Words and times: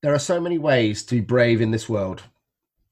There 0.00 0.14
are 0.14 0.20
so 0.20 0.40
many 0.40 0.58
ways 0.58 1.02
to 1.04 1.16
be 1.16 1.20
brave 1.20 1.60
in 1.60 1.72
this 1.72 1.88
world. 1.88 2.22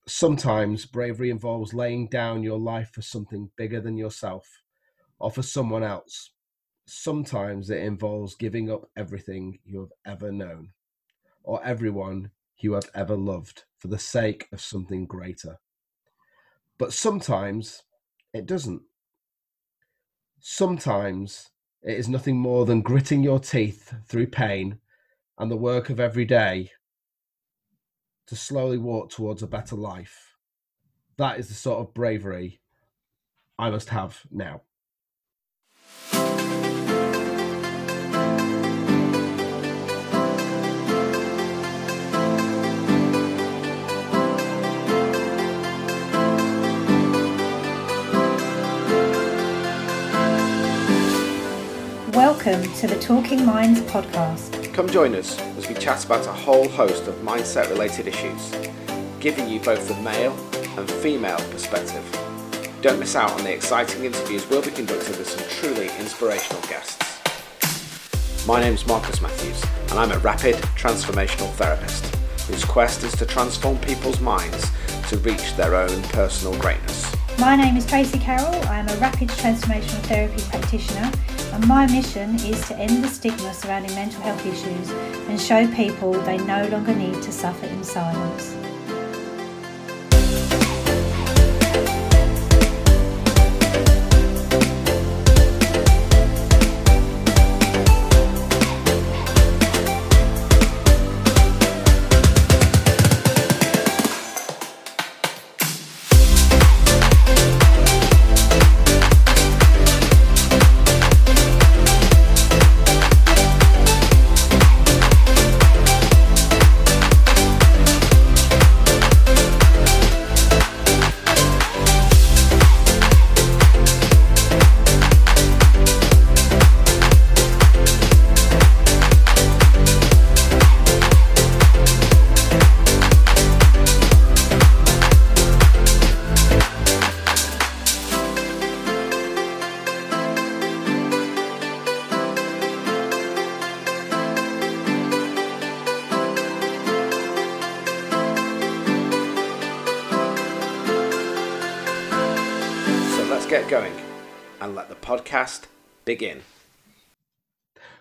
Sometimes 0.09 0.87
bravery 0.87 1.31
involves 1.31 1.73
laying 1.73 2.09
down 2.09 2.43
your 2.43 2.59
life 2.59 2.91
for 2.93 3.01
something 3.01 3.51
bigger 3.57 3.81
than 3.81 3.97
yourself 3.97 4.49
or 5.21 5.31
for 5.31 5.43
someone 5.43 5.85
else. 5.85 6.33
Sometimes 6.85 7.71
it 7.71 7.79
involves 7.79 8.35
giving 8.35 8.73
up 8.73 8.91
everything 8.97 9.61
you 9.65 9.79
have 9.79 9.93
ever 10.05 10.33
known 10.33 10.71
or 11.45 11.65
everyone 11.65 12.33
you 12.59 12.73
have 12.73 12.91
ever 12.93 13.15
loved 13.15 13.67
for 13.79 13.87
the 13.87 14.01
sake 14.01 14.49
of 14.53 14.61
something 14.61 15.07
greater. 15.07 15.61
But 16.77 16.93
sometimes 16.93 17.85
it 18.35 18.47
doesn't. 18.47 18.83
Sometimes 20.41 21.51
it 21.85 21.97
is 21.97 22.09
nothing 22.09 22.37
more 22.37 22.67
than 22.67 22.83
gritting 22.83 23.23
your 23.23 23.39
teeth 23.39 23.95
through 24.09 24.27
pain 24.27 24.81
and 25.39 25.53
the 25.53 25.57
work 25.57 25.89
of 25.89 26.01
every 26.01 26.25
day 26.25 26.73
to 28.27 28.37
slowly 28.37 28.79
walk 28.79 29.11
towards 29.11 29.43
a 29.43 29.47
better 29.47 29.77
life. 29.77 30.37
That 31.17 31.39
is 31.39 31.49
the 31.49 31.55
sort 31.55 31.81
of 31.81 31.95
bravery 31.95 32.61
I 33.59 33.71
must 33.71 33.91
have 33.91 34.23
now. 34.31 34.63
Welcome 52.13 52.73
to 52.75 52.87
the 52.87 52.99
Talking 53.01 53.45
Minds 53.45 53.81
podcast. 53.83 54.66
Come 54.77 54.91
join 54.91 55.15
us 55.15 55.41
as 55.57 55.67
we 55.69 55.75
chat 55.75 56.05
about 56.05 56.27
a 56.27 56.33
whole 56.33 56.69
host 56.69 57.09
of 57.09 57.15
mindset 57.23 57.71
related 57.71 58.07
issues, 58.09 58.55
giving 59.21 59.49
you 59.49 59.59
both 59.59 59.89
the 59.89 59.95
male 60.03 60.37
and 60.77 60.91
female 60.91 61.39
perspective. 61.51 62.05
Don't 62.83 62.99
miss 63.01 63.17
out 63.17 63.31
on 63.31 63.43
the 63.43 63.55
exciting 63.55 64.05
interviews 64.05 64.47
we'll 64.51 64.61
be 64.61 64.71
conducting 64.71 65.17
with 65.17 65.31
some 65.31 65.49
truly 65.49 65.87
inspirational 65.99 66.61
guests. 66.65 68.47
My 68.47 68.61
name 68.61 68.75
is 68.75 68.87
Marcus 68.87 69.23
Matthews, 69.23 69.65
and 69.89 69.99
I'm 69.99 70.13
a 70.13 70.19
rapid 70.19 70.57
transformational 70.77 71.51
therapist 71.55 72.15
whose 72.45 72.67
quest 72.67 73.03
is 73.03 73.17
to 73.17 73.25
transform 73.25 73.79
people's 73.79 74.21
minds 74.21 74.71
to 75.09 75.17
reach 75.21 75.57
their 75.57 75.75
own 75.75 76.03
personal 76.11 76.55
greatness. 76.59 77.17
My 77.39 77.57
name 77.57 77.79
is 77.79 77.87
Tracy 77.87 78.19
Carroll. 78.19 78.55
I 78.67 78.81
am 78.81 78.89
a 78.91 78.97
rapid 78.97 79.31
transformational 79.31 80.03
therapy 80.03 80.43
practitioner, 80.51 81.11
and 81.57 81.67
my 81.67 81.87
mission 81.87 82.35
is 82.41 82.61
to 82.69 82.77
end 82.77 83.03
the 83.03 83.09
stigma 83.09 83.55
surrounding 83.55 83.95
mental 83.95 84.21
health 84.21 84.45
issues 84.45 84.91
and 85.27 85.41
show 85.41 85.67
people 85.75 86.13
they 86.13 86.37
no 86.37 86.69
longer 86.69 86.95
need 86.95 87.15
to 87.23 87.33
suffer 87.33 87.65
in 87.65 87.83
silence. 87.83 88.66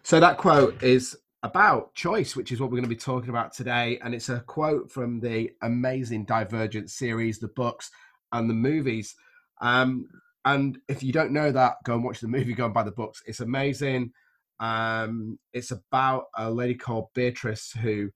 So 0.05 0.19
that 0.19 0.37
quote 0.37 0.83
is 0.83 1.17
about 1.41 1.95
choice, 1.95 2.35
which 2.35 2.51
is 2.51 2.59
what 2.59 2.69
we're 2.69 2.77
going 2.77 2.83
to 2.83 2.89
be 2.89 2.95
talking 2.95 3.31
about 3.31 3.53
today. 3.53 3.97
And 4.03 4.13
it's 4.13 4.29
a 4.29 4.41
quote 4.41 4.91
from 4.91 5.19
the 5.19 5.49
amazing 5.63 6.25
Divergent 6.25 6.91
series, 6.91 7.39
the 7.39 7.47
books 7.47 7.89
and 8.31 8.47
the 8.47 8.53
movies. 8.53 9.15
Um, 9.61 10.07
and 10.45 10.77
if 10.87 11.01
you 11.01 11.11
don't 11.11 11.31
know 11.31 11.51
that, 11.51 11.77
go 11.85 11.95
and 11.95 12.03
watch 12.03 12.19
the 12.19 12.27
movie, 12.27 12.53
go 12.53 12.65
and 12.65 12.73
buy 12.73 12.83
the 12.83 12.91
books. 12.91 13.23
It's 13.25 13.39
amazing. 13.39 14.11
Um, 14.59 15.39
it's 15.53 15.71
about 15.71 16.25
a 16.37 16.51
lady 16.51 16.75
called 16.75 17.07
Beatrice 17.15 17.71
who 17.71 18.11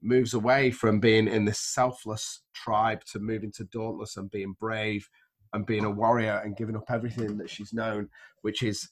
moves 0.00 0.32
away 0.32 0.70
from 0.70 0.98
being 0.98 1.28
in 1.28 1.44
this 1.44 1.60
selfless 1.60 2.40
tribe 2.54 3.04
to 3.12 3.18
moving 3.18 3.52
to 3.52 3.64
Dauntless 3.64 4.16
and 4.16 4.30
being 4.30 4.56
brave 4.58 5.06
and 5.52 5.66
being 5.66 5.84
a 5.84 5.90
warrior 5.90 6.40
and 6.42 6.56
giving 6.56 6.74
up 6.74 6.90
everything 6.90 7.36
that 7.36 7.50
she's 7.50 7.74
known, 7.74 8.08
which 8.40 8.62
is 8.62 8.88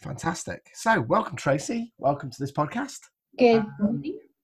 fantastic. 0.00 0.70
So, 0.74 1.00
welcome, 1.02 1.36
Tracy. 1.36 1.92
Welcome 1.98 2.30
to 2.30 2.36
this 2.38 2.52
podcast. 2.52 3.00
Good 3.38 3.64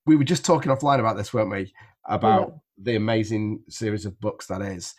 We 0.06 0.16
were 0.16 0.24
just 0.24 0.44
talking 0.44 0.70
offline 0.70 1.00
about 1.00 1.16
this, 1.16 1.32
weren't 1.32 1.50
we? 1.50 1.72
About 2.06 2.58
the 2.78 2.96
amazing 2.96 3.62
series 3.68 4.04
of 4.04 4.20
books 4.20 4.46
that 4.46 4.60
is. 4.60 4.94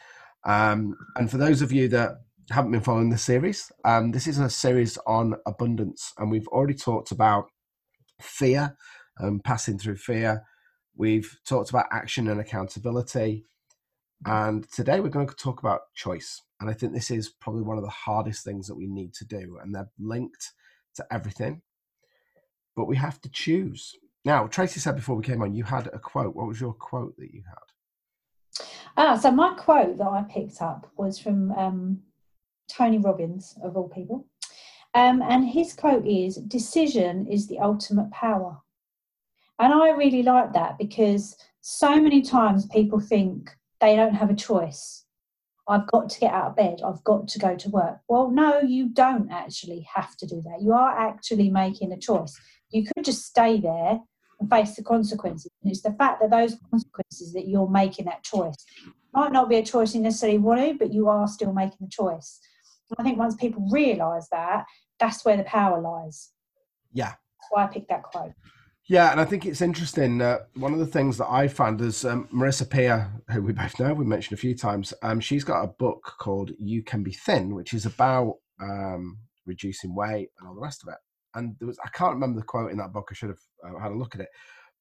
Um, 0.45 0.95
and 1.16 1.29
for 1.29 1.38
those 1.38 1.61
of 1.61 1.71
you 1.71 1.88
that 1.89 2.21
haven't 2.51 2.71
been 2.71 2.81
following 2.81 3.09
the 3.09 3.17
series, 3.17 3.71
um, 3.83 4.11
this 4.11 4.27
is 4.27 4.39
a 4.39 4.49
series 4.49 4.97
on 5.05 5.35
abundance, 5.45 6.13
and 6.17 6.31
we've 6.31 6.47
already 6.47 6.73
talked 6.73 7.11
about 7.11 7.49
fear 8.22 8.75
and 9.19 9.43
passing 9.43 9.77
through 9.77 9.97
fear. 9.97 10.43
We've 10.95 11.37
talked 11.45 11.69
about 11.69 11.87
action 11.91 12.27
and 12.27 12.39
accountability. 12.39 13.45
And 14.25 14.69
today 14.71 14.99
we're 14.99 15.09
going 15.09 15.27
to 15.27 15.35
talk 15.35 15.59
about 15.59 15.93
choice. 15.93 16.41
And 16.59 16.69
I 16.69 16.73
think 16.73 16.93
this 16.93 17.11
is 17.11 17.29
probably 17.29 17.61
one 17.61 17.77
of 17.77 17.83
the 17.83 17.89
hardest 17.89 18.43
things 18.43 18.67
that 18.67 18.75
we 18.75 18.87
need 18.87 19.13
to 19.15 19.25
do. 19.25 19.59
And 19.61 19.73
they're 19.73 19.89
linked 19.99 20.53
to 20.95 21.05
everything. 21.11 21.61
But 22.75 22.85
we 22.85 22.95
have 22.95 23.21
to 23.21 23.29
choose. 23.29 23.93
Now, 24.25 24.47
Tracy 24.47 24.79
said 24.79 24.95
before 24.95 25.15
we 25.15 25.23
came 25.23 25.43
on, 25.43 25.53
you 25.53 25.63
had 25.63 25.87
a 25.87 25.99
quote. 25.99 26.35
What 26.35 26.47
was 26.47 26.59
your 26.59 26.73
quote 26.73 27.15
that 27.17 27.31
you 27.31 27.43
had? 27.47 28.65
Ah, 28.97 29.17
so 29.17 29.29
my 29.29 29.53
quote 29.53 29.97
that 29.97 30.07
I 30.07 30.23
picked 30.23 30.61
up 30.61 30.89
was 30.97 31.19
from 31.19 31.51
um, 31.51 31.99
Tony 32.67 32.97
Robbins, 32.97 33.55
of 33.63 33.77
all 33.77 33.89
people. 33.89 34.25
Um, 34.95 35.21
and 35.21 35.47
his 35.47 35.73
quote 35.73 36.07
is 36.07 36.37
Decision 36.37 37.27
is 37.27 37.47
the 37.47 37.59
ultimate 37.59 38.09
power. 38.11 38.57
And 39.59 39.71
I 39.71 39.89
really 39.89 40.23
like 40.23 40.53
that 40.53 40.77
because 40.79 41.37
so 41.61 42.01
many 42.01 42.21
times 42.21 42.65
people 42.67 42.99
think 42.99 43.55
they 43.85 43.96
don't 43.96 44.16
have 44.16 44.31
a 44.31 44.35
choice. 44.35 45.06
I've 45.68 45.88
got 45.88 46.09
to 46.09 46.19
get 46.19 46.34
out 46.34 46.47
of 46.47 46.56
bed. 46.56 46.81
I've 46.84 47.03
got 47.03 47.28
to 47.28 47.40
go 47.40 47.56
to 47.56 47.69
work. 47.69 47.97
Well, 48.07 48.31
no, 48.31 48.62
you 48.62 48.90
don't 48.90 49.31
actually 49.31 49.88
have 49.94 50.16
to 50.18 50.25
do 50.25 50.41
that. 50.41 50.62
You 50.62 50.73
are 50.73 50.97
actually 50.97 51.50
making 51.50 51.91
a 51.91 52.00
choice. 52.00 52.35
You 52.72 52.85
could 52.85 53.06
just 53.06 53.25
stay 53.25 53.59
there 53.59 54.00
and 54.40 54.50
face 54.50 54.75
the 54.75 54.84
consequences. 54.84 55.51
And 55.62 55.72
it's 55.72 55.81
the 55.81 55.94
fact 55.94 56.22
that 56.22 56.31
those 56.31 56.56
consequences 56.69 57.34
that 57.34 57.47
you're 57.47 57.70
making 57.70 58.05
that 58.05 58.23
choice 58.23 58.55
might 59.14 59.32
not 59.32 59.49
be 59.49 59.58
a 59.58 59.64
choice 59.64 59.96
you 59.96 60.02
necessarily 60.02 60.40
want 60.40 60.61
to, 60.61 60.73
but 60.73 60.93
you 60.93 61.08
are 61.08 61.28
still 61.28 61.53
making 61.53 61.78
the 61.81 61.90
choice. 61.90 62.40
I 62.97 63.03
think 63.03 63.17
once 63.17 63.35
people 63.35 63.67
realise 63.72 64.28
that, 64.31 64.66
that's 64.99 65.26
where 65.26 65.38
the 65.38 65.43
power 65.43 65.79
lies. 65.79 66.31
Yeah. 66.91 67.09
That's 67.09 67.49
why 67.52 67.64
I 67.66 67.67
picked 67.67 67.90
that 67.90 68.03
quote. 68.03 68.34
Yeah, 68.87 69.11
and 69.11 69.20
I 69.20 69.26
think 69.26 69.46
it's 69.47 69.61
interesting. 69.61 70.20
One 70.20 70.73
of 70.73 70.78
the 70.79 70.85
things 70.85 71.17
that 71.17 71.28
I 71.28 71.47
found 71.47 71.82
is 71.82 72.05
um, 72.05 72.28
Marissa 72.32 72.70
Peer, 72.70 73.11
who 73.32 73.41
we 73.41 73.52
both 73.52 73.79
know, 73.79 73.93
we 73.96 74.05
mentioned 74.05 74.37
a 74.37 74.41
few 74.41 74.55
times. 74.55 74.93
Um, 75.02 75.20
she's 75.20 75.43
got 75.43 75.64
a 75.64 75.67
book 75.67 76.14
called 76.20 76.52
"You 76.59 76.84
Can 76.84 77.02
Be 77.02 77.11
Thin," 77.11 77.55
which 77.55 77.73
is 77.73 77.87
about 77.87 78.35
um, 78.61 79.17
reducing 79.47 79.96
weight 79.96 80.29
and 80.37 80.47
all 80.47 80.53
the 80.53 80.61
rest 80.61 80.84
of 80.84 80.90
it. 80.90 80.99
And 81.34 81.55
there 81.59 81.67
was 81.67 81.79
I 81.84 81.90
can't 81.90 82.14
remember 82.14 82.40
the 82.40 82.46
quote 82.46 82.72
in 82.72 82.78
that 82.78 82.93
book. 82.93 83.08
I 83.09 83.16
should 83.16 83.29
have 83.29 83.40
uh, 83.67 83.79
had 83.79 83.91
a 83.91 83.97
look 83.97 84.14
at 84.14 84.22
it. 84.22 84.29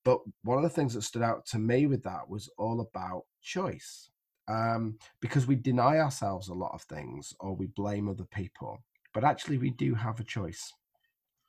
But 0.05 0.19
one 0.43 0.59
of 0.59 0.65
the 0.65 0.69
things 0.69 0.93
that 0.93 1.03
stood 1.03 1.23
out 1.23 1.47
to 1.47 1.59
me 1.59 1.87
with 1.87 2.03
that 2.03 2.29
was 2.29 2.51
all 2.59 2.83
about 2.83 3.23
choice, 3.41 4.11
um, 4.49 4.99
because 5.23 5.47
we 5.47 5.57
deny 5.57 5.97
ourselves 5.97 6.49
a 6.49 6.55
lot 6.55 6.73
of 6.75 6.83
things 6.83 7.33
or 7.41 7.57
we 7.57 7.69
blame 7.69 8.11
other 8.11 8.27
people. 8.35 8.81
But 9.15 9.25
actually, 9.25 9.57
we 9.57 9.71
do 9.71 9.95
have 9.95 10.21
a 10.21 10.25
choice. 10.25 10.75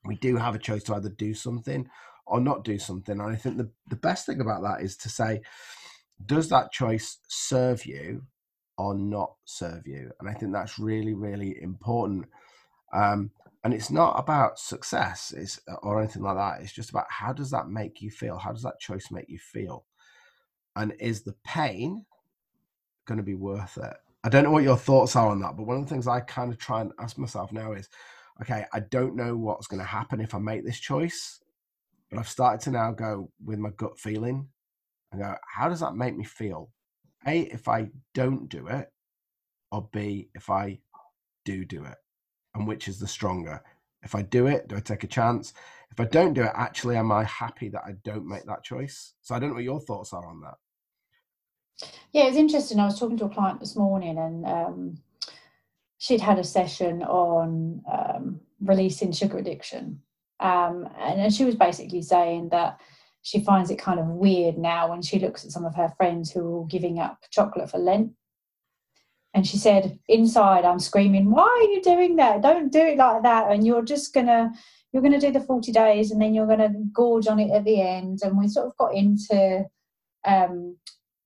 We 0.05 0.15
do 0.15 0.37
have 0.37 0.55
a 0.55 0.59
choice 0.59 0.83
to 0.83 0.95
either 0.95 1.09
do 1.09 1.33
something 1.33 1.89
or 2.27 2.39
not 2.39 2.63
do 2.63 2.77
something. 2.79 3.19
And 3.19 3.31
I 3.31 3.35
think 3.35 3.57
the, 3.57 3.69
the 3.89 3.95
best 3.95 4.25
thing 4.25 4.41
about 4.41 4.63
that 4.63 4.81
is 4.81 4.97
to 4.97 5.09
say, 5.09 5.41
does 6.25 6.49
that 6.49 6.71
choice 6.71 7.17
serve 7.27 7.85
you 7.85 8.23
or 8.77 8.95
not 8.95 9.33
serve 9.45 9.85
you? 9.85 10.11
And 10.19 10.29
I 10.29 10.33
think 10.33 10.53
that's 10.53 10.79
really, 10.79 11.13
really 11.13 11.61
important. 11.61 12.25
Um, 12.93 13.31
and 13.63 13.73
it's 13.73 13.89
not 13.89 14.19
about 14.19 14.59
success 14.59 15.33
it's, 15.35 15.59
or 15.81 15.99
anything 15.99 16.21
like 16.21 16.37
that. 16.37 16.61
It's 16.61 16.73
just 16.73 16.91
about 16.91 17.07
how 17.09 17.33
does 17.33 17.51
that 17.51 17.67
make 17.67 18.01
you 18.01 18.11
feel? 18.11 18.37
How 18.37 18.51
does 18.51 18.63
that 18.63 18.79
choice 18.79 19.09
make 19.11 19.27
you 19.27 19.39
feel? 19.39 19.85
And 20.75 20.93
is 20.99 21.23
the 21.23 21.35
pain 21.43 22.05
going 23.05 23.17
to 23.17 23.23
be 23.23 23.35
worth 23.35 23.77
it? 23.77 23.93
I 24.23 24.29
don't 24.29 24.43
know 24.43 24.51
what 24.51 24.63
your 24.63 24.77
thoughts 24.77 25.15
are 25.15 25.29
on 25.29 25.39
that, 25.41 25.55
but 25.55 25.67
one 25.67 25.77
of 25.77 25.83
the 25.83 25.89
things 25.89 26.07
I 26.07 26.19
kind 26.21 26.51
of 26.51 26.57
try 26.57 26.81
and 26.81 26.91
ask 26.99 27.17
myself 27.17 27.51
now 27.51 27.73
is, 27.73 27.89
okay, 28.41 28.65
I 28.73 28.79
don't 28.81 29.15
know 29.15 29.37
what's 29.37 29.67
going 29.67 29.79
to 29.79 29.85
happen 29.85 30.19
if 30.19 30.33
I 30.33 30.39
make 30.39 30.65
this 30.65 30.79
choice, 30.79 31.39
but 32.15 32.21
I've 32.21 32.29
started 32.29 32.61
to 32.61 32.71
now 32.71 32.91
go 32.91 33.29
with 33.43 33.59
my 33.59 33.71
gut 33.71 33.99
feeling 33.99 34.47
and 35.11 35.21
go, 35.21 35.35
how 35.45 35.67
does 35.69 35.81
that 35.81 35.95
make 35.95 36.15
me 36.15 36.23
feel? 36.23 36.71
A, 37.27 37.41
if 37.41 37.67
I 37.67 37.89
don't 38.13 38.47
do 38.47 38.67
it, 38.67 38.91
or 39.71 39.89
B, 39.91 40.29
if 40.33 40.49
I 40.49 40.79
do 41.43 41.65
do 41.65 41.83
it, 41.83 41.97
and 42.53 42.67
which 42.67 42.87
is 42.87 42.99
the 42.99 43.07
stronger? 43.07 43.61
If 44.03 44.15
I 44.15 44.21
do 44.21 44.47
it, 44.47 44.67
do 44.67 44.77
I 44.77 44.79
take 44.79 45.03
a 45.03 45.07
chance? 45.07 45.53
If 45.91 45.99
I 45.99 46.05
don't 46.05 46.33
do 46.33 46.43
it, 46.43 46.51
actually, 46.55 46.95
am 46.95 47.11
I 47.11 47.23
happy 47.23 47.69
that 47.69 47.83
I 47.85 47.93
don't 48.03 48.27
make 48.27 48.45
that 48.45 48.63
choice? 48.63 49.13
So 49.21 49.35
I 49.35 49.39
don't 49.39 49.49
know 49.49 49.55
what 49.55 49.63
your 49.63 49.81
thoughts 49.81 50.13
are 50.13 50.27
on 50.27 50.41
that. 50.41 51.87
Yeah, 52.13 52.27
it's 52.27 52.37
interesting. 52.37 52.79
I 52.79 52.85
was 52.85 52.99
talking 52.99 53.17
to 53.17 53.25
a 53.25 53.29
client 53.29 53.59
this 53.59 53.75
morning, 53.75 54.17
and 54.17 54.45
um, 54.45 54.97
she'd 55.97 56.21
had 56.21 56.39
a 56.39 56.43
session 56.43 57.03
on 57.03 57.81
um, 57.91 58.39
releasing 58.61 59.11
sugar 59.11 59.39
addiction, 59.39 60.01
um, 60.39 60.87
and, 60.99 61.21
and 61.21 61.33
she 61.33 61.45
was 61.45 61.55
basically 61.55 62.01
saying 62.01 62.49
that 62.49 62.79
she 63.21 63.39
finds 63.39 63.71
it 63.71 63.79
kind 63.79 63.99
of 63.99 64.07
weird 64.07 64.57
now 64.57 64.89
when 64.89 65.01
she 65.01 65.17
looks 65.17 65.43
at 65.43 65.51
some 65.51 65.65
of 65.65 65.75
her 65.75 65.91
friends 65.97 66.31
who 66.31 66.41
are 66.41 66.53
all 66.57 66.65
giving 66.65 66.99
up 66.99 67.19
chocolate 67.31 67.69
for 67.69 67.79
Lent. 67.79 68.11
And 69.33 69.45
she 69.45 69.57
said, 69.57 69.99
inside, 70.07 70.63
I'm 70.63 70.79
screaming, 70.79 71.31
why 71.31 71.43
are 71.43 71.73
you 71.73 71.81
doing 71.81 72.15
that? 72.17 72.41
Don't 72.41 72.71
do 72.71 72.79
it 72.79 72.97
like 72.97 73.23
that. 73.23 73.51
And 73.51 73.65
you're 73.65 73.83
just 73.83 74.13
going 74.13 74.27
to, 74.27 74.51
you're 74.93 75.01
going 75.01 75.19
to 75.19 75.19
do 75.19 75.31
the 75.31 75.41
40 75.41 75.71
days 75.71 76.11
and 76.11 76.21
then 76.21 76.33
you're 76.33 76.45
going 76.45 76.59
to 76.59 76.73
gorge 76.93 77.27
on 77.27 77.39
it 77.39 77.51
at 77.51 77.65
the 77.65 77.81
end. 77.81 78.19
And 78.23 78.37
we 78.37 78.47
sort 78.47 78.67
of 78.67 78.77
got 78.77 78.93
into 78.93 79.65
um, 80.25 80.77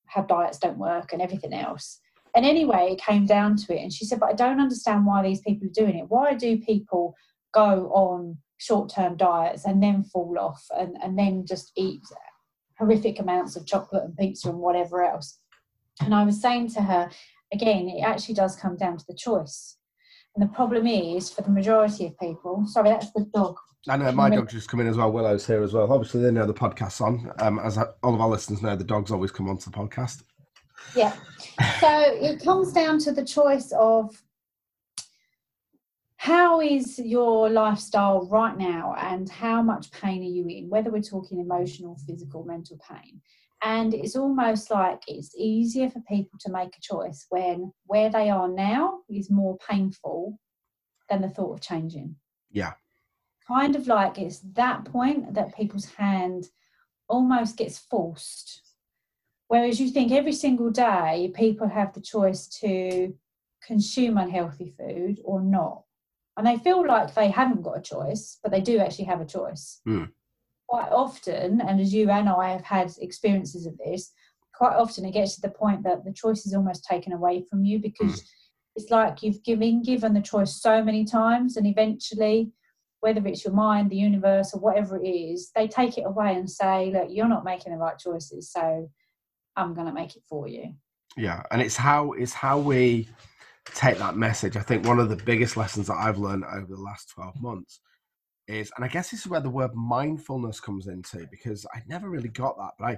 how 0.07 0.23
diets 0.23 0.57
don't 0.57 0.79
work 0.79 1.13
and 1.13 1.21
everything 1.21 1.53
else. 1.53 1.99
And 2.35 2.45
anyway, 2.45 2.89
it 2.91 3.01
came 3.01 3.25
down 3.25 3.57
to 3.57 3.75
it. 3.75 3.81
And 3.81 3.91
she 3.91 4.05
said, 4.05 4.19
but 4.19 4.29
I 4.29 4.33
don't 4.33 4.61
understand 4.61 5.05
why 5.05 5.21
these 5.21 5.41
people 5.41 5.67
are 5.67 5.71
doing 5.71 5.97
it. 5.97 6.05
Why 6.07 6.33
do 6.33 6.57
people 6.59 7.13
go 7.53 7.91
on 7.93 8.37
short 8.59 8.91
term 8.93 9.17
diets 9.17 9.65
and 9.65 9.81
then 9.81 10.03
fall 10.03 10.37
off 10.39 10.63
and, 10.77 10.95
and 11.01 11.17
then 11.17 11.45
just 11.45 11.71
eat 11.75 12.01
horrific 12.77 13.19
amounts 13.19 13.55
of 13.55 13.65
chocolate 13.65 14.03
and 14.03 14.15
pizza 14.17 14.49
and 14.49 14.59
whatever 14.59 15.03
else. 15.03 15.39
And 16.01 16.13
I 16.13 16.23
was 16.23 16.41
saying 16.41 16.69
to 16.71 16.81
her, 16.81 17.09
again, 17.51 17.89
it 17.89 18.01
actually 18.01 18.35
does 18.35 18.55
come 18.55 18.77
down 18.77 18.97
to 18.97 19.05
the 19.07 19.15
choice. 19.15 19.77
And 20.35 20.47
the 20.47 20.53
problem 20.53 20.87
is, 20.87 21.29
for 21.29 21.41
the 21.41 21.49
majority 21.49 22.05
of 22.05 22.17
people, 22.19 22.65
sorry, 22.67 22.89
that's 22.89 23.11
the 23.11 23.25
dog. 23.33 23.57
I 23.87 23.97
know 23.97 24.11
my 24.11 24.29
dog's 24.29 24.53
just 24.53 24.69
come 24.69 24.81
in 24.81 24.87
as 24.87 24.97
well. 24.97 25.11
Willow's 25.11 25.47
here 25.47 25.63
as 25.63 25.73
well. 25.73 25.91
Obviously, 25.91 26.21
they 26.21 26.31
know 26.31 26.45
the 26.45 26.53
podcast's 26.53 27.01
on. 27.01 27.31
Um, 27.39 27.59
as 27.59 27.77
all 27.77 28.13
of 28.13 28.21
our 28.21 28.29
listeners 28.29 28.61
know, 28.61 28.75
the 28.75 28.83
dogs 28.83 29.09
always 29.11 29.31
come 29.31 29.49
onto 29.49 29.71
the 29.71 29.77
podcast. 29.77 30.23
Yeah. 30.95 31.15
So 31.79 31.89
it 31.89 32.43
comes 32.43 32.71
down 32.71 32.99
to 32.99 33.11
the 33.11 33.25
choice 33.25 33.71
of 33.71 34.21
how 36.19 36.59
is 36.59 36.99
your 36.99 37.49
lifestyle 37.49 38.27
right 38.27 38.57
now 38.57 38.93
and 38.97 39.29
how 39.29 39.61
much 39.61 39.89
pain 39.93 40.21
are 40.21 40.25
you 40.25 40.45
in? 40.49 40.69
Whether 40.69 40.91
we're 40.91 41.01
talking 41.01 41.39
emotional 41.39 41.97
physical 42.05 42.43
mental 42.43 42.77
pain. 42.77 43.21
And 43.61 43.93
it's 43.93 44.17
almost 44.17 44.69
like 44.69 45.01
it's 45.07 45.33
easier 45.37 45.89
for 45.89 46.01
people 46.09 46.37
to 46.41 46.51
make 46.51 46.75
a 46.75 46.81
choice 46.81 47.25
when 47.29 47.71
where 47.85 48.09
they 48.09 48.29
are 48.29 48.49
now 48.49 48.99
is 49.09 49.31
more 49.31 49.57
painful 49.65 50.37
than 51.09 51.21
the 51.21 51.29
thought 51.29 51.53
of 51.53 51.61
changing. 51.61 52.17
Yeah. 52.51 52.73
Kind 53.47 53.77
of 53.77 53.87
like 53.87 54.17
it's 54.17 54.39
that 54.55 54.83
point 54.83 55.33
that 55.35 55.55
people's 55.55 55.85
hand 55.85 56.47
almost 57.07 57.55
gets 57.55 57.79
forced. 57.79 58.61
Whereas 59.47 59.79
you 59.79 59.89
think 59.89 60.11
every 60.11 60.33
single 60.33 60.69
day 60.69 61.31
people 61.33 61.69
have 61.69 61.93
the 61.93 62.01
choice 62.01 62.45
to 62.59 63.15
consume 63.65 64.17
unhealthy 64.17 64.73
food 64.77 65.21
or 65.23 65.39
not 65.39 65.83
and 66.39 66.47
they 66.47 66.57
feel 66.63 66.87
like 66.87 67.13
they 67.13 67.29
haven't 67.29 67.63
got 67.63 67.77
a 67.77 67.81
choice, 67.81 68.39
but 68.41 68.49
they 68.49 68.61
do 68.61 68.79
actually 68.79 69.05
have 69.05 69.19
a 69.19 69.25
choice. 69.25 69.81
Mm. 69.85 70.09
Quite 70.69 70.89
often, 70.89 71.59
and 71.59 71.81
as 71.81 71.93
you 71.93 72.09
and 72.09 72.29
I 72.29 72.51
have 72.51 72.63
had 72.63 72.93
experiences 73.01 73.65
of 73.65 73.77
this, 73.77 74.13
quite 74.53 74.77
often 74.77 75.03
it 75.03 75.11
gets 75.11 75.35
to 75.35 75.41
the 75.41 75.49
point 75.49 75.83
that 75.83 76.05
the 76.05 76.13
choice 76.13 76.45
is 76.45 76.53
almost 76.53 76.85
taken 76.85 77.11
away 77.11 77.43
from 77.49 77.65
you 77.65 77.79
because 77.79 78.21
mm. 78.21 78.25
it's 78.77 78.89
like 78.89 79.21
you've 79.21 79.43
given 79.43 79.83
given 79.83 80.13
the 80.13 80.21
choice 80.21 80.61
so 80.61 80.81
many 80.81 81.03
times, 81.03 81.57
and 81.57 81.67
eventually, 81.67 82.53
whether 83.01 83.27
it's 83.27 83.43
your 83.43 83.53
mind, 83.53 83.89
the 83.89 83.97
universe, 83.97 84.53
or 84.53 84.61
whatever 84.61 84.95
it 84.95 85.05
is, 85.05 85.51
they 85.53 85.67
take 85.67 85.97
it 85.97 86.05
away 86.05 86.35
and 86.35 86.49
say, 86.49 86.89
"Look, 86.93 87.09
you're 87.09 87.27
not 87.27 87.43
making 87.43 87.73
the 87.73 87.79
right 87.79 87.99
choices, 87.99 88.49
so 88.49 88.89
I'm 89.57 89.73
going 89.73 89.87
to 89.87 89.93
make 89.93 90.15
it 90.15 90.23
for 90.29 90.47
you." 90.47 90.73
Yeah, 91.17 91.43
and 91.51 91.61
it's 91.61 91.75
how 91.75 92.13
it's 92.13 92.31
how 92.31 92.59
we 92.59 93.09
take 93.65 93.97
that 93.97 94.17
message. 94.17 94.57
I 94.57 94.61
think 94.61 94.85
one 94.85 94.99
of 94.99 95.09
the 95.09 95.15
biggest 95.15 95.57
lessons 95.57 95.87
that 95.87 95.97
I've 95.97 96.17
learned 96.17 96.43
over 96.45 96.67
the 96.67 96.81
last 96.81 97.09
12 97.09 97.41
months 97.41 97.79
is, 98.47 98.71
and 98.75 98.85
I 98.85 98.87
guess 98.87 99.11
this 99.11 99.21
is 99.21 99.27
where 99.27 99.41
the 99.41 99.49
word 99.49 99.75
mindfulness 99.75 100.59
comes 100.59 100.87
into 100.87 101.27
because 101.29 101.65
I 101.73 101.81
never 101.87 102.09
really 102.09 102.29
got 102.29 102.57
that, 102.57 102.71
but 102.79 102.85
I, 102.85 102.97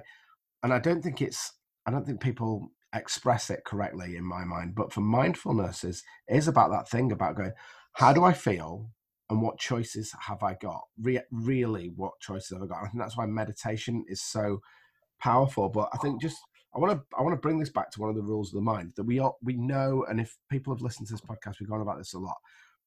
and 0.62 0.72
I 0.72 0.78
don't 0.78 1.02
think 1.02 1.20
it's, 1.20 1.52
I 1.86 1.90
don't 1.90 2.06
think 2.06 2.20
people 2.20 2.70
express 2.94 3.50
it 3.50 3.64
correctly 3.64 4.16
in 4.16 4.24
my 4.24 4.44
mind, 4.44 4.74
but 4.74 4.92
for 4.92 5.00
mindfulness 5.00 5.84
is, 5.84 6.02
is 6.28 6.48
about 6.48 6.70
that 6.70 6.88
thing 6.88 7.12
about 7.12 7.36
going, 7.36 7.52
how 7.94 8.12
do 8.12 8.24
I 8.24 8.32
feel? 8.32 8.90
And 9.30 9.40
what 9.40 9.58
choices 9.58 10.14
have 10.26 10.42
I 10.42 10.54
got? 10.60 10.82
Re- 11.00 11.22
really, 11.30 11.90
what 11.96 12.20
choices 12.20 12.50
have 12.50 12.62
I 12.62 12.66
got? 12.66 12.78
I 12.82 12.88
think 12.88 12.98
that's 12.98 13.16
why 13.16 13.24
meditation 13.24 14.04
is 14.06 14.20
so 14.20 14.60
powerful. 15.18 15.70
But 15.70 15.88
I 15.94 15.96
think 15.98 16.20
just 16.20 16.36
I 16.74 16.78
want 16.78 16.92
to 16.92 17.16
I 17.16 17.22
want 17.22 17.34
to 17.34 17.40
bring 17.40 17.58
this 17.58 17.70
back 17.70 17.90
to 17.92 18.00
one 18.00 18.10
of 18.10 18.16
the 18.16 18.22
rules 18.22 18.48
of 18.48 18.54
the 18.54 18.62
mind 18.62 18.92
that 18.96 19.04
we 19.04 19.18
all, 19.18 19.38
we 19.42 19.54
know, 19.54 20.04
and 20.08 20.20
if 20.20 20.36
people 20.50 20.74
have 20.74 20.82
listened 20.82 21.06
to 21.08 21.12
this 21.12 21.20
podcast, 21.20 21.60
we've 21.60 21.68
gone 21.68 21.82
about 21.82 21.98
this 21.98 22.14
a 22.14 22.18
lot. 22.18 22.36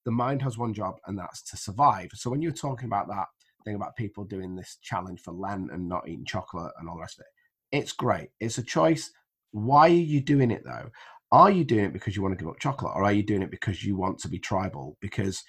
The 0.05 0.11
mind 0.11 0.41
has 0.41 0.57
one 0.57 0.73
job, 0.73 0.95
and 1.07 1.17
that's 1.17 1.43
to 1.49 1.57
survive. 1.57 2.09
So 2.13 2.29
when 2.29 2.41
you're 2.41 2.51
talking 2.51 2.87
about 2.87 3.07
that 3.07 3.27
thing 3.63 3.75
about 3.75 3.95
people 3.95 4.23
doing 4.23 4.55
this 4.55 4.77
challenge 4.81 5.21
for 5.21 5.33
Lent 5.33 5.71
and 5.71 5.89
not 5.89 6.07
eating 6.07 6.25
chocolate 6.25 6.71
and 6.79 6.87
all 6.87 6.95
the 6.95 7.01
rest 7.01 7.19
of 7.19 7.25
it, 7.25 7.77
it's 7.77 7.91
great. 7.91 8.29
It's 8.39 8.57
a 8.57 8.63
choice. 8.63 9.11
Why 9.51 9.88
are 9.88 9.89
you 9.89 10.21
doing 10.21 10.51
it 10.51 10.63
though? 10.63 10.89
Are 11.31 11.51
you 11.51 11.63
doing 11.63 11.86
it 11.86 11.93
because 11.93 12.15
you 12.15 12.21
want 12.21 12.38
to 12.38 12.43
give 12.43 12.50
up 12.50 12.60
chocolate, 12.60 12.93
or 12.95 13.03
are 13.03 13.13
you 13.13 13.24
doing 13.24 13.41
it 13.41 13.51
because 13.51 13.83
you 13.83 13.95
want 13.95 14.19
to 14.19 14.29
be 14.29 14.39
tribal? 14.39 14.98
Because 15.01 15.43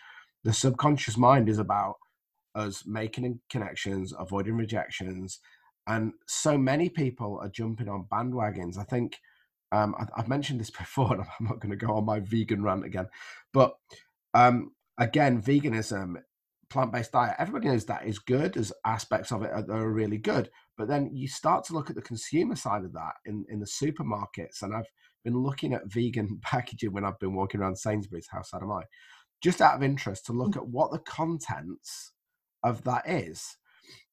the 0.45 0.53
subconscious 0.53 1.17
mind 1.17 1.49
is 1.49 1.59
about 1.59 1.97
us 2.55 2.85
making 2.87 3.41
connections, 3.51 4.13
avoiding 4.19 4.57
rejections, 4.57 5.39
and 5.87 6.13
so 6.27 6.59
many 6.59 6.89
people 6.89 7.39
are 7.41 7.49
jumping 7.49 7.89
on 7.89 8.07
bandwagons. 8.11 8.79
I 8.79 8.85
think 8.85 9.19
um, 9.73 9.95
I, 9.99 10.07
have 10.17 10.29
mentioned 10.29 10.61
this 10.61 10.71
before, 10.79 11.13
and 11.13 11.23
I'm 11.23 11.47
not 11.47 11.61
going 11.61 11.77
to 11.77 11.87
go 11.87 11.95
on 11.95 12.05
my 12.05 12.21
vegan 12.21 12.63
rant 12.63 12.85
again. 12.85 13.09
But 13.53 13.77
um, 14.35 14.73
again, 14.99 15.43
veganism, 15.43 16.17
plant 16.69 16.93
based 16.93 17.13
diet, 17.13 17.37
everybody 17.39 17.69
knows 17.69 17.87
that 17.87 18.07
is 18.07 18.19
good. 18.19 18.55
There's 18.55 18.73
aspects 18.85 19.33
of 19.33 19.43
it 19.43 19.53
that 19.55 19.71
are 19.71 19.91
really 19.91 20.19
good. 20.19 20.51
But 20.77 20.89
then 20.89 21.11
you 21.13 21.29
start 21.29 21.65
to 21.65 21.75
look 21.75 21.89
at 21.89 21.97
the 21.97 22.03
consumer 22.03 22.57
side 22.57 22.85
of 22.85 22.93
that 22.93 23.15
in, 23.25 23.45
in 23.49 23.61
the 23.61 23.67
supermarkets. 23.67 24.63
And 24.63 24.75
I've 24.75 24.91
been 25.25 25.39
looking 25.39 25.73
at 25.73 25.91
vegan 25.91 26.41
packaging 26.43 26.93
when 26.93 27.05
I've 27.05 27.19
been 27.19 27.35
walking 27.35 27.61
around 27.61 27.77
Sainsbury's. 27.77 28.29
How 28.31 28.43
sad 28.43 28.63
am 28.63 28.73
I? 28.73 28.83
Just 29.43 29.61
out 29.61 29.77
of 29.77 29.83
interest 29.83 30.27
to 30.27 30.33
look 30.33 30.53
mm. 30.53 30.59
at 30.59 30.69
what 30.69 30.91
the 30.91 30.99
contents 30.99 32.13
of 32.63 32.83
that 32.85 33.09
is 33.09 33.57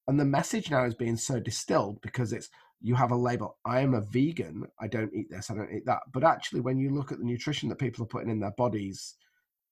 and 0.07 0.19
the 0.19 0.25
message 0.25 0.69
now 0.69 0.85
is 0.85 0.95
being 0.95 1.17
so 1.17 1.39
distilled 1.39 2.01
because 2.01 2.33
it's 2.33 2.49
you 2.81 2.95
have 2.95 3.11
a 3.11 3.15
label. 3.15 3.57
I 3.65 3.79
am 3.79 3.93
a 3.93 4.01
vegan. 4.01 4.65
I 4.79 4.87
don't 4.87 5.13
eat 5.13 5.29
this. 5.29 5.49
I 5.49 5.55
don't 5.55 5.71
eat 5.73 5.85
that. 5.85 6.01
But 6.11 6.25
actually 6.25 6.59
when 6.59 6.77
you 6.77 6.89
look 6.89 7.11
at 7.11 7.19
the 7.19 7.25
nutrition 7.25 7.69
that 7.69 7.79
people 7.79 8.03
are 8.03 8.07
putting 8.07 8.29
in 8.29 8.41
their 8.41 8.51
bodies 8.51 9.15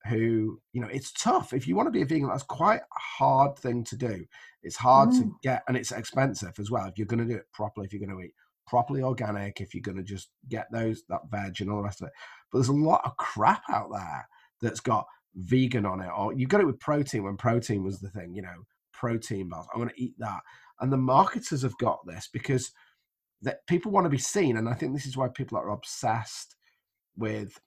who 0.08 0.60
you 0.74 0.82
know 0.82 0.88
it's 0.88 1.12
tough. 1.12 1.54
If 1.54 1.68
you 1.68 1.76
want 1.76 1.88
to 1.88 1.92
be 1.92 2.02
a 2.02 2.06
vegan 2.06 2.30
that's 2.30 2.44
quite 2.44 2.80
a 2.80 3.00
hard 3.00 3.58
thing 3.58 3.84
to 3.86 3.96
do. 3.96 4.26
It's 4.64 4.78
hard 4.78 5.10
mm. 5.10 5.20
to 5.20 5.32
get 5.44 5.64
and 5.68 5.78
it's 5.78 5.92
expensive 5.92 6.54
as 6.60 6.72
well 6.72 6.86
if 6.86 6.98
you're 6.98 7.08
going 7.08 7.26
to 7.28 7.34
do 7.34 7.38
it 7.38 7.52
properly 7.54 7.86
if 7.86 7.94
you're 7.94 8.06
going 8.06 8.18
to 8.18 8.26
eat 8.26 8.34
properly 8.66 9.04
organic 9.04 9.60
if 9.60 9.74
you're 9.74 9.82
going 9.82 9.98
to 9.98 10.04
just 10.04 10.30
get 10.50 10.68
those 10.72 11.04
that 11.10 11.22
veg 11.30 11.60
and 11.60 11.70
all 11.70 11.78
the 11.78 11.84
rest 11.84 12.02
of 12.02 12.08
it. 12.08 12.14
But 12.52 12.60
there's 12.60 12.70
a 12.70 12.74
lot 12.74 13.02
of 13.06 13.18
crap 13.18 13.64
out 13.70 13.90
there 13.92 14.28
that's 14.62 14.80
got 14.80 15.06
vegan 15.36 15.86
on 15.86 16.02
it 16.02 16.10
or 16.16 16.34
you 16.34 16.48
got 16.48 16.62
it 16.62 16.68
with 16.68 16.80
protein 16.80 17.24
when 17.24 17.38
protein 17.38 17.84
was 17.84 18.00
the 18.00 18.10
thing 18.10 18.34
you 18.34 18.42
know 18.42 18.66
protein 19.02 19.50
bars. 19.50 19.66
I 19.74 19.80
want 19.80 19.90
to 19.90 20.02
eat 20.02 20.14
that. 20.20 20.42
And 20.80 20.94
the 20.94 20.98
marketers 20.98 21.64
have 21.64 21.78
got 21.80 22.00
this 22.06 22.30
because 22.32 22.72
that 23.42 23.66
people 23.68 23.92
want 23.92 24.06
to 24.06 24.10
be 24.10 24.20
seen. 24.20 24.58
And 24.58 24.70
I 24.70 24.74
think 24.74 24.94
this 24.94 25.08
is 25.08 25.18
why 25.18 25.28
people 25.28 25.58
are 25.58 25.72
obsessed 25.72 26.56
with 27.18 27.60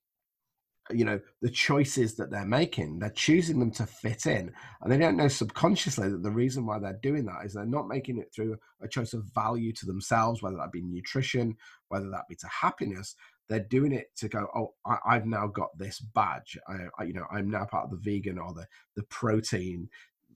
you 0.91 1.05
know 1.05 1.19
the 1.41 1.49
choices 1.49 2.15
that 2.15 2.31
they're 2.31 2.45
making 2.45 2.99
they're 2.99 3.09
choosing 3.09 3.59
them 3.59 3.71
to 3.71 3.87
fit 3.87 4.27
in 4.27 4.53
and 4.83 4.93
they 4.93 4.99
don't 4.99 5.17
know 5.17 5.29
subconsciously 5.29 6.11
that 6.11 6.23
the 6.23 6.31
reason 6.31 6.67
why 6.67 6.79
they're 6.79 6.99
doing 7.03 7.25
that 7.25 7.43
is 7.43 7.55
they're 7.55 7.65
not 7.65 7.89
making 7.89 8.19
it 8.19 8.29
through 8.35 8.55
a 8.83 8.89
choice 8.89 9.15
of 9.15 9.25
value 9.35 9.73
to 9.73 9.87
themselves 9.87 10.43
whether 10.43 10.59
that 10.59 10.73
be 10.73 10.83
nutrition 10.83 11.57
whether 11.89 12.11
that 12.11 12.29
be 12.29 12.35
to 12.35 12.47
happiness 12.49 13.17
they're 13.49 13.67
doing 13.71 13.93
it 13.93 14.09
to 14.15 14.29
go 14.29 14.47
oh 14.55 14.75
I, 14.85 15.15
have 15.15 15.25
now 15.25 15.47
got 15.47 15.71
this 15.79 16.01
badge 16.01 16.59
I, 16.69 16.75
I, 16.99 17.05
you 17.05 17.15
know 17.15 17.25
i'm 17.31 17.49
now 17.49 17.65
part 17.65 17.85
of 17.85 17.91
the 17.91 18.11
vegan 18.11 18.39
or 18.39 18.53
the 18.53 18.67
the 18.95 19.05
protein 19.05 19.89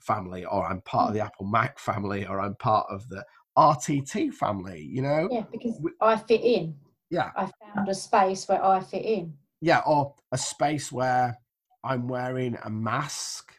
family 0.02 0.44
or 0.44 0.66
i'm 0.66 0.80
part 0.82 1.08
of 1.08 1.10
mm. 1.10 1.18
the 1.18 1.24
apple 1.24 1.46
mac 1.46 1.78
family 1.78 2.26
or 2.26 2.40
i'm 2.40 2.54
part 2.56 2.86
of 2.90 3.08
the 3.08 3.24
rtt 3.56 4.32
family 4.32 4.80
you 4.80 5.02
know 5.02 5.28
yeah 5.30 5.44
because 5.50 5.80
i 6.00 6.16
fit 6.16 6.42
in 6.42 6.74
yeah 7.10 7.30
i 7.36 7.48
found 7.74 7.88
a 7.88 7.94
space 7.94 8.48
where 8.48 8.64
i 8.64 8.80
fit 8.80 9.04
in 9.04 9.32
yeah, 9.60 9.82
or 9.86 10.14
a 10.32 10.38
space 10.38 10.92
where 10.92 11.38
I'm 11.82 12.08
wearing 12.08 12.56
a 12.64 12.70
mask 12.70 13.52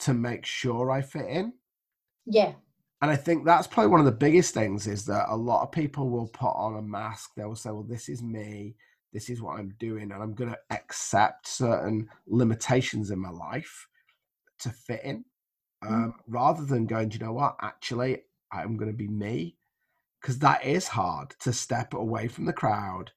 to 0.00 0.14
make 0.14 0.46
sure 0.46 0.90
I 0.90 1.02
fit 1.02 1.26
in. 1.26 1.52
Yeah. 2.26 2.52
And 3.00 3.10
I 3.10 3.16
think 3.16 3.44
that's 3.44 3.66
probably 3.66 3.90
one 3.90 4.00
of 4.00 4.06
the 4.06 4.12
biggest 4.12 4.54
things 4.54 4.86
is 4.86 5.04
that 5.06 5.26
a 5.28 5.36
lot 5.36 5.62
of 5.62 5.72
people 5.72 6.08
will 6.08 6.28
put 6.28 6.54
on 6.54 6.76
a 6.76 6.82
mask. 6.82 7.30
They 7.36 7.44
will 7.44 7.56
say, 7.56 7.70
well, 7.70 7.82
this 7.82 8.08
is 8.08 8.22
me. 8.22 8.76
This 9.12 9.28
is 9.28 9.42
what 9.42 9.58
I'm 9.58 9.74
doing. 9.80 10.12
And 10.12 10.22
I'm 10.22 10.34
going 10.34 10.50
to 10.50 10.58
accept 10.70 11.48
certain 11.48 12.08
limitations 12.28 13.10
in 13.10 13.18
my 13.18 13.30
life 13.30 13.88
to 14.60 14.70
fit 14.70 15.00
in. 15.02 15.24
Mm. 15.84 15.90
Um, 15.90 16.14
rather 16.28 16.64
than 16.64 16.86
going, 16.86 17.08
do 17.08 17.18
you 17.18 17.24
know 17.24 17.32
what? 17.32 17.56
Actually, 17.60 18.22
I'm 18.52 18.76
going 18.76 18.90
to 18.90 18.96
be 18.96 19.08
me. 19.08 19.56
Because 20.20 20.38
that 20.38 20.64
is 20.64 20.86
hard 20.86 21.34
to 21.40 21.52
step 21.52 21.94
away 21.94 22.28
from 22.28 22.44
the 22.44 22.52
crowd 22.52 23.10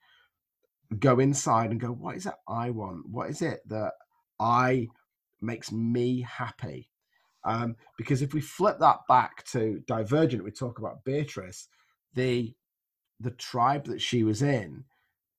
go 0.99 1.19
inside 1.19 1.71
and 1.71 1.79
go, 1.79 1.89
what 1.89 2.15
is 2.15 2.25
it 2.25 2.33
I 2.47 2.69
want? 2.69 3.09
What 3.09 3.29
is 3.29 3.41
it 3.41 3.61
that 3.69 3.93
I 4.39 4.87
makes 5.41 5.71
me 5.71 6.21
happy? 6.21 6.89
Um, 7.43 7.75
because 7.97 8.21
if 8.21 8.33
we 8.33 8.41
flip 8.41 8.79
that 8.79 8.99
back 9.07 9.43
to 9.47 9.81
Divergent, 9.87 10.43
we 10.43 10.51
talk 10.51 10.79
about 10.79 11.03
Beatrice, 11.03 11.67
the 12.13 12.53
the 13.19 13.31
tribe 13.31 13.85
that 13.85 14.01
she 14.01 14.23
was 14.23 14.41
in 14.41 14.83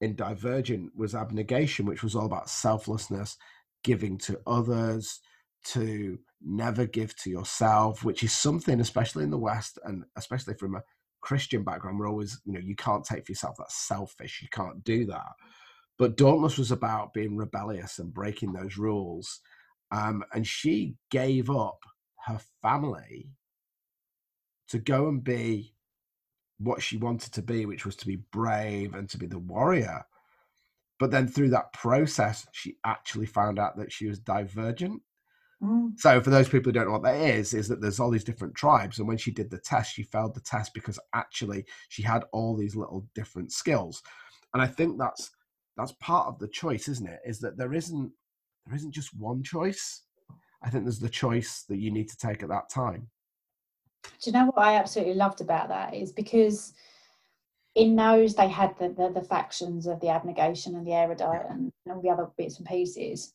in 0.00 0.14
Divergent 0.14 0.92
was 0.96 1.14
abnegation, 1.14 1.84
which 1.86 2.02
was 2.02 2.14
all 2.14 2.26
about 2.26 2.48
selflessness, 2.48 3.36
giving 3.82 4.18
to 4.18 4.40
others, 4.46 5.20
to 5.64 6.18
never 6.42 6.86
give 6.86 7.16
to 7.16 7.30
yourself, 7.30 8.04
which 8.04 8.22
is 8.22 8.32
something, 8.32 8.80
especially 8.80 9.24
in 9.24 9.30
the 9.30 9.38
West 9.38 9.78
and 9.84 10.04
especially 10.16 10.54
from 10.54 10.76
a 10.76 10.82
Christian 11.20 11.64
background, 11.64 11.98
we're 11.98 12.08
always, 12.08 12.40
you 12.44 12.52
know, 12.52 12.60
you 12.60 12.76
can't 12.76 13.04
take 13.04 13.26
for 13.26 13.32
yourself. 13.32 13.56
That's 13.58 13.76
selfish. 13.76 14.40
You 14.42 14.48
can't 14.52 14.84
do 14.84 15.06
that. 15.06 15.32
But 15.98 16.16
Dauntless 16.16 16.58
was 16.58 16.70
about 16.70 17.14
being 17.14 17.36
rebellious 17.36 17.98
and 17.98 18.12
breaking 18.12 18.52
those 18.52 18.76
rules. 18.76 19.40
Um, 19.90 20.24
and 20.32 20.46
she 20.46 20.96
gave 21.10 21.50
up 21.50 21.78
her 22.26 22.40
family 22.62 23.30
to 24.68 24.78
go 24.78 25.08
and 25.08 25.22
be 25.22 25.74
what 26.58 26.82
she 26.82 26.96
wanted 26.96 27.32
to 27.32 27.42
be, 27.42 27.66
which 27.66 27.84
was 27.84 27.96
to 27.96 28.06
be 28.06 28.16
brave 28.32 28.94
and 28.94 29.08
to 29.10 29.18
be 29.18 29.26
the 29.26 29.38
warrior. 29.38 30.04
But 30.98 31.10
then 31.10 31.28
through 31.28 31.50
that 31.50 31.72
process, 31.72 32.46
she 32.52 32.76
actually 32.84 33.26
found 33.26 33.58
out 33.58 33.76
that 33.76 33.92
she 33.92 34.06
was 34.06 34.18
divergent 34.18 35.02
Mm. 35.62 35.98
So 35.98 36.20
for 36.20 36.30
those 36.30 36.48
people 36.48 36.68
who 36.68 36.72
don't 36.72 36.86
know 36.86 36.92
what 36.92 37.02
that 37.04 37.20
is, 37.20 37.54
is 37.54 37.68
that 37.68 37.80
there's 37.80 37.98
all 37.98 38.10
these 38.10 38.24
different 38.24 38.54
tribes, 38.54 38.98
and 38.98 39.08
when 39.08 39.16
she 39.16 39.30
did 39.30 39.50
the 39.50 39.58
test, 39.58 39.94
she 39.94 40.02
failed 40.02 40.34
the 40.34 40.40
test 40.40 40.74
because 40.74 40.98
actually 41.14 41.64
she 41.88 42.02
had 42.02 42.24
all 42.32 42.56
these 42.56 42.76
little 42.76 43.06
different 43.14 43.52
skills, 43.52 44.02
and 44.52 44.62
I 44.62 44.66
think 44.66 44.98
that's 44.98 45.30
that's 45.76 45.92
part 45.92 46.26
of 46.26 46.38
the 46.38 46.48
choice, 46.48 46.88
isn't 46.88 47.08
it? 47.08 47.20
Is 47.24 47.38
that 47.40 47.56
there 47.56 47.72
isn't 47.72 48.12
there 48.66 48.76
isn't 48.76 48.92
just 48.92 49.16
one 49.16 49.42
choice. 49.42 50.02
I 50.62 50.70
think 50.70 50.84
there's 50.84 50.98
the 50.98 51.08
choice 51.08 51.64
that 51.68 51.78
you 51.78 51.90
need 51.90 52.08
to 52.08 52.16
take 52.16 52.42
at 52.42 52.48
that 52.48 52.68
time. 52.68 53.08
Do 54.02 54.30
you 54.30 54.32
know 54.32 54.46
what 54.46 54.58
I 54.58 54.76
absolutely 54.76 55.14
loved 55.14 55.40
about 55.40 55.68
that 55.68 55.94
is 55.94 56.12
because 56.12 56.74
in 57.74 57.94
those 57.94 58.34
they 58.34 58.48
had 58.48 58.76
the, 58.78 58.88
the, 58.88 59.20
the 59.20 59.26
factions 59.26 59.86
of 59.86 60.00
the 60.00 60.08
abnegation 60.08 60.76
and 60.76 60.86
the 60.86 60.92
erudite 60.92 61.42
and 61.50 61.70
all 61.88 62.00
the 62.00 62.08
other 62.10 62.28
bits 62.36 62.58
and 62.58 62.66
pieces 62.66 63.34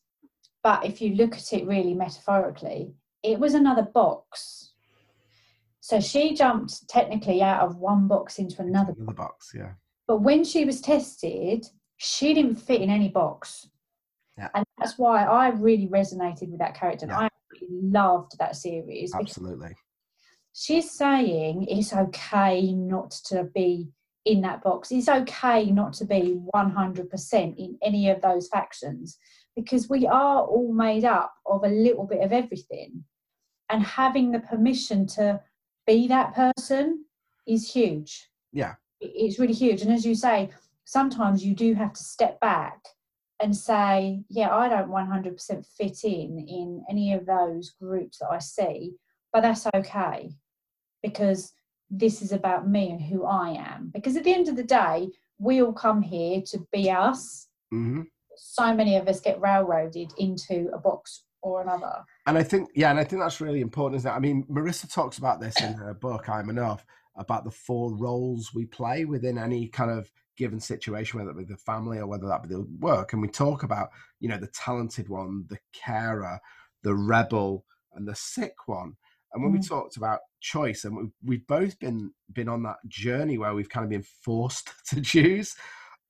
but 0.62 0.84
if 0.84 1.00
you 1.00 1.14
look 1.14 1.34
at 1.36 1.52
it 1.52 1.66
really 1.66 1.94
metaphorically, 1.94 2.94
it 3.22 3.38
was 3.38 3.54
another 3.54 3.82
box. 3.82 4.72
So 5.80 6.00
she 6.00 6.34
jumped 6.34 6.88
technically 6.88 7.42
out 7.42 7.62
of 7.62 7.76
one 7.76 8.06
box 8.06 8.38
into 8.38 8.62
another, 8.62 8.94
another 8.96 9.14
box. 9.14 9.52
Yeah. 9.54 9.72
But 10.06 10.22
when 10.22 10.44
she 10.44 10.64
was 10.64 10.80
tested, 10.80 11.66
she 11.96 12.34
didn't 12.34 12.56
fit 12.56 12.80
in 12.80 12.90
any 12.90 13.08
box. 13.08 13.68
Yeah. 14.38 14.48
And 14.54 14.64
that's 14.78 14.98
why 14.98 15.24
I 15.24 15.48
really 15.50 15.88
resonated 15.88 16.50
with 16.50 16.60
that 16.60 16.74
character. 16.74 17.06
Yeah. 17.08 17.18
I 17.18 17.28
loved 17.70 18.38
that 18.38 18.56
series. 18.56 19.12
Absolutely. 19.14 19.74
She's 20.54 20.90
saying 20.90 21.66
it's 21.68 21.92
okay 21.92 22.72
not 22.72 23.10
to 23.26 23.44
be 23.54 23.88
in 24.24 24.42
that 24.42 24.62
box. 24.62 24.92
It's 24.92 25.08
okay 25.08 25.70
not 25.70 25.94
to 25.94 26.04
be 26.04 26.38
100% 26.54 27.56
in 27.56 27.78
any 27.82 28.08
of 28.10 28.20
those 28.20 28.48
factions 28.48 29.18
because 29.56 29.88
we 29.88 30.06
are 30.06 30.42
all 30.42 30.72
made 30.72 31.04
up 31.04 31.34
of 31.46 31.64
a 31.64 31.68
little 31.68 32.04
bit 32.04 32.22
of 32.22 32.32
everything. 32.32 33.04
And 33.68 33.82
having 33.82 34.30
the 34.32 34.40
permission 34.40 35.06
to 35.08 35.40
be 35.86 36.06
that 36.08 36.34
person 36.34 37.04
is 37.46 37.70
huge. 37.70 38.28
Yeah. 38.52 38.74
It's 39.00 39.38
really 39.38 39.54
huge. 39.54 39.82
And 39.82 39.92
as 39.92 40.04
you 40.04 40.14
say, 40.14 40.50
sometimes 40.84 41.44
you 41.44 41.54
do 41.54 41.74
have 41.74 41.92
to 41.92 42.02
step 42.02 42.38
back 42.40 42.78
and 43.40 43.56
say, 43.56 44.22
yeah, 44.28 44.54
I 44.54 44.68
don't 44.68 44.90
100% 44.90 45.66
fit 45.76 46.04
in 46.04 46.38
in 46.48 46.84
any 46.88 47.12
of 47.12 47.26
those 47.26 47.70
groups 47.70 48.18
that 48.18 48.28
I 48.30 48.38
see, 48.38 48.92
but 49.32 49.40
that's 49.40 49.66
okay 49.74 50.30
because 51.02 51.52
this 51.90 52.22
is 52.22 52.30
about 52.30 52.68
me 52.68 52.90
and 52.90 53.02
who 53.02 53.24
I 53.24 53.50
am. 53.50 53.90
Because 53.92 54.16
at 54.16 54.24
the 54.24 54.32
end 54.32 54.48
of 54.48 54.56
the 54.56 54.62
day, 54.62 55.08
we 55.38 55.60
all 55.62 55.72
come 55.72 56.00
here 56.00 56.40
to 56.42 56.58
be 56.72 56.90
us. 56.90 57.48
Mm-hmm 57.74 58.02
so 58.36 58.74
many 58.74 58.96
of 58.96 59.08
us 59.08 59.20
get 59.20 59.40
railroaded 59.40 60.12
into 60.18 60.70
a 60.72 60.78
box 60.78 61.24
or 61.42 61.60
another. 61.60 62.04
And 62.26 62.38
I 62.38 62.42
think, 62.42 62.70
yeah, 62.74 62.90
and 62.90 62.98
I 62.98 63.04
think 63.04 63.20
that's 63.20 63.40
really 63.40 63.60
important, 63.60 63.98
isn't 64.00 64.10
it? 64.10 64.14
I 64.14 64.20
mean, 64.20 64.44
Marissa 64.50 64.92
talks 64.92 65.18
about 65.18 65.40
this 65.40 65.60
in 65.60 65.74
her 65.74 65.94
book, 65.94 66.28
I'm 66.28 66.48
Enough, 66.48 66.84
about 67.16 67.44
the 67.44 67.50
four 67.50 67.94
roles 67.96 68.52
we 68.54 68.66
play 68.66 69.04
within 69.04 69.38
any 69.38 69.68
kind 69.68 69.90
of 69.90 70.10
given 70.36 70.60
situation, 70.60 71.18
whether 71.18 71.30
it 71.30 71.36
be 71.36 71.52
the 71.52 71.56
family 71.58 71.98
or 71.98 72.06
whether 72.06 72.26
that 72.26 72.42
be 72.42 72.48
the 72.48 72.66
work. 72.78 73.12
And 73.12 73.20
we 73.20 73.28
talk 73.28 73.64
about, 73.64 73.90
you 74.20 74.28
know, 74.28 74.38
the 74.38 74.48
talented 74.48 75.08
one, 75.08 75.44
the 75.48 75.58
carer, 75.72 76.40
the 76.82 76.94
rebel, 76.94 77.64
and 77.94 78.06
the 78.06 78.14
sick 78.14 78.54
one. 78.66 78.96
And 79.32 79.42
when 79.42 79.52
mm. 79.52 79.56
we 79.56 79.66
talked 79.66 79.96
about 79.96 80.20
choice, 80.40 80.84
and 80.84 81.10
we've 81.24 81.46
both 81.46 81.78
been 81.78 82.12
been 82.32 82.48
on 82.48 82.62
that 82.64 82.76
journey 82.88 83.38
where 83.38 83.54
we've 83.54 83.68
kind 83.68 83.84
of 83.84 83.90
been 83.90 84.04
forced 84.24 84.70
to 84.88 85.00
choose 85.00 85.54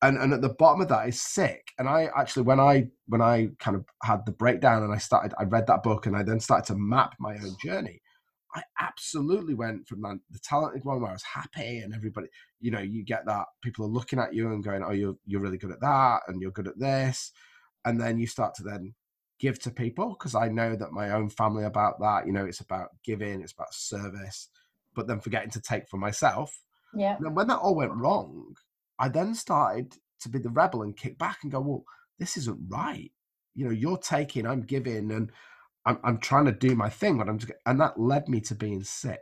and 0.03 0.19
and 0.19 0.33
at 0.33 0.43
the 0.43 0.55
bottom 0.59 0.81
of 0.81 0.89
that 0.89 1.09
is 1.09 1.21
sick. 1.21 1.73
And 1.79 1.89
i 1.89 2.09
actually 2.17 2.43
when 2.43 2.61
i 2.61 2.87
when 3.07 3.23
i 3.23 3.49
kind 3.59 3.77
of 3.77 3.85
had 4.03 4.27
the 4.27 4.33
breakdown 4.33 4.83
and 4.83 4.93
i 4.93 4.99
started 4.99 5.35
i 5.39 5.45
read 5.45 5.67
that 5.67 5.83
book 5.83 6.07
and 6.07 6.17
i 6.17 6.23
then 6.23 6.41
started 6.41 6.67
to 6.67 6.79
map 6.79 7.15
my 7.19 7.35
own 7.35 7.57
journey 7.65 8.01
i 8.55 8.63
absolutely 8.81 9.55
went 9.55 9.87
from 9.87 10.03
the, 10.03 10.19
the 10.31 10.39
talented 10.41 10.85
one 10.85 11.01
where 11.01 11.11
i 11.11 11.15
was 11.15 11.23
happy 11.23 11.79
and 11.79 11.95
everybody 11.95 12.29
you 12.61 12.71
know 12.71 12.81
you 12.81 13.05
get 13.05 13.25
that 13.27 13.47
people 13.63 13.85
are 13.85 13.89
looking 13.89 14.19
at 14.19 14.35
you 14.35 14.53
and 14.53 14.65
going 14.65 14.83
oh 14.85 14.93
you're 14.93 15.17
you're 15.25 15.41
really 15.41 15.59
good 15.59 15.73
at 15.73 15.81
that 15.81 16.21
and 16.29 16.41
you're 16.41 16.51
good 16.51 16.69
at 16.69 16.79
this. 16.79 17.33
And 17.85 18.01
then 18.01 18.17
you 18.17 18.29
start 18.29 18.55
to 18.55 18.63
then 18.63 18.95
give 19.41 19.59
to 19.59 19.71
people 19.73 20.11
because 20.11 20.37
i 20.37 20.47
know 20.47 20.77
that 20.77 20.93
my 20.93 21.11
own 21.11 21.29
family 21.29 21.65
about 21.65 21.99
that 21.99 22.27
you 22.27 22.33
know 22.33 22.45
it's 22.45 22.61
about 22.61 22.91
giving 23.05 23.41
it's 23.41 23.53
about 23.53 23.75
service 23.75 24.49
but 24.95 25.07
then 25.07 25.21
forgetting 25.21 25.51
to 25.51 25.61
take 25.61 25.89
for 25.89 25.97
myself. 25.97 26.63
Yeah. 26.95 27.17
And 27.17 27.27
then 27.27 27.35
when 27.35 27.49
that 27.49 27.59
all 27.59 27.75
went 27.75 27.95
wrong 27.95 28.55
I 29.03 29.09
then 29.09 29.35
started 29.35 29.97
to 30.21 30.29
be 30.29 30.39
the 30.39 30.49
rebel 30.49 30.83
and 30.83 30.97
kick 30.97 31.19
back 31.19 31.39
and 31.43 31.51
go, 31.51 31.61
well, 31.61 31.85
this 32.21 32.37
isn't 32.37 32.61
right. 32.69 33.11
You 33.57 33.65
know, 33.65 33.73
you're 33.73 33.99
taking, 33.99 34.47
I'm 34.47 34.63
giving, 34.63 35.11
and 35.11 35.33
I'm, 35.85 35.99
I'm 36.05 36.19
trying 36.19 36.45
to 36.45 36.53
do 36.53 36.77
my 36.77 36.89
thing, 36.89 37.19
but 37.19 37.29
I'm 37.29 37.39
just, 37.39 37.53
and 37.67 37.81
that 37.81 37.99
led 37.99 38.29
me 38.29 38.41
to 38.43 38.55
being 38.55 38.85
sick. 38.85 39.19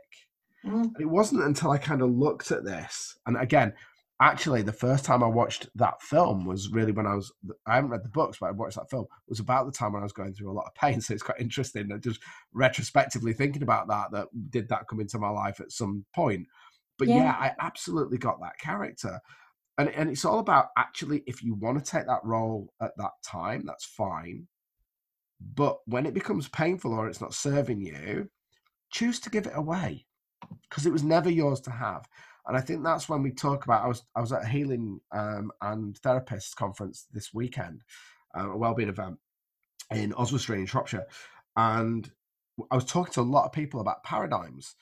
Mm. 0.63 0.91
It 0.99 1.05
wasn't 1.05 1.41
until 1.41 1.71
I 1.71 1.79
kind 1.79 2.03
of 2.03 2.11
looked 2.11 2.51
at 2.51 2.63
this, 2.63 3.17
and 3.25 3.35
again, 3.35 3.73
actually, 4.21 4.61
the 4.61 4.71
first 4.71 5.03
time 5.03 5.23
I 5.23 5.27
watched 5.27 5.67
that 5.73 5.99
film 6.03 6.45
was 6.45 6.69
really 6.69 6.91
when 6.91 7.07
I 7.07 7.15
was, 7.15 7.33
I 7.65 7.73
haven't 7.73 7.89
read 7.89 8.03
the 8.03 8.09
books, 8.09 8.37
but 8.39 8.49
I 8.49 8.51
watched 8.51 8.75
that 8.75 8.91
film, 8.91 9.05
it 9.05 9.29
was 9.29 9.39
about 9.39 9.65
the 9.65 9.71
time 9.71 9.93
when 9.93 10.03
I 10.03 10.05
was 10.05 10.13
going 10.13 10.35
through 10.35 10.51
a 10.51 10.53
lot 10.53 10.67
of 10.67 10.75
pain. 10.75 11.01
So 11.01 11.15
it's 11.15 11.23
quite 11.23 11.41
interesting 11.41 11.87
that 11.87 12.03
just 12.03 12.21
retrospectively 12.53 13.33
thinking 13.33 13.63
about 13.63 13.87
that, 13.87 14.11
that 14.11 14.27
did 14.51 14.69
that 14.69 14.87
come 14.87 14.99
into 14.99 15.17
my 15.17 15.29
life 15.29 15.59
at 15.59 15.71
some 15.71 16.05
point. 16.13 16.45
But 16.99 17.07
yeah, 17.07 17.15
yeah 17.15 17.31
I 17.31 17.55
absolutely 17.59 18.19
got 18.19 18.39
that 18.41 18.59
character 18.59 19.19
and 19.81 19.89
and 19.95 20.09
it's 20.09 20.25
all 20.25 20.39
about 20.39 20.67
actually 20.77 21.23
if 21.27 21.43
you 21.43 21.55
want 21.55 21.83
to 21.83 21.91
take 21.91 22.07
that 22.07 22.23
role 22.23 22.73
at 22.81 22.95
that 22.97 23.11
time 23.23 23.63
that's 23.65 23.85
fine. 23.85 24.47
But 25.55 25.79
when 25.85 26.05
it 26.05 26.13
becomes 26.13 26.47
painful 26.47 26.93
or 26.93 27.07
it's 27.07 27.21
not 27.21 27.33
serving 27.33 27.81
you 27.81 28.29
choose 28.91 29.19
to 29.21 29.29
give 29.29 29.47
it 29.47 29.53
away 29.55 30.05
because 30.69 30.85
it 30.85 30.91
was 30.91 31.03
never 31.03 31.29
yours 31.29 31.61
to 31.61 31.71
have. 31.71 32.07
And 32.47 32.57
i 32.57 32.61
think 32.61 32.83
that's 32.83 33.07
when 33.07 33.23
we 33.23 33.31
talk 33.31 33.65
about 33.65 33.85
i 33.85 33.87
was 33.87 34.03
i 34.15 34.21
was 34.21 34.31
at 34.33 34.43
a 34.43 34.47
healing 34.47 34.99
um, 35.11 35.51
and 35.61 35.97
therapist 35.99 36.55
conference 36.55 37.05
this 37.13 37.33
weekend 37.33 37.83
uh, 38.37 38.51
a 38.51 38.57
wellbeing 38.57 38.89
event 38.89 39.17
in 39.91 40.13
Oswestry 40.13 40.59
in 40.59 40.65
Shropshire, 40.65 41.05
and 41.55 42.09
I 42.69 42.75
was 42.75 42.85
talking 42.85 43.13
to 43.13 43.21
a 43.21 43.23
lot 43.23 43.45
of 43.45 43.51
people 43.51 43.81
about 43.81 44.03
paradigms, 44.03 44.75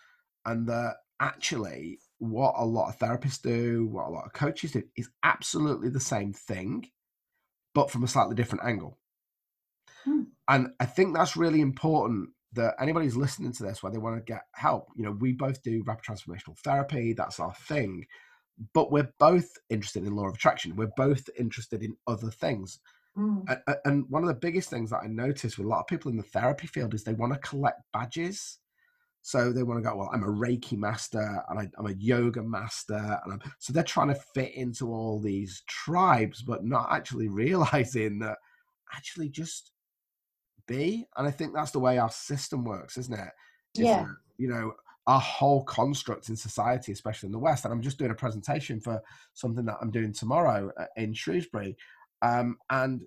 and 0.46 0.68
that 0.68 0.98
actually 1.20 2.00
what 2.20 2.54
a 2.58 2.66
lot 2.66 2.90
of 2.90 3.00
therapists 3.00 3.42
do, 3.42 3.88
what 3.88 4.08
a 4.08 4.12
lot 4.12 4.26
of 4.26 4.34
coaches 4.34 4.74
do, 4.74 4.84
is 4.96 5.10
absolutely 5.24 5.90
the 5.90 6.00
same 6.00 6.34
thing, 6.34 6.86
but 7.74 7.90
from 7.90 8.04
a 8.04 8.08
slightly 8.08 8.36
different 8.36 8.66
angle. 8.66 8.98
Hmm. 10.04 10.24
And 10.48 10.70
I 10.80 10.86
think 10.86 11.16
that's 11.16 11.36
really 11.36 11.62
important 11.62 12.30
that 12.54 12.76
anybody's 12.80 13.16
listening 13.16 13.54
to 13.54 13.64
this 13.64 13.84
where 13.84 13.92
they 13.92 13.98
want 13.98 14.18
to 14.18 14.32
get 14.32 14.44
help. 14.54 14.88
You 14.96 15.04
know, 15.04 15.12
we 15.12 15.34
both 15.34 15.62
do 15.64 15.84
rapid 15.86 16.04
transformational 16.04 16.58
therapy, 16.58 17.14
that's 17.14 17.40
our 17.40 17.54
thing, 17.54 18.06
but 18.74 18.92
we're 18.92 19.12
both 19.20 19.50
interested 19.70 20.04
in 20.04 20.16
law 20.16 20.28
of 20.28 20.36
attraction. 20.36 20.76
We're 20.76 20.92
both 20.98 21.30
interested 21.38 21.84
in 21.84 21.96
other 22.08 22.32
things. 22.32 22.80
Mm. 23.18 23.60
And 23.86 24.06
one 24.10 24.24
of 24.24 24.28
the 24.28 24.34
biggest 24.34 24.70
things 24.70 24.90
that 24.90 25.02
I 25.04 25.08
notice 25.08 25.58
with 25.58 25.66
a 25.68 25.70
lot 25.70 25.82
of 25.82 25.88
people 25.88 26.12
in 26.12 26.18
the 26.18 26.24
therapy 26.24 26.68
field 26.68 26.94
is 26.94 27.04
they 27.04 27.14
want 27.14 27.34
to 27.34 27.40
collect 27.40 27.82
badges. 27.94 28.58
So 29.30 29.54
they 29.54 29.62
want 29.62 29.78
to 29.78 29.88
go, 29.88 29.96
well, 29.96 30.10
I'm 30.12 30.24
a 30.24 30.28
Reiki 30.28 30.76
master 30.76 31.44
and 31.50 31.60
I, 31.60 31.70
am 31.78 31.86
a 31.86 31.94
yoga 32.00 32.42
master. 32.42 33.20
And 33.24 33.34
I'm, 33.34 33.40
so 33.60 33.72
they're 33.72 33.84
trying 33.84 34.08
to 34.08 34.20
fit 34.34 34.56
into 34.56 34.92
all 34.92 35.20
these 35.20 35.62
tribes, 35.68 36.42
but 36.42 36.66
not 36.66 36.88
actually 36.90 37.28
realizing 37.30 38.18
that 38.20 38.40
actually 38.92 39.30
just 39.30 39.70
be. 40.68 41.06
And 41.16 41.28
I 41.28 41.32
think 41.32 41.54
that's 41.54 41.70
the 41.70 41.80
way 41.80 42.00
our 42.00 42.10
system 42.10 42.64
works, 42.64 42.98
isn't 42.98 43.14
it? 43.14 43.30
Yeah. 43.76 44.08
you 44.40 44.50
know, 44.50 44.74
our 45.06 45.20
whole 45.20 45.64
construct 45.64 46.30
in 46.30 46.36
society, 46.36 46.92
especially 46.92 47.28
in 47.28 47.34
the 47.34 47.38
West. 47.38 47.66
And 47.66 47.72
I'm 47.72 47.84
just 47.84 48.00
doing 48.00 48.10
a 48.10 48.16
presentation 48.16 48.80
for 48.80 49.00
something 49.36 49.66
that 49.66 49.78
I'm 49.80 49.92
doing 49.92 50.12
tomorrow 50.12 50.72
uh, 50.76 50.86
in 50.98 51.14
Shrewsbury. 51.14 51.78
Um, 52.24 52.58
and 52.72 53.02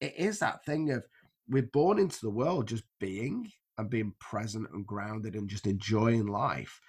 it 0.00 0.14
is 0.18 0.40
that 0.40 0.64
thing 0.64 0.90
of 0.90 1.04
we're 1.48 1.70
born 1.72 2.00
into 2.00 2.18
the 2.22 2.30
world 2.30 2.66
just 2.66 2.82
being 2.98 3.52
and 3.78 3.90
being 3.90 4.12
present 4.20 4.68
and 4.72 4.86
grounded 4.86 5.34
and 5.34 5.48
just 5.48 5.66
enjoying 5.66 6.26
life. 6.26 6.80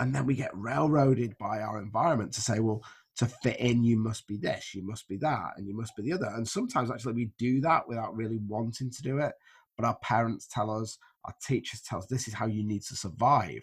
And 0.00 0.14
then 0.14 0.26
we 0.26 0.34
get 0.34 0.50
railroaded 0.54 1.36
by 1.38 1.60
our 1.60 1.80
environment 1.80 2.32
to 2.32 2.40
say, 2.40 2.58
well, 2.58 2.82
to 3.16 3.26
fit 3.26 3.58
in, 3.58 3.84
you 3.84 3.96
must 3.96 4.26
be 4.26 4.36
this, 4.36 4.74
you 4.74 4.84
must 4.84 5.06
be 5.08 5.16
that, 5.18 5.52
and 5.56 5.68
you 5.68 5.76
must 5.76 5.94
be 5.94 6.02
the 6.02 6.12
other. 6.12 6.30
And 6.34 6.46
sometimes 6.46 6.90
actually 6.90 7.12
we 7.12 7.30
do 7.38 7.60
that 7.60 7.86
without 7.86 8.16
really 8.16 8.38
wanting 8.48 8.90
to 8.90 9.02
do 9.02 9.18
it. 9.18 9.32
But 9.76 9.86
our 9.86 9.96
parents 10.02 10.48
tell 10.50 10.70
us, 10.70 10.98
our 11.24 11.34
teachers 11.46 11.80
tell 11.80 11.98
us, 11.98 12.06
this 12.06 12.26
is 12.26 12.34
how 12.34 12.46
you 12.46 12.66
need 12.66 12.82
to 12.82 12.96
survive. 12.96 13.62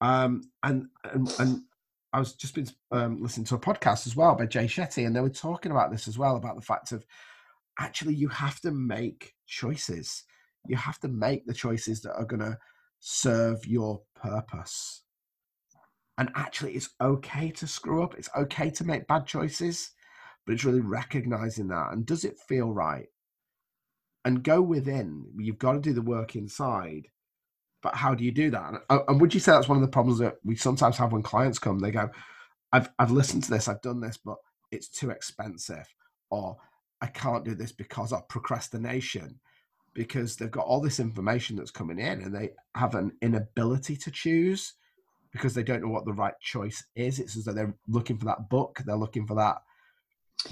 Um, 0.00 0.42
and, 0.62 0.86
and, 1.04 1.34
and 1.40 1.62
I 2.12 2.20
was 2.20 2.34
just 2.34 2.54
been 2.54 2.68
um, 2.92 3.20
listening 3.20 3.46
to 3.46 3.56
a 3.56 3.60
podcast 3.60 4.06
as 4.06 4.14
well 4.14 4.34
by 4.36 4.46
Jay 4.46 4.66
Shetty, 4.66 5.06
and 5.06 5.14
they 5.14 5.20
were 5.20 5.28
talking 5.28 5.72
about 5.72 5.90
this 5.90 6.06
as 6.06 6.16
well 6.16 6.36
about 6.36 6.54
the 6.54 6.62
fact 6.62 6.92
of 6.92 7.04
actually 7.78 8.14
you 8.14 8.28
have 8.28 8.60
to 8.60 8.70
make 8.70 9.34
choices 9.46 10.22
you 10.68 10.76
have 10.76 10.98
to 11.00 11.08
make 11.08 11.46
the 11.46 11.54
choices 11.54 12.02
that 12.02 12.14
are 12.14 12.24
going 12.24 12.40
to 12.40 12.58
serve 13.00 13.66
your 13.66 14.02
purpose. 14.14 15.02
And 16.18 16.30
actually, 16.34 16.72
it's 16.72 16.90
okay 17.00 17.50
to 17.52 17.66
screw 17.66 18.02
up. 18.02 18.14
It's 18.16 18.30
okay 18.36 18.70
to 18.70 18.84
make 18.84 19.06
bad 19.06 19.26
choices, 19.26 19.90
but 20.46 20.54
it's 20.54 20.64
really 20.64 20.80
recognizing 20.80 21.68
that. 21.68 21.92
And 21.92 22.06
does 22.06 22.24
it 22.24 22.38
feel 22.38 22.72
right? 22.72 23.08
And 24.24 24.42
go 24.42 24.62
within. 24.62 25.26
You've 25.36 25.58
got 25.58 25.72
to 25.72 25.80
do 25.80 25.92
the 25.92 26.02
work 26.02 26.34
inside. 26.34 27.08
But 27.82 27.94
how 27.94 28.14
do 28.14 28.24
you 28.24 28.32
do 28.32 28.50
that? 28.50 28.68
And, 28.68 28.78
uh, 28.88 29.00
and 29.06 29.20
would 29.20 29.34
you 29.34 29.40
say 29.40 29.52
that's 29.52 29.68
one 29.68 29.76
of 29.76 29.82
the 29.82 29.88
problems 29.88 30.18
that 30.18 30.36
we 30.44 30.56
sometimes 30.56 30.96
have 30.96 31.12
when 31.12 31.22
clients 31.22 31.58
come? 31.58 31.78
They 31.78 31.90
go, 31.90 32.08
I've, 32.72 32.88
I've 32.98 33.12
listened 33.12 33.44
to 33.44 33.50
this, 33.50 33.68
I've 33.68 33.82
done 33.82 34.00
this, 34.00 34.16
but 34.16 34.36
it's 34.72 34.88
too 34.88 35.10
expensive. 35.10 35.86
Or 36.30 36.56
I 37.00 37.06
can't 37.06 37.44
do 37.44 37.54
this 37.54 37.72
because 37.72 38.12
of 38.12 38.26
procrastination 38.28 39.38
because 39.96 40.36
they've 40.36 40.50
got 40.50 40.66
all 40.66 40.80
this 40.80 41.00
information 41.00 41.56
that's 41.56 41.70
coming 41.70 41.98
in 41.98 42.20
and 42.20 42.34
they 42.34 42.50
have 42.76 42.94
an 42.94 43.10
inability 43.22 43.96
to 43.96 44.10
choose 44.10 44.74
because 45.32 45.54
they 45.54 45.62
don't 45.62 45.82
know 45.82 45.88
what 45.88 46.04
the 46.04 46.12
right 46.12 46.34
choice 46.40 46.84
is. 46.94 47.18
It's 47.18 47.36
as 47.36 47.46
though 47.46 47.54
they're 47.54 47.74
looking 47.88 48.18
for 48.18 48.26
that 48.26 48.50
book, 48.50 48.82
they're 48.84 48.94
looking 48.94 49.26
for 49.26 49.34
that 49.36 49.56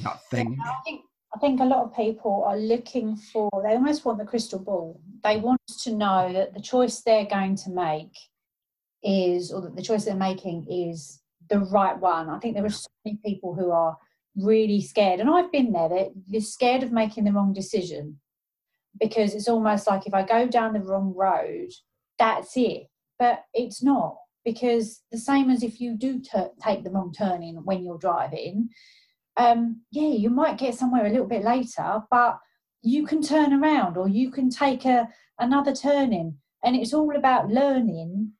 that 0.03 0.25
thing. 0.31 0.57
Yeah, 0.59 0.71
I 0.71 0.83
think 0.85 1.03
I 1.35 1.39
think 1.39 1.61
a 1.61 1.65
lot 1.65 1.85
of 1.85 1.95
people 1.95 2.45
are 2.47 2.57
looking 2.57 3.17
for 3.17 3.51
they 3.63 3.75
almost 3.75 4.07
want 4.07 4.19
the 4.19 4.25
crystal 4.25 4.59
ball. 4.59 4.99
They 5.23 5.37
want 5.37 5.61
to 5.83 5.95
know 5.95 6.33
that 6.33 6.55
the 6.55 6.63
choice 6.63 7.03
they're 7.03 7.27
going 7.27 7.57
to 7.57 7.71
make 7.71 8.17
is 9.03 9.53
or 9.53 9.61
that 9.61 9.77
the 9.77 9.83
choice 9.83 10.07
they're 10.07 10.17
making 10.17 10.67
is 10.71 11.21
the 11.51 11.61
right 11.61 11.99
one. 11.99 12.31
I 12.31 12.39
think 12.39 12.55
there 12.55 12.65
are 12.65 12.71
so 12.71 12.89
many 13.05 13.19
people 13.23 13.55
who 13.55 13.71
are 13.71 13.99
really 14.37 14.81
scared 14.81 15.21
and 15.21 15.31
I've 15.31 15.53
been 15.53 15.71
there, 15.71 15.89
they're, 15.89 16.09
they're 16.29 16.41
scared 16.41 16.83
of 16.83 16.91
making 16.91 17.25
the 17.25 17.33
wrong 17.33 17.53
decision 17.53 18.19
because 18.99 19.35
it's 19.35 19.49
almost 19.49 19.87
like 19.87 20.07
if 20.07 20.15
I 20.15 20.23
go 20.23 20.47
down 20.47 20.73
the 20.73 20.81
wrong 20.81 21.13
road, 21.17 21.71
that's 22.19 22.57
it. 22.57 22.85
But 23.19 23.45
it's 23.53 23.83
not 23.83 24.17
because 24.45 25.03
the 25.11 25.19
same 25.19 25.51
as 25.51 25.63
if 25.63 25.81
you 25.81 25.97
do 25.97 26.21
t- 26.21 26.31
take 26.63 26.85
the 26.85 26.91
wrong 26.91 27.13
turning 27.17 27.57
when 27.65 27.83
you're 27.85 27.99
driving, 27.99 28.69
um, 29.37 29.83
yeah, 29.91 30.09
you 30.09 30.31
might 30.31 30.59
get 30.59 30.75
somewhere 30.75 31.07
a 31.07 31.11
little 31.11 31.27
bit 31.27 31.45
later, 31.45 32.03
but 32.11 32.39
you 32.83 33.07
can 33.07 33.23
turn 33.23 33.53
around 33.53 33.97
or 33.97 34.09
you 34.09 34.31
can 34.31 34.51
take 34.51 34.85
a 34.85 35.09
another 35.39 35.75
turning, 35.75 36.37
and 36.63 36.77
it's 36.77 36.95
all 36.95 37.17
about 37.17 37.49
learning 37.49 38.33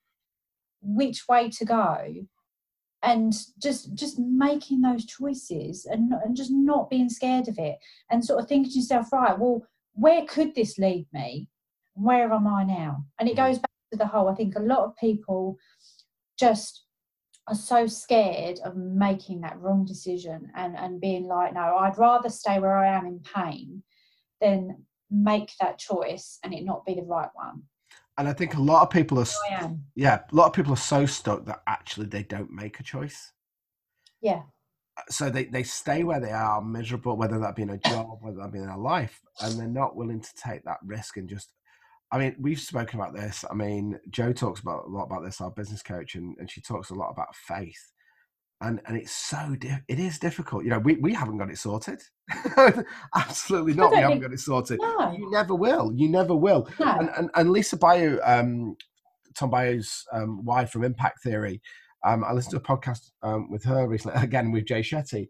which 0.83 1.27
way 1.29 1.49
to 1.49 1.65
go 1.65 2.27
and 3.03 3.35
just 3.63 3.95
just 3.95 4.19
making 4.19 4.81
those 4.81 5.05
choices 5.05 5.87
and, 5.87 6.13
and 6.25 6.37
just 6.37 6.51
not 6.51 6.91
being 6.91 7.09
scared 7.09 7.49
of 7.49 7.59
it 7.59 7.77
and 8.11 8.25
sort 8.25 8.41
of 8.41 8.49
thinking 8.49 8.71
to 8.71 8.79
yourself 8.79 9.13
right 9.13 9.39
well 9.39 9.63
where 9.95 10.25
could 10.25 10.55
this 10.55 10.79
lead 10.79 11.07
me? 11.13 11.49
Where 11.95 12.33
am 12.33 12.47
I 12.47 12.65
now? 12.65 13.07
And 13.19 13.29
it 13.29 13.35
mm. 13.35 13.47
goes 13.49 13.59
back 13.59 13.71
to 13.93 13.99
the 13.99 14.07
whole, 14.07 14.29
I 14.29 14.35
think 14.35 14.57
a 14.57 14.61
lot 14.61 14.85
of 14.85 14.97
people 14.97 15.57
just 16.39 16.85
are 17.47 17.55
so 17.55 17.87
scared 17.87 18.59
of 18.65 18.77
making 18.77 19.43
that 19.43 19.59
wrong 19.61 19.85
decision 19.85 20.51
and, 20.57 20.77
and 20.77 21.01
being 21.01 21.25
like, 21.25 21.55
no, 21.55 21.77
I'd 21.77 21.99
rather 21.99 22.29
stay 22.29 22.59
where 22.59 22.77
I 22.77 22.97
am 22.97 23.07
in 23.07 23.21
pain 23.21 23.83
than 24.41 24.85
make 25.11 25.53
that 25.61 25.79
choice 25.79 26.39
and 26.43 26.53
it 26.53 26.65
not 26.65 26.85
be 26.85 26.95
the 26.95 27.03
right 27.03 27.29
one. 27.35 27.63
And 28.17 28.29
I 28.29 28.33
think 28.33 28.55
a 28.55 28.61
lot 28.61 28.83
of 28.83 28.91
people 28.91 29.19
are, 29.19 29.27
yeah, 29.95 30.21
a 30.31 30.35
lot 30.35 30.47
of 30.47 30.53
people 30.53 30.73
are 30.73 30.77
so 30.77 31.05
stuck 31.05 31.45
that 31.47 31.63
actually 31.67 32.07
they 32.07 32.23
don't 32.23 32.51
make 32.51 32.81
a 32.81 32.85
choice. 32.85 33.33
Yeah 34.21 34.43
so 35.09 35.29
they, 35.29 35.45
they 35.45 35.63
stay 35.63 36.05
where 36.05 36.21
they 36.21 36.31
are 36.31 36.63
miserable 36.63 37.17
whether 37.17 37.39
that 37.39 37.57
be 37.57 37.63
in 37.63 37.71
a 37.71 37.79
job 37.79 38.19
whether 38.21 38.39
that 38.39 38.53
be 38.53 38.59
in 38.59 38.67
their 38.67 38.77
life 38.77 39.21
and 39.41 39.59
they're 39.59 39.67
not 39.67 39.97
willing 39.97 40.21
to 40.21 40.35
take 40.37 40.63
that 40.65 40.79
risk 40.85 41.17
and 41.17 41.29
just 41.29 41.53
i 42.13 42.19
mean 42.19 42.35
we've 42.39 42.61
spoken 42.61 43.01
about 43.01 43.15
this. 43.15 43.45
I 43.51 43.55
mean 43.55 43.99
joe 44.11 44.33
talks 44.33 44.61
about 44.61 44.87
a 44.87 44.91
lot 44.91 45.05
about 45.05 45.25
this 45.25 45.41
our 45.41 45.51
business 45.51 45.83
coach 45.83 46.15
and, 46.15 46.37
and 46.39 46.51
she 46.51 46.61
talks 46.61 46.91
a 46.91 46.95
lot 46.95 47.11
about 47.11 47.35
faith. 47.35 47.91
And 48.61 48.81
and 48.87 48.97
it's 48.97 49.13
so 49.13 49.57
it 49.61 49.99
is 49.99 50.19
difficult 50.19 50.65
you 50.65 50.71
know 50.71 50.79
we, 50.79 50.95
we 50.95 51.13
haven't 51.13 51.39
got 51.39 51.51
it 51.51 51.59
sorted. 51.59 52.01
Absolutely 53.15 53.75
not 53.75 53.91
we 53.91 53.99
haven't 53.99 54.21
got 54.21 54.33
it 54.33 54.41
sorted. 54.41 54.81
No. 54.81 55.13
you 55.13 55.29
never 55.31 55.55
will 55.55 55.93
you 55.95 56.09
never 56.09 56.35
will. 56.37 56.69
No. 56.79 56.87
and, 56.87 57.11
and, 57.17 57.31
and 57.35 57.51
lisa 57.51 57.77
Bilyeu 57.77 58.21
um 58.27 58.77
tom 59.35 59.51
Bilyeu's 59.51 60.07
um, 60.13 60.45
wife 60.45 60.71
from 60.71 60.85
impact 60.85 61.23
theory 61.23 61.61
um, 62.05 62.23
I 62.23 62.33
listened 62.33 62.53
to 62.53 62.57
a 62.59 62.77
podcast 62.77 63.11
um, 63.23 63.51
with 63.51 63.65
her 63.65 63.89
recently, 63.89 64.23
again 64.23 64.53
with 64.53 64.67
Jay 64.67 64.81
Shetty, 64.81 65.29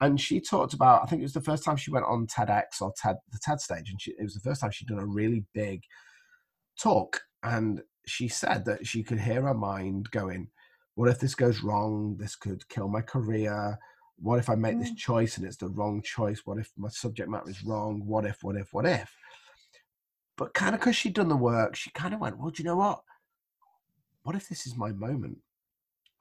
and 0.00 0.20
she 0.20 0.40
talked 0.40 0.74
about. 0.74 1.02
I 1.02 1.06
think 1.06 1.20
it 1.20 1.24
was 1.24 1.34
the 1.34 1.40
first 1.40 1.64
time 1.64 1.76
she 1.76 1.90
went 1.90 2.06
on 2.06 2.26
TEDx 2.26 2.80
or 2.80 2.92
TED, 2.96 3.16
the 3.30 3.38
TED 3.42 3.60
stage, 3.60 3.90
and 3.90 4.00
she, 4.00 4.12
it 4.12 4.22
was 4.22 4.34
the 4.34 4.40
first 4.40 4.60
time 4.60 4.70
she'd 4.70 4.88
done 4.88 4.98
a 4.98 5.06
really 5.06 5.44
big 5.54 5.82
talk. 6.80 7.20
And 7.42 7.82
she 8.06 8.28
said 8.28 8.64
that 8.64 8.86
she 8.86 9.02
could 9.02 9.20
hear 9.20 9.42
her 9.42 9.54
mind 9.54 10.10
going, 10.10 10.48
"What 10.94 11.10
if 11.10 11.20
this 11.20 11.34
goes 11.34 11.62
wrong? 11.62 12.16
This 12.18 12.36
could 12.36 12.68
kill 12.68 12.88
my 12.88 13.02
career. 13.02 13.78
What 14.16 14.38
if 14.38 14.48
I 14.48 14.54
make 14.54 14.78
this 14.78 14.92
mm. 14.92 14.96
choice 14.96 15.36
and 15.36 15.46
it's 15.46 15.56
the 15.56 15.68
wrong 15.68 16.00
choice? 16.02 16.42
What 16.44 16.58
if 16.58 16.70
my 16.76 16.88
subject 16.88 17.28
matter 17.28 17.50
is 17.50 17.64
wrong? 17.64 18.02
What 18.06 18.24
if? 18.24 18.38
What 18.42 18.56
if? 18.56 18.72
What 18.72 18.86
if?" 18.86 19.14
But 20.36 20.54
kind 20.54 20.74
of 20.74 20.80
because 20.80 20.96
she'd 20.96 21.14
done 21.14 21.28
the 21.28 21.36
work, 21.36 21.76
she 21.76 21.90
kind 21.90 22.14
of 22.14 22.20
went, 22.20 22.38
"Well, 22.38 22.50
do 22.50 22.62
you 22.62 22.66
know 22.66 22.76
what? 22.76 23.02
What 24.22 24.36
if 24.36 24.48
this 24.48 24.66
is 24.66 24.74
my 24.74 24.90
moment? 24.90 25.38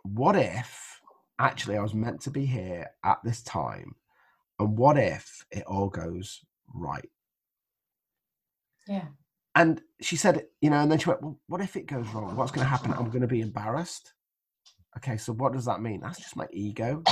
What 0.03 0.35
if 0.35 1.01
actually 1.39 1.77
I 1.77 1.81
was 1.81 1.93
meant 1.93 2.21
to 2.21 2.29
be 2.29 2.45
here 2.45 2.91
at 3.03 3.19
this 3.23 3.41
time? 3.41 3.95
And 4.59 4.77
what 4.77 4.97
if 4.97 5.45
it 5.51 5.63
all 5.65 5.89
goes 5.89 6.41
right? 6.73 7.09
Yeah. 8.87 9.07
And 9.55 9.81
she 10.01 10.15
said, 10.15 10.45
you 10.61 10.69
know, 10.69 10.77
and 10.77 10.91
then 10.91 10.99
she 10.99 11.09
went, 11.09 11.21
well, 11.21 11.39
what 11.47 11.61
if 11.61 11.75
it 11.75 11.87
goes 11.87 12.07
wrong? 12.09 12.35
What's 12.35 12.51
going 12.51 12.65
to 12.65 12.69
happen? 12.69 12.93
I'm 12.93 13.09
going 13.09 13.21
to 13.21 13.27
be 13.27 13.41
embarrassed. 13.41 14.13
Okay, 14.97 15.17
so 15.17 15.33
what 15.33 15.53
does 15.53 15.65
that 15.65 15.81
mean? 15.81 16.01
That's 16.01 16.19
just 16.19 16.35
my 16.35 16.47
ego. 16.51 17.03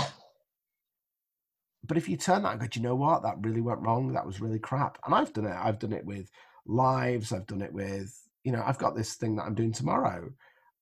But 1.84 1.97
if 1.97 2.08
you 2.08 2.17
turn 2.17 2.43
that 2.43 2.51
and 2.54 2.62
go, 2.62 2.67
do 2.67 2.80
you 2.80 2.84
know 2.84 2.95
what? 2.95 3.23
That 3.23 3.38
really 3.41 3.62
went 3.62 3.82
wrong. 3.82 4.13
That 4.13 4.25
was 4.25 4.41
really 4.41 4.60
crap. 4.60 4.97
And 5.06 5.15
I've 5.15 5.34
done 5.34 5.45
it. 5.45 5.56
I've 5.56 5.80
done 5.80 5.93
it 5.93 6.06
with 6.06 6.30
lives. 6.65 7.32
I've 7.32 7.47
done 7.47 7.62
it 7.62 7.73
with, 7.73 8.15
you 8.43 8.51
know, 8.51 8.63
I've 8.65 8.77
got 8.77 8.95
this 8.95 9.15
thing 9.15 9.36
that 9.36 9.43
I'm 9.43 9.56
doing 9.56 9.71
tomorrow 9.71 10.32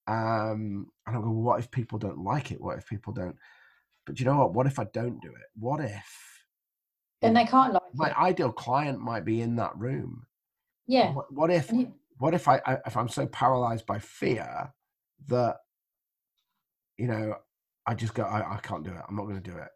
um, 0.10 0.88
and 1.06 1.16
I 1.18 1.22
go, 1.22 1.30
well, 1.30 1.34
what 1.34 1.60
if 1.60 1.70
people 1.70 2.00
don't 2.00 2.24
like 2.24 2.52
it? 2.52 2.60
What 2.60 2.78
if 2.78 2.88
people 2.88 3.14
don't? 3.14 3.36
But 4.06 4.20
you 4.20 4.26
know 4.26 4.38
what? 4.38 4.54
What 4.54 4.66
if 4.66 4.80
I 4.80 4.86
don't 4.86 5.22
do 5.22 5.30
it? 5.30 5.48
What 5.56 5.80
if 5.82 6.30
then 7.22 7.34
they 7.34 7.46
can't 7.46 7.74
like 7.74 7.84
my 7.94 8.10
it. 8.10 8.18
ideal 8.18 8.52
client 8.52 9.00
might 9.00 9.26
be 9.26 9.42
in 9.42 9.58
that 9.58 9.78
room. 9.78 10.26
Yeah. 10.88 11.14
What, 11.14 11.34
what 11.34 11.52
if 11.52 11.72
it- 11.72 11.90
what 12.18 12.34
if 12.34 12.48
I, 12.50 12.62
I 12.66 12.78
if 12.86 12.98
I'm 12.98 13.08
so 13.08 13.28
paralyzed 13.28 13.86
by 13.86 14.00
fear 14.00 14.74
that 15.28 15.56
you 16.98 17.08
know 17.08 17.36
I 17.86 17.94
just 17.94 18.14
go 18.14 18.24
I, 18.24 18.56
I 18.56 18.60
can't 18.62 18.84
do 18.84 18.92
it. 18.92 19.02
I'm 19.08 19.16
not 19.16 19.24
going 19.24 19.42
to 19.42 19.52
do 19.52 19.58
it. 19.58 19.70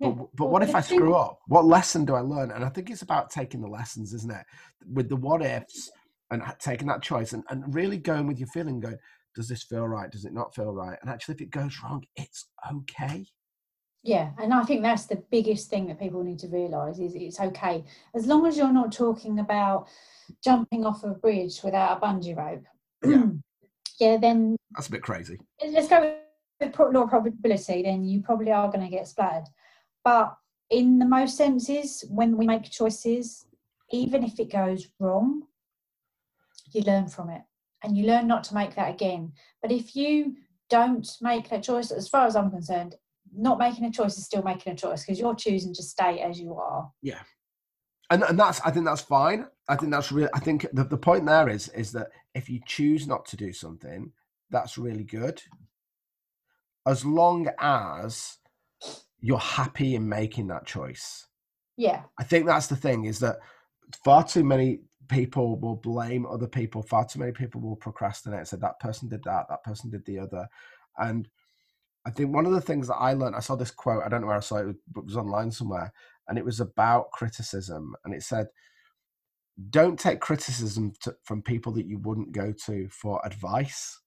Yeah. 0.00 0.10
But 0.10 0.28
but 0.34 0.46
what 0.50 0.62
if 0.62 0.74
I 0.74 0.80
screw 0.80 1.14
up? 1.14 1.38
What 1.46 1.64
lesson 1.64 2.04
do 2.04 2.14
I 2.14 2.20
learn? 2.20 2.50
And 2.50 2.64
I 2.64 2.68
think 2.68 2.90
it's 2.90 3.02
about 3.02 3.30
taking 3.30 3.60
the 3.60 3.68
lessons, 3.68 4.12
isn't 4.12 4.30
it? 4.30 4.44
With 4.92 5.08
the 5.08 5.16
what 5.16 5.42
ifs 5.42 5.90
and 6.30 6.42
taking 6.58 6.88
that 6.88 7.02
choice 7.02 7.32
and, 7.32 7.42
and 7.48 7.74
really 7.74 7.96
going 7.96 8.26
with 8.26 8.38
your 8.38 8.48
feeling, 8.48 8.80
going, 8.80 8.98
does 9.34 9.48
this 9.48 9.62
feel 9.62 9.86
right? 9.86 10.10
Does 10.10 10.24
it 10.24 10.32
not 10.32 10.54
feel 10.54 10.72
right? 10.72 10.98
And 11.00 11.10
actually, 11.10 11.36
if 11.36 11.40
it 11.40 11.50
goes 11.50 11.78
wrong, 11.82 12.04
it's 12.16 12.46
okay. 12.72 13.26
Yeah, 14.02 14.30
and 14.38 14.54
I 14.54 14.62
think 14.64 14.82
that's 14.82 15.06
the 15.06 15.22
biggest 15.30 15.70
thing 15.70 15.86
that 15.88 15.98
people 15.98 16.22
need 16.22 16.38
to 16.40 16.48
realise 16.48 16.98
is 16.98 17.14
it's 17.14 17.40
okay 17.40 17.84
as 18.14 18.26
long 18.26 18.46
as 18.46 18.56
you're 18.56 18.72
not 18.72 18.92
talking 18.92 19.40
about 19.40 19.88
jumping 20.42 20.86
off 20.86 21.04
a 21.04 21.10
bridge 21.10 21.60
without 21.62 21.98
a 21.98 22.00
bungee 22.00 22.36
rope. 22.36 22.64
Yeah. 23.04 23.26
yeah, 24.00 24.16
then 24.16 24.56
That's 24.74 24.88
a 24.88 24.92
bit 24.92 25.02
crazy. 25.02 25.38
let's 25.72 25.88
go 25.88 26.16
with 26.60 26.72
pro- 26.72 26.90
law 26.90 27.02
of 27.02 27.10
probability. 27.10 27.82
Then 27.82 28.04
you 28.04 28.22
probably 28.22 28.52
are 28.52 28.68
going 28.68 28.84
to 28.84 28.90
get 28.90 29.08
splattered. 29.08 29.48
But 30.04 30.36
in 30.70 30.98
the 30.98 31.04
most 31.04 31.36
senses, 31.36 32.04
when 32.08 32.36
we 32.36 32.46
make 32.46 32.70
choices, 32.70 33.46
even 33.90 34.22
if 34.22 34.38
it 34.38 34.52
goes 34.52 34.88
wrong, 35.00 35.42
you 36.72 36.82
learn 36.82 37.08
from 37.08 37.30
it 37.30 37.42
and 37.82 37.96
you 37.96 38.06
learn 38.06 38.26
not 38.26 38.44
to 38.44 38.54
make 38.54 38.74
that 38.74 38.92
again. 38.92 39.32
But 39.62 39.72
if 39.72 39.94
you 39.94 40.36
don't 40.70 41.08
make 41.20 41.48
that 41.48 41.62
choice, 41.62 41.90
as 41.90 42.08
far 42.08 42.26
as 42.26 42.36
I'm 42.36 42.50
concerned, 42.50 42.96
not 43.34 43.58
making 43.58 43.84
a 43.84 43.90
choice 43.90 44.16
is 44.16 44.24
still 44.24 44.42
making 44.42 44.72
a 44.72 44.76
choice 44.76 45.04
because 45.04 45.18
you're 45.18 45.34
choosing 45.34 45.74
to 45.74 45.82
stay 45.82 46.20
as 46.20 46.40
you 46.40 46.54
are. 46.54 46.90
Yeah. 47.02 47.20
And 48.10 48.22
and 48.22 48.38
that's 48.38 48.60
I 48.62 48.70
think 48.70 48.86
that's 48.86 49.02
fine. 49.02 49.46
I 49.68 49.76
think 49.76 49.92
that's 49.92 50.10
real. 50.10 50.30
I 50.34 50.40
think 50.40 50.66
the, 50.72 50.84
the 50.84 50.96
point 50.96 51.26
there 51.26 51.48
is 51.48 51.68
is 51.68 51.92
that 51.92 52.08
if 52.34 52.48
you 52.48 52.60
choose 52.66 53.06
not 53.06 53.26
to 53.26 53.36
do 53.36 53.52
something, 53.52 54.12
that's 54.50 54.78
really 54.78 55.04
good. 55.04 55.42
As 56.86 57.04
long 57.04 57.50
as 57.60 58.38
you're 59.20 59.38
happy 59.38 59.94
in 59.94 60.08
making 60.08 60.46
that 60.48 60.64
choice. 60.64 61.26
Yeah, 61.76 62.02
I 62.18 62.24
think 62.24 62.46
that's 62.46 62.66
the 62.66 62.76
thing 62.76 63.04
is 63.04 63.18
that 63.18 63.36
far 64.04 64.24
too 64.24 64.42
many 64.42 64.80
people 65.08 65.58
will 65.58 65.76
blame 65.76 66.26
other 66.26 66.46
people. 66.46 66.82
Far 66.82 67.06
too 67.06 67.18
many 67.18 67.32
people 67.32 67.60
will 67.60 67.76
procrastinate. 67.76 68.38
and 68.40 68.48
Say 68.48 68.56
that 68.58 68.80
person 68.80 69.08
did 69.08 69.24
that, 69.24 69.46
that 69.48 69.64
person 69.64 69.90
did 69.90 70.04
the 70.04 70.18
other, 70.18 70.48
and 70.98 71.28
I 72.06 72.10
think 72.10 72.32
one 72.32 72.46
of 72.46 72.52
the 72.52 72.60
things 72.60 72.88
that 72.88 72.94
I 72.94 73.12
learned, 73.12 73.36
I 73.36 73.40
saw 73.40 73.54
this 73.54 73.70
quote. 73.70 74.02
I 74.04 74.08
don't 74.08 74.22
know 74.22 74.28
where 74.28 74.36
I 74.36 74.40
saw 74.40 74.56
it, 74.56 74.76
but 74.92 75.00
it 75.00 75.06
was 75.06 75.16
online 75.16 75.50
somewhere, 75.50 75.92
and 76.26 76.38
it 76.38 76.44
was 76.44 76.60
about 76.60 77.10
criticism, 77.12 77.94
and 78.04 78.14
it 78.14 78.22
said, 78.22 78.46
"Don't 79.70 79.98
take 79.98 80.20
criticism 80.20 80.92
to, 81.02 81.16
from 81.24 81.42
people 81.42 81.72
that 81.72 81.86
you 81.86 81.98
wouldn't 81.98 82.32
go 82.32 82.52
to 82.66 82.88
for 82.88 83.20
advice." 83.26 84.00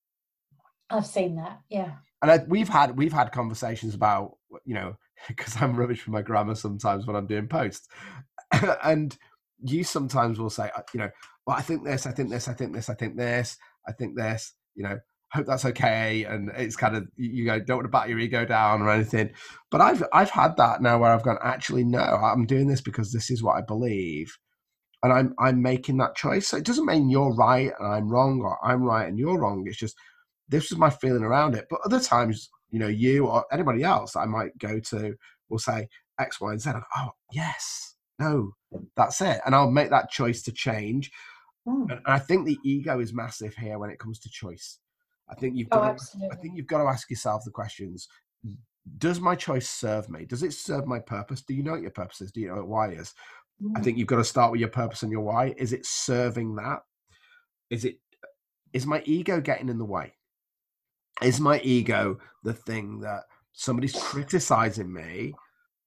I've 0.90 1.06
seen 1.06 1.36
that. 1.36 1.60
Yeah, 1.70 1.92
and 2.22 2.32
I, 2.32 2.40
we've 2.48 2.70
had 2.70 2.98
we've 2.98 3.14
had 3.14 3.32
conversations 3.32 3.94
about 3.94 4.38
you 4.66 4.74
know 4.74 4.96
because 5.28 5.62
I'm 5.62 5.76
rubbish 5.76 6.06
with 6.06 6.14
my 6.14 6.22
grammar 6.22 6.56
sometimes 6.56 7.06
when 7.06 7.16
I'm 7.16 7.28
doing 7.28 7.48
posts, 7.48 7.88
and 8.84 9.16
you 9.64 9.84
sometimes 9.84 10.40
will 10.40 10.50
say 10.50 10.70
you 10.94 11.00
know 11.00 11.10
well 11.46 11.58
I 11.58 11.62
think 11.62 11.84
this 11.84 12.06
I 12.06 12.12
think 12.12 12.30
this 12.30 12.48
I 12.48 12.54
think 12.54 12.74
this 12.74 12.90
I 12.90 12.94
think 12.94 13.18
this 13.18 13.58
I 13.88 13.92
think 13.92 14.18
this 14.18 14.54
you 14.76 14.84
know 14.84 15.00
hope 15.32 15.46
that's 15.46 15.66
okay 15.66 16.26
and 16.26 16.52
it's 16.58 16.76
kind 16.76 16.96
of 16.96 17.08
you 17.16 17.46
go 17.46 17.60
don't 17.60 17.78
want 17.78 17.86
to 17.86 17.90
bat 17.90 18.10
your 18.10 18.20
ego 18.20 18.44
down 18.46 18.82
or 18.82 18.90
anything 18.90 19.32
but 19.70 19.80
I've 19.80 20.04
I've 20.12 20.30
had 20.30 20.58
that 20.58 20.82
now 20.82 21.00
where 21.00 21.12
I've 21.12 21.24
gone 21.24 21.38
actually 21.42 21.84
no 21.84 22.00
I'm 22.00 22.46
doing 22.46 22.68
this 22.68 22.82
because 22.82 23.12
this 23.12 23.30
is 23.30 23.42
what 23.42 23.56
I 23.56 23.62
believe 23.62 24.38
and 25.04 25.14
I'm 25.14 25.34
I'm 25.40 25.62
making 25.62 25.98
that 25.98 26.16
choice 26.16 26.48
so 26.48 26.58
it 26.58 26.66
doesn't 26.66 26.86
mean 26.86 27.10
you're 27.10 27.34
right 27.34 27.72
and 27.80 27.88
I'm 27.94 28.10
wrong 28.10 28.42
or 28.42 28.58
I'm 28.64 28.84
right 28.84 29.08
and 29.08 29.18
you're 29.18 29.40
wrong 29.40 29.64
it's 29.68 29.78
just 29.78 29.96
this 30.52 30.70
was 30.70 30.78
my 30.78 30.90
feeling 30.90 31.24
around 31.24 31.56
it. 31.56 31.66
But 31.70 31.80
other 31.86 32.00
times, 32.00 32.50
you 32.70 32.78
know, 32.78 32.88
you 32.88 33.26
or 33.26 33.46
anybody 33.52 33.84
else 33.84 34.16
I 34.16 34.26
might 34.26 34.58
go 34.60 34.80
to 34.80 35.16
will 35.50 35.60
say 35.60 35.88
X, 36.20 36.40
Y, 36.40 36.52
and 36.52 36.62
Z. 36.62 36.72
Oh, 36.98 37.12
yes, 37.32 37.91
no, 38.22 38.54
that's 38.96 39.22
it. 39.22 39.42
And 39.46 39.56
I'll 39.56 39.72
make 39.72 39.90
that 39.90 40.10
choice 40.12 40.42
to 40.44 40.52
change. 40.52 41.12
Mm. 41.68 41.92
And 41.92 42.02
I 42.06 42.20
think 42.20 42.46
the 42.46 42.58
ego 42.64 43.00
is 43.00 43.14
massive 43.14 43.56
here 43.56 43.78
when 43.80 43.90
it 43.90 44.00
comes 44.00 44.20
to 44.20 44.30
choice. 44.30 44.80
I 45.30 45.36
think 45.36 45.56
you've 45.56 45.70
Oh, 45.72 45.80
got. 45.80 45.98
to, 45.98 46.30
I 46.32 46.36
think 46.36 46.56
you've 46.56 46.68
got 46.68 46.80
to 46.84 46.90
ask 46.90 47.10
yourself 47.10 47.44
the 47.46 47.52
questions: 47.52 48.08
Does 48.98 49.20
my 49.20 49.36
choice 49.36 49.70
serve 49.70 50.10
me? 50.10 50.26
Does 50.26 50.44
it 50.44 50.54
serve 50.54 50.86
my 50.88 51.00
purpose? 51.00 51.42
Do 51.42 51.54
you 51.54 51.64
know 51.64 51.72
what 51.74 51.82
your 51.82 51.92
purpose 51.92 52.22
is? 52.22 52.32
Do 52.32 52.42
you 52.42 52.50
know 52.50 52.56
what 52.58 52.68
why 52.68 52.90
is? 52.92 53.14
I 53.76 53.80
Mm. 53.80 53.84
think 53.84 53.98
you've 53.98 54.08
got 54.08 54.18
to 54.18 54.24
start 54.24 54.52
with 54.52 54.60
your 54.60 54.70
purpose 54.70 55.04
and 55.04 55.12
your 55.12 55.22
why. 55.22 55.54
Is 55.58 55.72
it 55.72 55.86
serving 55.86 56.56
that? 56.56 56.80
Is 57.70 57.86
it 57.86 58.00
is 58.74 58.86
my 58.88 59.02
ego 59.06 59.40
getting 59.40 59.70
in 59.70 59.78
the 59.78 59.86
way? 59.86 60.14
Is 61.22 61.40
my 61.40 61.60
ego 61.62 62.18
the 62.44 62.54
thing 62.54 63.00
that 63.02 63.24
somebody's 63.54 64.02
criticizing 64.02 64.92
me? 64.92 65.36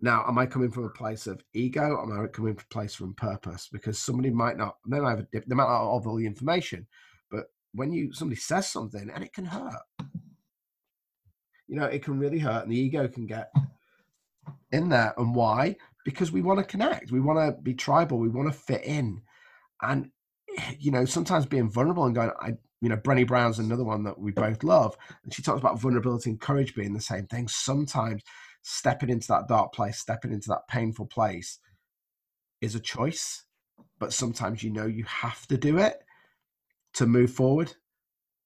Now, 0.00 0.24
am 0.28 0.38
I 0.38 0.46
coming 0.46 0.70
from 0.70 0.84
a 0.84 0.90
place 0.90 1.26
of 1.26 1.42
ego? 1.54 2.00
Am 2.02 2.12
I 2.12 2.26
coming 2.26 2.54
from 2.54 2.64
a 2.70 2.74
place 2.74 2.94
from 2.94 3.14
purpose? 3.14 3.68
Because 3.72 3.98
somebody 3.98 4.30
might 4.30 4.56
not, 4.56 4.76
they 4.86 5.00
might, 5.00 5.10
have 5.10 5.20
a, 5.20 5.26
they 5.32 5.54
might 5.54 5.64
not 5.64 5.94
have 5.94 6.06
all 6.06 6.16
the 6.16 6.26
information, 6.26 6.86
but 7.30 7.46
when 7.72 7.92
you 7.92 8.12
somebody 8.12 8.40
says 8.40 8.68
something 8.68 9.10
and 9.12 9.24
it 9.24 9.32
can 9.32 9.46
hurt, 9.46 9.82
you 11.66 11.76
know, 11.76 11.86
it 11.86 12.02
can 12.04 12.18
really 12.18 12.38
hurt, 12.38 12.64
and 12.64 12.72
the 12.72 12.78
ego 12.78 13.08
can 13.08 13.26
get 13.26 13.50
in 14.72 14.88
there. 14.90 15.14
And 15.16 15.34
why? 15.34 15.76
Because 16.04 16.30
we 16.30 16.42
want 16.42 16.58
to 16.58 16.64
connect, 16.64 17.10
we 17.10 17.20
want 17.20 17.38
to 17.38 17.60
be 17.62 17.74
tribal, 17.74 18.18
we 18.18 18.28
want 18.28 18.52
to 18.52 18.58
fit 18.58 18.84
in, 18.84 19.22
and 19.80 20.10
you 20.78 20.90
know, 20.90 21.04
sometimes 21.04 21.46
being 21.46 21.70
vulnerable 21.70 22.04
and 22.04 22.14
going, 22.14 22.30
I, 22.40 22.54
you 22.80 22.88
know, 22.88 22.96
Brené 22.96 23.26
Brown's 23.26 23.58
another 23.58 23.84
one 23.84 24.04
that 24.04 24.18
we 24.18 24.32
both 24.32 24.62
love, 24.62 24.96
and 25.22 25.32
she 25.32 25.42
talks 25.42 25.60
about 25.60 25.80
vulnerability 25.80 26.30
and 26.30 26.40
courage 26.40 26.74
being 26.74 26.92
the 26.92 27.00
same 27.00 27.26
thing. 27.26 27.48
Sometimes 27.48 28.22
stepping 28.64 29.10
into 29.10 29.28
that 29.28 29.46
dark 29.46 29.72
place, 29.72 29.98
stepping 29.98 30.32
into 30.32 30.48
that 30.48 30.66
painful 30.68 31.06
place, 31.06 31.58
is 32.62 32.74
a 32.74 32.80
choice, 32.80 33.44
but 33.98 34.12
sometimes 34.12 34.62
you 34.62 34.70
know 34.70 34.86
you 34.86 35.04
have 35.04 35.46
to 35.46 35.56
do 35.58 35.78
it 35.78 36.02
to 36.94 37.06
move 37.06 37.30
forward. 37.30 37.72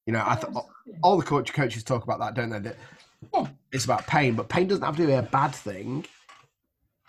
You 0.07 0.13
know, 0.13 0.25
I 0.27 0.35
thought 0.35 0.67
all 1.03 1.17
the 1.17 1.25
coach 1.25 1.53
coaches 1.53 1.85
talk 1.85 2.03
about 2.03 2.19
that, 2.19 2.35
don't 2.35 2.51
they? 2.51 2.59
That 2.59 2.77
Yeah. 3.33 3.47
it's 3.73 3.85
about 3.85 4.07
pain, 4.07 4.35
but 4.35 4.49
pain 4.49 4.67
doesn't 4.67 4.85
have 4.85 4.97
to 4.97 5.07
be 5.07 5.13
a 5.13 5.23
bad 5.23 5.55
thing. 5.55 6.05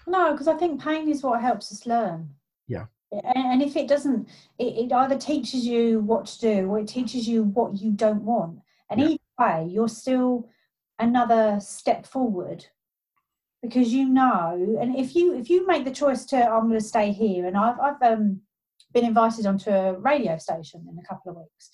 No, 0.05 0.31
because 0.31 0.47
I 0.47 0.55
think 0.55 0.81
pain 0.81 1.09
is 1.09 1.23
what 1.23 1.41
helps 1.41 1.71
us 1.71 1.87
learn. 1.87 2.35
Yeah. 2.67 2.85
And 3.11 3.63
if 3.63 3.75
it 3.75 3.87
doesn't, 3.87 4.27
it, 4.59 4.85
it 4.85 4.91
either 4.91 5.17
teaches 5.17 5.65
you 5.65 6.01
what 6.01 6.27
to 6.27 6.39
do 6.39 6.69
or 6.69 6.79
it 6.79 6.87
teaches 6.87 7.27
you 7.27 7.43
what 7.43 7.81
you 7.81 7.91
don't 7.91 8.21
want. 8.21 8.59
And 8.89 8.99
Yeah. 8.99 9.07
either 9.07 9.19
way, 9.39 9.67
you're 9.67 9.87
still 9.89 10.47
another 10.99 11.59
step 11.59 12.05
forward 12.05 12.67
because 13.61 13.93
you 13.93 14.07
know. 14.07 14.77
And 14.79 14.95
if 14.95 15.15
you 15.15 15.35
if 15.35 15.49
you 15.49 15.67
make 15.67 15.85
the 15.85 15.91
choice 15.91 16.25
to 16.25 16.37
I'm 16.37 16.67
going 16.67 16.79
to 16.79 16.85
stay 16.85 17.11
here, 17.11 17.45
and 17.45 17.57
I've 17.57 17.79
I've 17.79 18.01
um, 18.01 18.41
been 18.93 19.05
invited 19.05 19.45
onto 19.45 19.69
a 19.69 19.93
radio 19.99 20.37
station 20.37 20.87
in 20.89 20.97
a 20.97 21.07
couple 21.07 21.31
of 21.31 21.37
weeks. 21.37 21.69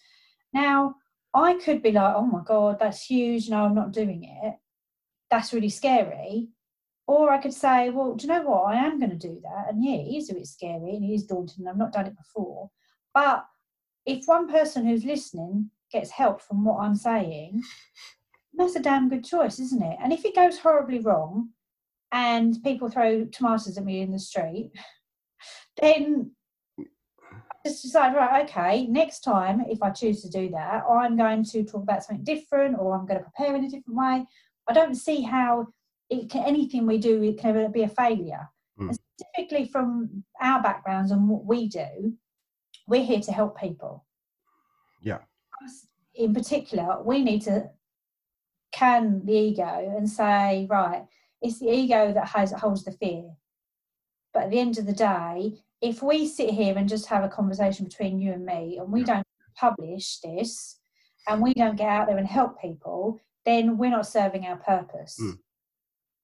Now 0.54 0.96
I 1.34 1.56
could 1.56 1.82
be 1.82 1.92
like, 1.92 2.16
oh 2.16 2.26
my 2.26 2.42
god, 2.46 2.80
that's 2.80 3.06
huge. 3.06 3.50
No, 3.50 3.66
I'm 3.66 3.76
not 3.76 3.92
doing 3.92 4.24
it. 4.24 4.56
That's 5.30 5.54
really 5.54 5.70
scary. 5.70 6.50
Or 7.08 7.30
I 7.30 7.38
could 7.40 7.54
say, 7.54 7.90
well, 7.90 8.16
do 8.16 8.26
you 8.26 8.34
know 8.34 8.42
what? 8.42 8.74
I 8.74 8.78
am 8.78 9.00
going 9.00 9.12
to 9.12 9.28
do 9.28 9.40
that. 9.44 9.66
And 9.70 9.84
yeah, 9.84 9.98
it 9.98 10.16
is 10.16 10.30
a 10.30 10.34
bit 10.34 10.48
scary 10.48 10.96
and 10.96 11.04
it 11.04 11.14
is 11.14 11.26
daunting. 11.26 11.60
and 11.60 11.70
I've 11.70 11.78
not 11.78 11.92
done 11.92 12.08
it 12.08 12.18
before. 12.18 12.72
But 13.14 13.46
if 14.06 14.26
one 14.26 14.50
person 14.50 14.88
who's 14.88 15.04
listening 15.04 15.70
gets 15.92 16.10
help 16.10 16.42
from 16.42 16.64
what 16.64 16.80
I'm 16.80 16.96
saying, 16.96 17.62
that's 18.54 18.76
a 18.76 18.82
damn 18.82 19.10
good 19.10 19.26
choice, 19.26 19.60
isn't 19.60 19.84
it? 19.84 19.98
And 20.02 20.14
if 20.14 20.26
it 20.26 20.36
goes 20.36 20.58
horribly 20.58 21.00
wrong 21.00 21.50
and 22.16 22.64
people 22.64 22.90
throw 22.90 23.26
tomatoes 23.26 23.78
at 23.78 23.84
me 23.84 24.00
in 24.00 24.14
the 24.14 24.18
street, 24.18 24.72
then 25.82 26.32
I 26.80 27.68
just 27.68 27.84
decide, 27.84 28.16
right, 28.16 28.50
okay, 28.50 28.88
next 28.88 29.20
time 29.20 29.66
if 29.68 29.84
I 29.84 29.90
choose 29.90 30.22
to 30.22 30.30
do 30.30 30.50
that, 30.52 30.86
I'm 30.90 31.18
going 31.18 31.44
to 31.44 31.66
talk 31.66 31.84
about 31.84 32.06
something 32.06 32.24
different 32.24 32.78
or 32.80 32.96
I'm 32.96 33.06
going 33.06 33.20
to 33.20 33.30
prepare 33.30 33.54
in 33.58 33.66
a 33.66 33.70
different 33.70 33.98
way. 33.98 34.26
I 34.66 34.74
don't 34.74 34.96
see 34.96 35.24
how 35.24 35.68
it 36.10 36.30
can, 36.30 36.46
anything 36.46 36.88
we 36.88 37.00
do 37.00 37.22
it 37.22 37.38
can 37.38 37.50
ever 37.50 37.68
be 37.68 37.84
a 37.84 37.90
failure. 37.90 38.48
Mm. 38.80 38.98
Specifically 39.20 39.68
from 39.68 40.24
our 40.40 40.64
backgrounds 40.64 41.12
and 41.12 41.28
what 41.28 41.44
we 41.44 41.68
do, 41.68 42.14
we're 42.88 43.04
here 43.04 43.20
to 43.20 43.32
help 43.34 43.60
people. 43.60 44.06
Yeah. 45.02 45.20
In 46.14 46.34
particular, 46.34 47.04
we 47.04 47.22
need 47.22 47.42
to 47.42 47.72
can 48.72 49.26
the 49.26 49.34
ego 49.34 49.94
and 49.98 50.10
say, 50.10 50.66
right, 50.70 51.06
it's 51.42 51.60
the 51.60 51.72
ego 51.72 52.14
that 52.14 52.28
has 52.30 52.52
holds 52.52 52.84
the 52.84 52.92
fear. 52.92 53.30
But 54.34 54.44
at 54.44 54.52
the 54.52 54.60
end 54.60 54.78
of 54.78 54.86
the 54.86 54.94
day, 54.94 55.54
if 55.82 56.02
we 56.02 56.28
sit 56.28 56.50
here 56.50 56.78
and 56.78 56.90
just 56.90 57.06
have 57.08 57.24
a 57.24 57.30
conversation 57.30 57.86
between 57.86 58.20
you 58.20 58.34
and 58.34 58.46
me 58.46 58.78
and 58.80 58.92
we 58.92 59.04
don't 59.04 59.26
publish 59.56 60.20
this 60.20 60.78
and 61.28 61.42
we 61.42 61.54
don't 61.54 61.78
get 61.78 61.90
out 61.90 62.08
there 62.08 62.18
and 62.18 62.28
help 62.28 62.60
people, 62.60 63.20
then 63.46 63.78
we're 63.78 63.92
not 63.92 64.08
serving 64.08 64.46
our 64.46 64.58
purpose. 64.58 65.18
Mm. 65.22 65.38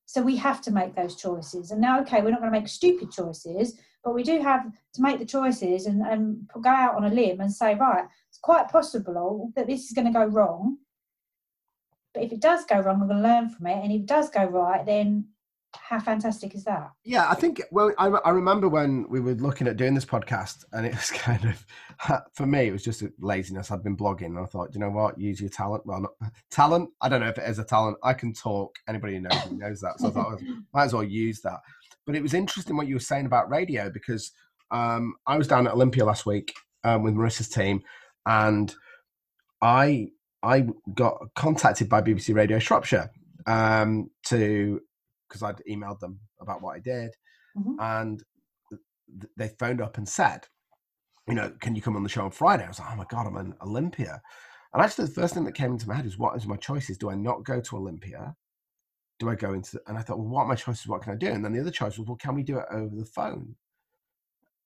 So 0.06 0.22
we 0.22 0.36
have 0.38 0.62
to 0.64 0.72
make 0.72 0.96
those 0.96 1.16
choices. 1.16 1.72
And 1.72 1.80
now, 1.80 2.02
okay, 2.02 2.22
we're 2.22 2.32
not 2.32 2.42
going 2.42 2.52
to 2.52 2.60
make 2.60 2.68
stupid 2.68 3.12
choices, 3.12 3.80
but 4.04 4.14
we 4.14 4.24
do 4.24 4.42
have 4.42 4.66
to 4.96 5.02
make 5.02 5.20
the 5.20 5.26
choices 5.26 5.86
and, 5.86 6.02
and 6.02 6.50
go 6.62 6.70
out 6.70 6.96
on 6.96 7.06
a 7.06 7.10
limb 7.10 7.40
and 7.40 7.54
say, 7.54 7.76
right, 7.76 8.04
it's 8.28 8.40
quite 8.40 8.68
possible 8.68 9.52
that 9.56 9.68
this 9.68 9.86
is 9.86 9.94
going 9.94 10.08
to 10.08 10.14
go 10.14 10.26
wrong. 10.26 10.78
But 12.14 12.24
if 12.24 12.32
it 12.32 12.42
does 12.42 12.66
go 12.66 12.80
wrong, 12.80 13.00
we're 13.00 13.08
going 13.08 13.22
to 13.22 13.28
learn 13.28 13.50
from 13.50 13.68
it. 13.68 13.84
And 13.84 13.92
if 13.92 14.02
it 14.02 14.06
does 14.06 14.30
go 14.30 14.46
right, 14.46 14.86
then 14.86 15.28
how 15.74 16.00
fantastic 16.00 16.54
is 16.54 16.64
that? 16.66 16.92
Yeah, 17.04 17.30
I 17.30 17.36
think. 17.36 17.62
Well, 17.72 17.94
I, 17.98 18.08
I 18.08 18.32
remember 18.32 18.68
when 18.68 19.08
we 19.10 19.20
were 19.20 19.34
looking 19.34 19.68
at 19.68 19.78
doing 19.78 19.94
this 19.94 20.06
podcast, 20.06 20.66
and 20.74 20.86
it 20.86 20.94
was 20.94 21.12
kind 21.16 21.46
of 21.46 21.66
for 22.34 22.46
me, 22.46 22.68
it 22.68 22.72
was 22.72 22.84
just 22.84 23.04
laziness. 23.20 23.72
I'd 23.72 23.84
been 23.84 23.98
blogging, 23.98 24.28
and 24.28 24.40
I 24.40 24.46
thought, 24.46 24.74
you 24.74 24.80
know 24.80 24.90
what, 24.90 25.20
use 25.20 25.40
your 25.40 25.50
talent. 25.50 25.86
Well, 25.86 26.02
not, 26.02 26.32
talent. 26.50 26.90
I 27.02 27.10
don't 27.10 27.22
know 27.22 27.30
if 27.30 27.38
it 27.38 27.50
is 27.50 27.60
a 27.60 27.64
talent. 27.64 27.98
I 28.04 28.14
can 28.14 28.34
talk. 28.34 28.76
Anybody 28.88 29.16
who 29.16 29.22
knows 29.22 29.52
knows 29.52 29.82
that. 29.82 30.00
So 30.00 30.08
I 30.08 30.12
thought, 30.12 30.40
I 30.42 30.44
might 30.74 30.86
as 30.86 30.94
well 30.94 31.04
use 31.04 31.42
that. 31.42 31.60
But 32.06 32.16
it 32.16 32.22
was 32.24 32.34
interesting 32.34 32.76
what 32.76 32.88
you 32.88 32.96
were 32.96 33.00
saying 33.00 33.26
about 33.26 33.50
radio 33.50 33.90
because 33.90 34.32
um, 34.72 35.16
I 35.28 35.38
was 35.38 35.48
down 35.48 35.68
at 35.68 35.74
Olympia 35.74 36.04
last 36.04 36.26
week 36.26 36.54
um, 36.84 37.04
with 37.04 37.14
Marissa's 37.14 37.50
team, 37.50 37.82
and 38.26 38.74
I 39.62 40.10
I 40.44 40.68
got 40.96 41.18
contacted 41.36 41.90
by 41.90 42.02
BBC 42.02 42.34
Radio 42.34 42.60
Shropshire 42.60 43.12
um, 43.46 44.10
to 44.28 44.82
because 45.28 45.44
I'd 45.44 45.62
emailed 45.70 46.00
them 46.00 46.20
about 46.40 46.62
what 46.62 46.76
I 46.76 46.80
did, 46.80 47.12
mm-hmm. 47.58 47.76
and 47.80 48.24
th- 48.70 49.32
they 49.38 49.48
phoned 49.60 49.82
up 49.82 49.98
and 49.98 50.08
said, 50.08 50.46
you 51.28 51.36
know, 51.36 51.54
can 51.62 51.76
you 51.76 51.82
come 51.82 51.96
on 51.96 52.04
the 52.04 52.10
show 52.10 52.24
on 52.24 52.32
Friday? 52.32 52.66
I 52.66 52.68
was 52.68 52.80
like, 52.80 52.92
oh 52.92 52.96
my 52.96 53.06
god, 53.10 53.28
I'm 53.28 53.38
in 53.38 53.54
Olympia, 53.62 54.22
and 54.74 54.84
actually 54.84 55.06
the 55.06 55.14
first 55.14 55.34
thing 55.34 55.46
that 55.46 55.54
came 55.54 55.72
into 55.72 55.88
my 55.88 55.96
head 55.96 56.06
is 56.06 56.18
what 56.18 56.36
is 56.36 56.48
my 56.48 56.58
choices? 56.58 56.98
Do 56.98 57.10
I 57.10 57.16
not 57.16 57.44
go 57.44 57.62
to 57.62 57.78
Olympia? 57.78 58.36
Do 59.20 59.30
I 59.30 59.36
go 59.36 59.54
into? 59.54 59.80
And 59.88 59.98
I 59.98 60.02
thought, 60.02 60.18
well, 60.18 60.28
what 60.28 60.44
are 60.44 60.48
my 60.48 60.56
choices? 60.56 60.88
What 60.88 61.04
can 61.04 61.14
I 61.14 61.18
do? 61.18 61.28
And 61.28 61.46
then 61.46 61.54
the 61.54 61.62
other 61.62 61.72
choice 61.72 61.98
was, 61.98 62.08
well, 62.08 62.18
can 62.18 62.36
we 62.36 62.44
do 62.44 62.58
it 62.58 62.66
over 62.72 62.96
the 62.96 63.06
phone? 63.06 63.56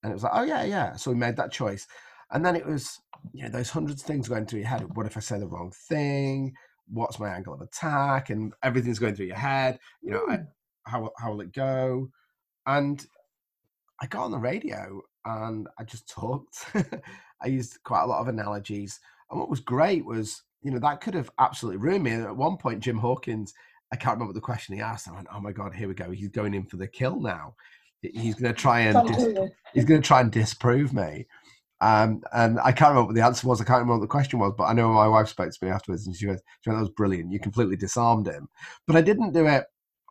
And 0.04 0.12
it 0.12 0.14
was 0.14 0.24
like, 0.24 0.34
oh 0.36 0.44
yeah, 0.44 0.64
yeah. 0.64 0.96
So 0.96 1.12
we 1.12 1.18
made 1.18 1.36
that 1.38 1.52
choice, 1.52 1.88
and 2.32 2.46
then 2.46 2.56
it 2.56 2.66
was, 2.66 3.00
you 3.34 3.44
know, 3.44 3.50
those 3.50 3.70
hundreds 3.70 4.02
of 4.02 4.08
things 4.08 4.28
going 4.28 4.46
through 4.46 4.60
your 4.60 4.68
head. 4.68 4.96
What 4.96 5.06
if 5.06 5.18
I 5.18 5.20
say 5.20 5.40
the 5.40 5.48
wrong 5.48 5.72
thing? 5.88 6.54
What's 6.88 7.20
my 7.20 7.30
angle 7.30 7.54
of 7.54 7.62
attack? 7.62 8.30
And 8.30 8.54
everything's 8.64 9.00
going 9.00 9.16
through 9.16 9.28
your 9.28 9.36
head. 9.36 9.80
You 10.02 10.12
know, 10.12 10.26
I, 10.30 10.40
how 10.86 11.12
how 11.18 11.32
will 11.32 11.42
it 11.42 11.54
go? 11.54 12.10
And 12.66 13.06
I 14.02 14.08
got 14.08 14.26
on 14.26 14.32
the 14.32 14.38
radio 14.38 15.02
and 15.26 15.68
I 15.80 15.84
just 15.84 16.10
talked. 16.10 16.66
I 17.42 17.48
used 17.48 17.80
quite 17.84 18.04
a 18.04 18.08
lot 18.08 18.22
of 18.22 18.28
analogies. 18.28 19.00
And 19.30 19.40
what 19.40 19.50
was 19.50 19.60
great 19.60 20.06
was, 20.06 20.44
you 20.62 20.72
know, 20.72 20.80
that 20.80 21.02
could 21.02 21.14
have 21.14 21.32
absolutely 21.40 21.78
ruined 21.78 22.04
me. 22.04 22.12
At 22.12 22.36
one 22.36 22.58
point, 22.58 22.82
Jim 22.82 22.98
Hawkins, 22.98 23.54
I 23.92 23.96
can't 23.96 24.16
remember 24.16 24.34
the 24.34 24.42
question 24.42 24.76
he 24.76 24.82
asked. 24.82 25.08
I 25.08 25.14
went, 25.14 25.28
"Oh 25.34 25.40
my 25.40 25.52
god, 25.52 25.74
here 25.74 25.88
we 25.88 25.94
go. 25.94 26.12
He's 26.12 26.30
going 26.30 26.54
in 26.54 26.66
for 26.66 26.78
the 26.78 26.88
kill 26.88 27.20
now. 27.20 27.56
He's 28.02 28.36
going 28.36 28.54
to 28.54 28.60
try 28.60 28.82
and 28.82 29.08
dis- 29.08 29.50
he's 29.74 29.86
going 29.86 30.02
to 30.02 30.08
try 30.08 30.22
and 30.22 30.32
disprove 30.32 30.94
me." 30.94 31.28
Um, 31.82 32.22
and 32.34 32.60
I 32.60 32.72
can't 32.72 32.92
remember 32.92 33.08
what 33.08 33.16
the 33.16 33.26
answer 33.26 33.48
was. 33.48 33.60
I 33.60 33.66
can't 33.66 33.80
remember 33.80 33.96
what 33.96 34.02
the 34.02 34.08
question 34.08 34.40
was, 34.40 34.54
but 34.58 34.64
I 34.66 34.74
know 34.74 34.92
my 34.94 35.08
wife 35.08 35.28
spoke 35.28 35.52
to 35.52 35.66
me 35.66 35.72
afterwards, 35.72 36.08
and 36.08 36.16
she 36.16 36.28
went, 36.28 36.42
she 36.62 36.70
went 36.70 36.80
"That 36.80 36.86
was 36.86 36.96
brilliant. 36.96 37.32
You 37.32 37.40
completely 37.40 37.76
disarmed 37.76 38.28
him." 38.28 38.48
But 38.88 38.96
I 38.96 39.02
didn't 39.02 39.34
do 39.34 39.46
it 39.48 39.66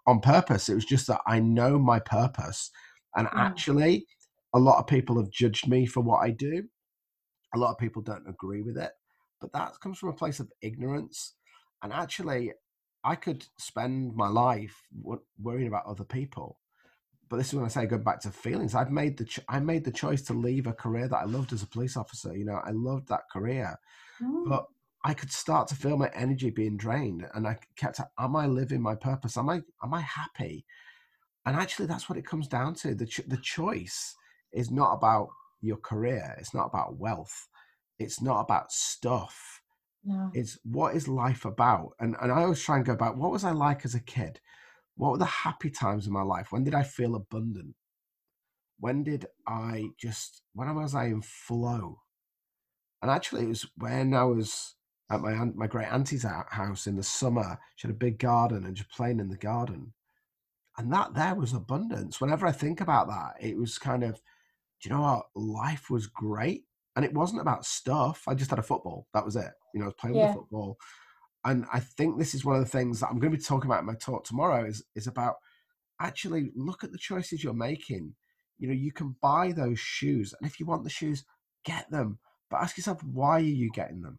on 0.07 0.21
purpose. 0.21 0.69
It 0.69 0.75
was 0.75 0.85
just 0.85 1.07
that 1.07 1.21
I 1.27 1.41
know 1.41 1.79
my 1.79 1.99
purpose. 1.99 2.71
And 3.17 3.27
mm. 3.27 3.39
actually, 3.39 4.07
a 4.53 4.59
lot 4.59 4.79
of 4.79 4.87
people 4.87 5.17
have 5.17 5.31
judged 5.31 5.69
me 5.69 5.87
for 5.87 6.01
what 6.01 6.19
I 6.19 6.31
do. 6.31 6.65
A 7.55 7.59
lot 7.59 7.71
of 7.71 7.79
people 7.79 8.03
don't 8.03 8.29
agree 8.29 8.63
with 8.63 8.77
it. 8.77 8.93
But 9.41 9.53
that 9.53 9.81
comes 9.81 9.99
from 9.99 10.11
a 10.11 10.15
place 10.15 10.41
of 10.41 10.51
ignorance. 10.61 11.35
And 11.83 11.93
actually, 11.93 12.53
I 13.05 13.15
could 13.15 13.47
spend 13.59 14.15
my 14.15 14.29
life 14.29 14.77
worrying 15.41 15.69
about 15.69 15.87
other 15.87 16.05
people. 16.05 16.59
But 17.29 17.39
this 17.39 17.49
is 17.49 17.55
when 17.55 17.65
I 17.65 17.69
say 17.69 17.87
go 17.87 17.99
back 17.99 18.21
to 18.21 18.31
feelings. 18.31 18.75
I've 18.75 18.91
made 18.91 19.17
the 19.17 19.25
cho- 19.25 19.43
I 19.49 19.61
made 19.61 19.85
the 19.85 19.91
choice 19.91 20.23
to 20.23 20.35
leave 20.35 20.67
a 20.67 20.73
career 20.73 21.09
that 21.09 21.17
I 21.17 21.25
loved 21.25 21.53
as 21.53 21.63
a 21.63 21.67
police 21.67 21.97
officer. 21.97 22.37
You 22.37 22.45
know, 22.45 22.61
I 22.65 22.71
loved 22.71 23.09
that 23.09 23.31
career, 23.33 23.79
mm. 24.23 24.49
but 24.49 24.67
I 25.05 25.15
could 25.15 25.31
start 25.31 25.69
to 25.69 25.75
feel 25.75 25.99
my 25.99 26.11
energy 26.15 26.51
being 26.51 26.77
drained, 26.77 27.27
and 27.35 27.47
I 27.47 27.59
kept, 27.77 28.01
am 28.19 28.37
I 28.37 28.47
living 28.47 28.81
my 28.81 28.95
purpose? 28.95 29.37
Am 29.37 29.49
I 29.49 29.63
am 29.83 29.93
I 29.93 30.01
happy? 30.01 30.65
And 31.47 31.57
actually, 31.57 31.87
that's 31.87 32.09
what 32.09 32.19
it 32.19 32.27
comes 32.27 32.49
down 32.49 32.75
to. 32.77 32.95
the 32.95 33.07
The 33.27 33.39
choice 33.43 34.17
is 34.53 34.71
not 34.71 34.95
about 34.95 35.29
your 35.61 35.77
career. 35.77 36.35
It's 36.39 36.55
not 36.55 36.67
about 36.67 36.97
wealth. 36.97 37.49
It's 37.99 38.23
not 38.23 38.41
about 38.41 38.73
stuff. 38.73 39.63
No. 40.05 40.31
It's 40.35 40.59
what 40.65 40.95
is 40.95 41.09
life 41.09 41.45
about? 41.45 41.93
And 42.01 42.17
and 42.21 42.33
I 42.33 42.43
always 42.43 42.63
try 42.63 42.77
and 42.77 42.85
go 42.85 42.97
back. 42.97 43.17
What 43.17 43.31
was 43.31 43.45
I 43.45 43.53
like 43.53 43.85
as 43.85 43.95
a 43.95 44.01
kid? 44.01 44.41
What 44.97 45.13
were 45.13 45.19
the 45.19 45.25
happy 45.25 45.71
times 45.71 46.07
in 46.07 46.13
my 46.13 46.23
life? 46.23 46.49
When 46.51 46.65
did 46.65 46.75
I 46.75 46.83
feel 46.83 47.15
abundant? 47.15 47.75
When 48.79 49.03
did 49.03 49.27
I 49.47 49.87
just? 49.99 50.43
When 50.55 50.73
was 50.75 50.95
I 50.95 51.07
in 51.07 51.23
flow? 51.23 52.01
And 53.03 53.11
actually, 53.11 53.45
it 53.45 53.49
was 53.49 53.67
when 53.77 54.15
I 54.15 54.25
was 54.25 54.77
at 55.11 55.21
my 55.21 55.33
aunt, 55.33 55.57
my 55.57 55.67
great 55.67 55.93
auntie's 55.93 56.25
house 56.25 56.87
in 56.87 56.97
the 56.97 57.03
summer. 57.03 57.59
She 57.77 57.87
had 57.87 57.95
a 57.95 57.99
big 57.99 58.19
garden 58.19 58.65
and 58.65 58.77
just 58.77 58.91
playing 58.91 59.21
in 59.21 59.29
the 59.29 59.37
garden, 59.37 59.93
and 60.79 60.93
that 60.93 61.15
there 61.15 61.35
was 61.35 61.53
abundance. 61.53 62.21
Whenever 62.21 62.47
I 62.47 62.53
think 62.53 62.81
about 62.81 63.09
that, 63.09 63.35
it 63.41 63.57
was 63.57 63.79
kind 63.79 64.05
of, 64.05 64.15
do 64.81 64.89
you 64.89 64.95
know 64.95 65.03
what? 65.03 65.27
Life 65.35 65.91
was 65.91 66.07
great, 66.07 66.65
and 66.97 67.05
it 67.05 67.13
wasn't 67.13 67.43
about 67.43 67.67
stuff. 67.67 68.25
I 68.27 68.35
just 68.35 68.51
had 68.51 68.59
a 68.59 68.63
football. 68.63 69.07
That 69.13 69.25
was 69.25 69.37
it. 69.37 69.53
You 69.75 69.81
know, 69.81 69.85
I 69.85 69.89
was 69.89 69.95
playing 69.99 70.17
yeah. 70.17 70.27
with 70.29 70.37
football, 70.37 70.79
and 71.45 71.67
I 71.73 71.81
think 71.81 72.19
this 72.19 72.35
is 72.35 72.45
one 72.45 72.57
of 72.57 72.63
the 72.63 72.71
things 72.71 73.01
that 73.01 73.09
I'm 73.09 73.19
going 73.19 73.33
to 73.33 73.39
be 73.39 73.45
talking 73.45 73.71
about 73.71 73.81
in 73.81 73.87
my 73.87 73.95
talk 73.95 74.25
tomorrow. 74.25 74.65
Is 74.65 74.85
is 74.95 75.07
about 75.07 75.37
actually 76.01 76.51
look 76.55 76.85
at 76.85 76.93
the 76.93 76.99
choices 76.99 77.45
you're 77.45 77.55
making. 77.55 78.15
You 78.59 78.69
know, 78.69 78.75
you 78.75 78.93
can 78.93 79.17
buy 79.21 79.53
those 79.53 79.81
shoes, 79.81 80.35
and 80.39 80.49
if 80.49 80.61
you 80.61 80.67
want 80.67 80.85
the 80.85 80.91
shoes, 80.91 81.25
get 81.65 81.91
them. 81.91 82.19
But 82.51 82.61
ask 82.61 82.77
yourself, 82.77 83.03
why 83.03 83.37
are 83.37 83.41
you 83.41 83.71
getting 83.71 84.03
them? 84.03 84.19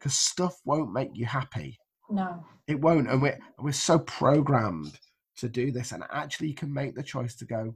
because 0.00 0.14
stuff 0.14 0.58
won't 0.64 0.92
make 0.92 1.10
you 1.14 1.26
happy. 1.26 1.78
No, 2.08 2.44
it 2.66 2.80
won't, 2.80 3.08
and 3.08 3.22
we're 3.22 3.38
we're 3.58 3.72
so 3.72 3.98
programmed 3.98 4.98
to 5.36 5.48
do 5.48 5.70
this, 5.70 5.92
and 5.92 6.02
actually, 6.10 6.48
you 6.48 6.54
can 6.54 6.72
make 6.72 6.94
the 6.96 7.02
choice 7.02 7.34
to 7.36 7.44
go. 7.44 7.74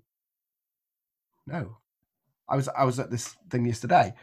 No, 1.47 1.77
I 2.49 2.57
was 2.57 2.69
I 2.69 2.85
was 2.85 2.99
at 2.99 3.11
this 3.11 3.37
thing 3.51 3.67
yesterday, 3.67 4.15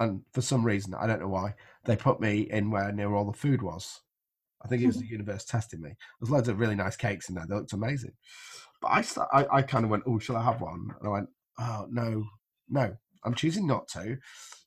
and 0.00 0.22
for 0.32 0.42
some 0.42 0.64
reason 0.64 0.94
I 0.94 1.06
don't 1.06 1.20
know 1.20 1.28
why 1.28 1.54
they 1.84 1.96
put 1.96 2.20
me 2.20 2.48
in 2.50 2.70
where 2.70 2.92
near 2.92 3.14
all 3.14 3.24
the 3.24 3.32
food 3.32 3.62
was. 3.62 4.00
I 4.62 4.68
think 4.68 4.82
it 4.82 4.86
was 4.86 4.98
the 4.98 5.06
universe 5.10 5.44
testing 5.44 5.80
me. 5.80 5.96
There's 6.20 6.30
loads 6.30 6.48
of 6.48 6.58
really 6.58 6.74
nice 6.74 6.96
cakes 6.96 7.28
in 7.28 7.34
there. 7.34 7.46
They 7.48 7.54
looked 7.54 7.72
amazing. 7.72 8.12
But 8.80 8.88
I, 8.88 9.02
start, 9.02 9.28
I, 9.32 9.46
I 9.50 9.62
kind 9.62 9.84
of 9.84 9.90
went, 9.90 10.04
oh, 10.06 10.18
shall 10.18 10.36
I 10.36 10.42
have 10.42 10.60
one? 10.60 10.94
And 10.98 11.08
I 11.08 11.10
went, 11.10 11.28
oh, 11.58 11.86
no, 11.90 12.24
no. 12.68 12.96
I'm 13.24 13.34
choosing 13.34 13.66
not 13.66 13.88
to 13.88 14.18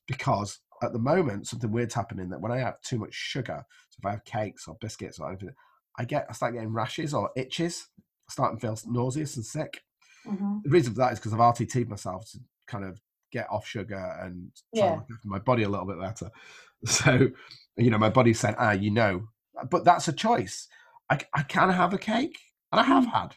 because 0.06 0.60
at 0.82 0.92
the 0.92 0.98
moment, 0.98 1.46
something 1.46 1.70
weird's 1.70 1.94
happening 1.94 2.28
that 2.30 2.40
when 2.40 2.52
I 2.52 2.58
have 2.58 2.80
too 2.82 2.98
much 2.98 3.14
sugar, 3.14 3.64
so 3.90 3.98
if 3.98 4.06
I 4.06 4.10
have 4.10 4.24
cakes 4.24 4.66
or 4.68 4.76
biscuits 4.80 5.18
or 5.18 5.28
anything, 5.28 5.50
I 5.98 6.04
get 6.04 6.26
I 6.28 6.32
start 6.32 6.54
getting 6.54 6.72
rashes 6.72 7.14
or 7.14 7.30
itches, 7.36 7.88
I 8.28 8.32
start 8.32 8.54
to 8.54 8.60
feel 8.60 8.78
nauseous 8.86 9.36
and 9.36 9.44
sick. 9.44 9.82
Mm-hmm. 10.26 10.58
The 10.64 10.70
reason 10.70 10.92
for 10.92 10.98
that 10.98 11.12
is 11.12 11.18
because 11.18 11.32
I've 11.32 11.40
RTT'd 11.40 11.88
myself 11.88 12.30
to 12.32 12.38
kind 12.66 12.84
of 12.84 13.00
get 13.32 13.48
off 13.50 13.66
sugar 13.66 14.16
and 14.20 14.50
try 14.74 14.84
yeah. 14.84 15.00
my 15.24 15.38
body 15.38 15.62
a 15.62 15.68
little 15.68 15.86
bit 15.86 16.00
better. 16.00 16.30
So, 16.84 17.28
you 17.76 17.90
know, 17.90 17.98
my 17.98 18.08
body's 18.08 18.40
saying, 18.40 18.56
ah, 18.58 18.72
you 18.72 18.90
know, 18.90 19.28
but 19.70 19.84
that's 19.84 20.08
a 20.08 20.12
choice. 20.12 20.66
I, 21.08 21.20
I 21.32 21.42
can 21.44 21.70
have 21.70 21.94
a 21.94 21.98
cake, 21.98 22.36
and 22.72 22.80
I 22.80 22.82
have 22.82 23.04
mm. 23.04 23.12
had. 23.12 23.36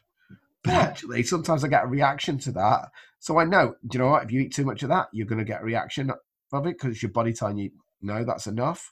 But 0.63 0.71
yeah. 0.71 0.79
actually, 0.79 1.21
sometimes 1.21 1.63
I 1.63 1.67
get 1.67 1.83
a 1.83 1.87
reaction 1.87 2.39
to 2.39 2.51
that. 2.53 2.89
So 3.19 3.37
I 3.37 3.45
know, 3.45 3.75
do 3.87 3.97
you 3.97 4.03
know 4.03 4.09
what? 4.09 4.23
If 4.23 4.31
you 4.31 4.41
eat 4.41 4.55
too 4.55 4.65
much 4.65 4.81
of 4.81 4.89
that, 4.89 5.09
you're 5.13 5.27
going 5.27 5.37
to 5.37 5.45
get 5.45 5.61
a 5.61 5.65
reaction 5.65 6.09
of 6.09 6.65
it 6.65 6.71
because 6.71 6.93
it's 6.93 7.03
your 7.03 7.11
body 7.11 7.33
telling 7.33 7.59
you 7.59 7.69
no, 8.01 8.23
that's 8.23 8.47
enough. 8.47 8.91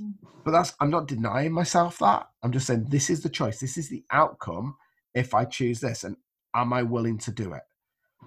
Mm. 0.00 0.14
But 0.44 0.52
that's 0.52 0.74
I'm 0.80 0.90
not 0.90 1.08
denying 1.08 1.52
myself 1.52 1.98
that. 1.98 2.28
I'm 2.42 2.52
just 2.52 2.66
saying 2.66 2.86
this 2.88 3.10
is 3.10 3.22
the 3.22 3.28
choice. 3.28 3.60
This 3.60 3.76
is 3.76 3.88
the 3.88 4.04
outcome 4.10 4.76
if 5.14 5.34
I 5.34 5.44
choose 5.44 5.80
this, 5.80 6.04
and 6.04 6.16
am 6.54 6.72
I 6.72 6.82
willing 6.82 7.18
to 7.18 7.30
do 7.30 7.52
it? 7.52 7.62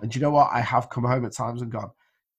And 0.02 0.12
do 0.12 0.20
you 0.20 0.24
know 0.24 0.32
what? 0.32 0.52
I 0.52 0.62
have 0.62 0.90
come 0.90 1.06
home 1.06 1.26
at 1.26 1.34
times 1.34 1.62
and 1.62 1.72
gone, 1.72 1.92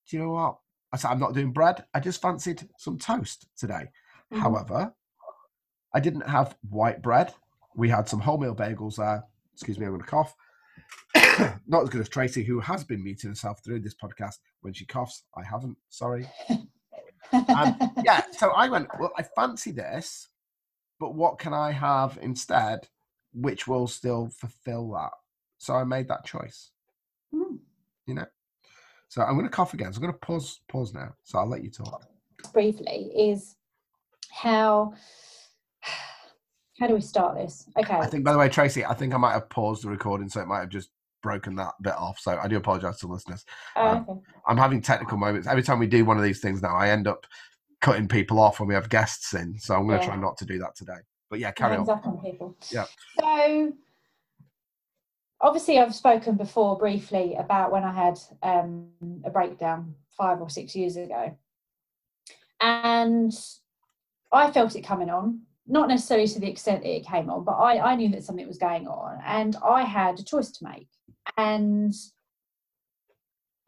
do 0.09 0.17
you 0.17 0.23
know 0.23 0.31
what? 0.31 0.59
I 0.93 0.97
said 0.97 1.11
I'm 1.11 1.21
not 1.21 1.35
doing 1.35 1.53
bread. 1.53 1.85
I 1.95 2.01
just 2.01 2.23
fancied 2.23 2.69
some 2.79 2.99
toast 2.99 3.47
today. 3.57 3.91
Mm-hmm. 4.33 4.39
However, 4.39 4.93
I 5.95 6.01
didn't 6.01 6.29
have 6.29 6.57
white 6.69 7.03
bread. 7.03 7.33
We 7.75 7.89
had 7.89 8.09
some 8.09 8.21
wholemeal 8.21 8.57
bagels 8.57 8.97
there. 8.97 9.25
Excuse 9.53 9.79
me, 9.79 9.87
I'm 9.87 9.93
going 9.93 10.03
to 10.03 10.07
cough. 10.07 10.35
not 11.67 11.83
as 11.83 11.89
good 11.89 12.01
as 12.01 12.09
Tracy, 12.09 12.45
who 12.45 12.61
has 12.61 12.85
been 12.85 13.03
muting 13.03 13.31
herself 13.31 13.63
through 13.65 13.81
this 13.81 13.95
podcast 13.95 14.37
when 14.61 14.73
she 14.73 14.87
coughs. 14.87 15.25
I 15.37 15.43
haven't. 15.43 15.77
Sorry. 15.89 16.27
um, 17.33 17.77
yeah. 18.05 18.23
So 18.33 18.51
I 18.51 18.69
went. 18.69 18.89
Well, 18.99 19.13
I 19.17 19.23
fancy 19.23 19.73
this, 19.73 20.29
but 20.99 21.15
what 21.15 21.39
can 21.39 21.53
I 21.53 21.73
have 21.73 22.19
instead, 22.21 22.89
which 23.33 23.67
will 23.67 23.87
still 23.87 24.29
fulfill 24.29 24.91
that? 24.93 25.13
So 25.59 25.75
I 25.75 25.85
made 25.85 26.09
that 26.09 26.25
choice. 26.25 26.71
Mm. 27.35 27.59
You 28.07 28.15
know. 28.15 28.27
So 29.09 29.23
I'm 29.23 29.35
going 29.35 29.47
to 29.47 29.51
cough 29.51 29.75
again. 29.75 29.93
So 29.93 29.97
I'm 29.99 30.03
going 30.03 30.13
to 30.13 30.19
pause. 30.19 30.61
Pause 30.69 30.95
now. 30.95 31.15
So 31.25 31.39
I'll 31.39 31.49
let 31.49 31.63
you 31.65 31.71
talk. 31.71 32.07
Briefly, 32.53 33.11
is 33.17 33.57
how 34.31 34.93
How 36.79 36.87
do 36.87 36.95
we 36.95 37.01
start 37.01 37.37
this? 37.37 37.69
Okay. 37.79 37.95
I 37.95 38.07
think, 38.07 38.25
by 38.25 38.33
the 38.33 38.39
way, 38.39 38.49
Tracy, 38.49 38.85
I 38.85 38.95
think 38.95 39.15
I 39.15 39.17
might 39.17 39.33
have 39.33 39.49
paused 39.49 39.85
the 39.85 39.89
recording, 39.89 40.29
so 40.29 40.41
it 40.43 40.47
might 40.47 40.61
have 40.61 40.69
just 40.69 40.91
broken 41.23 41.57
that 41.57 41.73
bit 41.83 41.95
off. 41.95 42.19
So 42.21 42.39
I 42.39 42.47
do 42.49 42.57
apologize 42.57 42.99
to 42.99 43.07
listeners. 43.07 43.45
Oh, 43.77 43.89
Um, 43.89 44.07
okay. 44.09 44.21
I'm 44.47 44.59
having 44.59 44.83
technical 44.83 45.17
moments. 45.17 45.49
Every 45.49 45.63
time 45.63 45.79
we 45.79 45.87
do 45.87 46.05
one 46.05 46.19
of 46.19 46.23
these 46.23 46.41
things 46.41 46.61
now, 46.63 46.77
I 46.77 46.91
end 46.91 47.09
up 47.09 47.27
cutting 47.81 48.09
people 48.09 48.39
off 48.39 48.61
when 48.61 48.69
we 48.69 48.75
have 48.75 48.89
guests 48.91 49.33
in. 49.35 49.59
So 49.59 49.75
I'm 49.75 49.87
going 49.87 49.99
to 50.01 50.05
Yeah. 50.05 50.13
try 50.13 50.21
not 50.21 50.37
to 50.39 50.45
do 50.45 50.59
that 50.59 50.77
today. 50.77 50.99
But 51.31 51.39
yeah, 51.41 51.51
carry 51.53 51.77
on. 51.77 51.89
on 51.89 52.19
people. 52.23 52.57
Yeah. 52.71 52.85
So 53.19 53.73
obviously 55.47 55.79
I've 55.79 55.95
spoken 55.95 56.37
before 56.37 56.77
briefly 56.77 57.37
about 57.39 57.71
when 57.71 57.85
I 57.85 57.93
had 57.93 58.19
um, 58.43 58.89
a 59.25 59.31
breakdown 59.31 59.95
five 60.19 60.41
or 60.41 60.51
six 60.51 60.75
years 60.75 60.97
ago. 60.97 61.37
And 62.61 63.33
I 64.33 64.51
felt 64.51 64.75
it 64.75 64.83
coming 64.83 65.09
on, 65.09 65.43
not 65.69 65.89
necessarily 65.89 66.27
to 66.27 66.41
the 66.41 66.51
extent 66.51 66.83
that 66.83 66.97
it 66.97 67.07
came 67.07 67.31
on, 67.31 67.45
but 67.45 67.53
I, 67.53 67.79
I 67.79 67.95
knew 67.95 68.09
that 68.11 68.25
something 68.25 68.47
was 68.47 68.59
going 68.59 68.89
on 68.89 69.21
and 69.25 69.55
I 69.65 69.83
had 69.83 70.19
a 70.19 70.25
choice 70.25 70.51
to 70.51 70.65
make. 70.65 70.89
And 71.37 71.95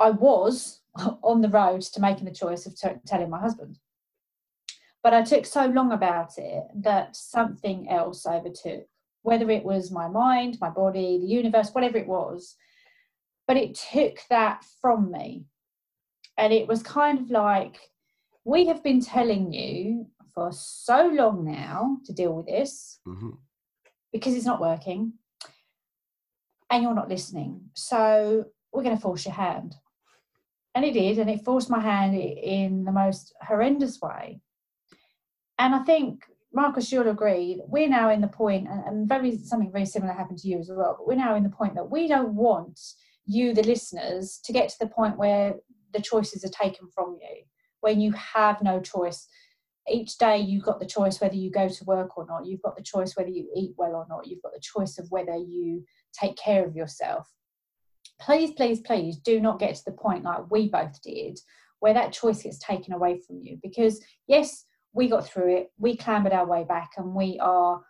I 0.01 0.11
was 0.11 0.81
on 1.23 1.43
the 1.43 1.49
road 1.49 1.83
to 1.83 2.01
making 2.01 2.25
the 2.25 2.33
choice 2.33 2.67
of 2.67 2.77
t- 2.77 2.89
telling 3.07 3.31
my 3.31 3.39
husband. 3.39 3.79
But 5.05 5.15
I 5.15 5.23
took 5.23 5.47
so 5.47 5.67
long 5.67 5.93
about 5.93 6.39
it 6.39 6.65
that 6.75 7.15
something 7.15 7.89
else 7.89 8.27
overtook, 8.27 8.89
whether 9.23 9.51
it 9.51 9.65
was 9.65 9.91
my 9.91 10.09
mind, 10.09 10.59
my 10.61 10.71
body, 10.71 11.19
the 11.21 11.27
universe, 11.27 11.71
whatever 11.71 11.99
it 11.99 12.07
was. 12.07 12.57
But 13.47 13.57
it 13.57 13.75
took 13.93 14.19
that 14.31 14.65
from 14.81 15.11
me. 15.11 15.45
And 16.37 16.53
it 16.53 16.69
was 16.69 16.83
kind 16.83 17.19
of 17.19 17.31
like, 17.31 17.79
we 18.45 18.67
have 18.67 18.83
been 18.83 19.01
telling 19.01 19.53
you 19.53 20.07
for 20.35 20.51
so 20.53 21.09
long 21.09 21.45
now 21.45 21.99
to 22.05 22.13
deal 22.13 22.35
with 22.35 22.47
this 22.47 23.01
hmm 23.05 23.31
because 24.13 24.35
it's 24.35 24.47
not 24.47 24.61
working 24.61 25.13
and 26.71 26.83
you're 26.83 26.95
not 26.95 27.09
listening. 27.09 27.61
So 27.75 28.45
we're 28.73 28.83
going 28.83 28.97
to 28.97 29.03
force 29.03 29.25
your 29.25 29.35
hand. 29.35 29.75
And 30.75 30.85
it 30.85 30.93
did, 30.93 31.19
and 31.19 31.31
it 31.31 31.45
forced 31.45 31.71
my 31.71 31.81
hand 31.81 32.15
in 32.15 32.85
the 32.85 32.93
most 32.93 33.35
horrendous 33.43 34.01
way. 34.01 34.41
And 35.59 35.75
I 35.75 35.81
think, 35.81 36.25
Marcus, 36.53 36.91
you'll 36.91 37.09
agree, 37.09 37.61
we're 37.67 37.89
now 37.89 38.11
in 38.11 38.21
the 38.21 38.29
point, 38.29 38.69
and, 38.69 39.09
very 39.09 39.37
something 39.37 39.71
very 39.71 39.85
similar 39.85 40.13
happened 40.13 40.39
to 40.39 40.49
you 40.49 40.59
as 40.59 40.71
well, 40.73 40.97
but 40.99 41.07
we're 41.07 41.15
now 41.15 41.35
in 41.35 41.43
the 41.43 41.51
point 41.51 41.75
that 41.75 41.91
we 41.91 42.09
don't 42.09 42.35
want 42.35 42.81
you, 43.27 43.53
the 43.53 43.63
listeners, 43.63 44.41
to 44.45 44.53
get 44.53 44.71
to 44.71 44.79
the 44.81 44.87
point 44.87 45.19
where 45.19 45.55
the 45.93 46.01
choices 46.01 46.45
are 46.45 46.49
taken 46.49 46.89
from 46.95 47.19
you, 47.21 47.45
when 47.81 48.01
you 48.01 48.13
have 48.13 48.63
no 48.63 48.81
choice. 48.81 49.29
Each 49.91 50.17
day 50.19 50.39
you've 50.39 50.65
got 50.65 50.81
the 50.81 50.87
choice 50.87 51.21
whether 51.21 51.35
you 51.35 51.51
go 51.51 51.69
to 51.69 51.85
work 51.85 52.17
or 52.19 52.27
not. 52.27 52.47
You've 52.47 52.63
got 52.63 52.77
the 52.77 52.83
choice 52.83 53.17
whether 53.17 53.31
you 53.31 53.49
eat 53.57 53.73
well 53.77 53.95
or 53.95 54.07
not. 54.09 54.27
You've 54.27 54.43
got 54.43 54.53
the 54.53 54.61
choice 54.61 54.99
of 54.99 55.07
whether 55.11 55.37
you 55.37 55.85
take 56.13 56.37
care 56.37 56.67
of 56.67 56.77
yourself. 56.77 57.27
Please 58.21 58.51
please 58.51 58.81
please 58.81 59.17
do 59.17 59.41
not 59.41 59.59
get 59.59 59.77
to 59.77 59.85
the 59.87 59.93
point 59.93 60.25
like 60.25 60.51
we 60.51 60.69
both 60.69 61.01
did 61.03 61.39
where 61.81 61.95
that 61.95 62.13
choice 62.13 62.43
gets 62.43 62.59
taken 62.59 62.93
away 62.93 63.21
from 63.25 63.41
you 63.41 63.59
because 63.63 64.03
yes 64.27 64.65
we 64.99 65.09
got 65.09 65.27
through 65.27 65.57
it 65.57 65.71
we 65.79 65.97
clambered 65.97 66.33
our 66.33 66.47
way 66.47 66.65
back 66.65 66.91
and 66.97 67.15
we 67.15 67.39
are 67.41 67.81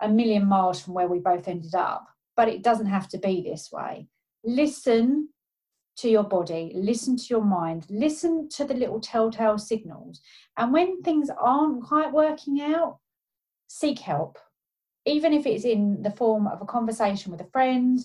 a 0.00 0.08
million 0.08 0.46
miles 0.46 0.80
from 0.80 0.92
where 0.92 1.08
we 1.08 1.18
both 1.18 1.48
ended 1.48 1.74
up 1.74 2.06
but 2.36 2.48
it 2.48 2.62
doesn't 2.62 2.86
have 2.86 3.08
to 3.08 3.18
be 3.18 3.40
this 3.40 3.70
way 3.72 4.06
listen 4.44 5.28
to 5.96 6.10
your 6.10 6.24
body, 6.24 6.72
listen 6.74 7.16
to 7.16 7.24
your 7.30 7.44
mind, 7.44 7.86
listen 7.88 8.48
to 8.50 8.64
the 8.64 8.74
little 8.74 9.00
telltale 9.00 9.58
signals. 9.58 10.20
And 10.56 10.72
when 10.72 11.02
things 11.02 11.30
aren't 11.40 11.84
quite 11.84 12.12
working 12.12 12.60
out, 12.60 12.98
seek 13.68 13.98
help, 13.98 14.38
even 15.06 15.32
if 15.32 15.46
it's 15.46 15.64
in 15.64 16.02
the 16.02 16.10
form 16.10 16.46
of 16.46 16.60
a 16.60 16.66
conversation 16.66 17.32
with 17.32 17.40
a 17.40 17.50
friend, 17.50 17.98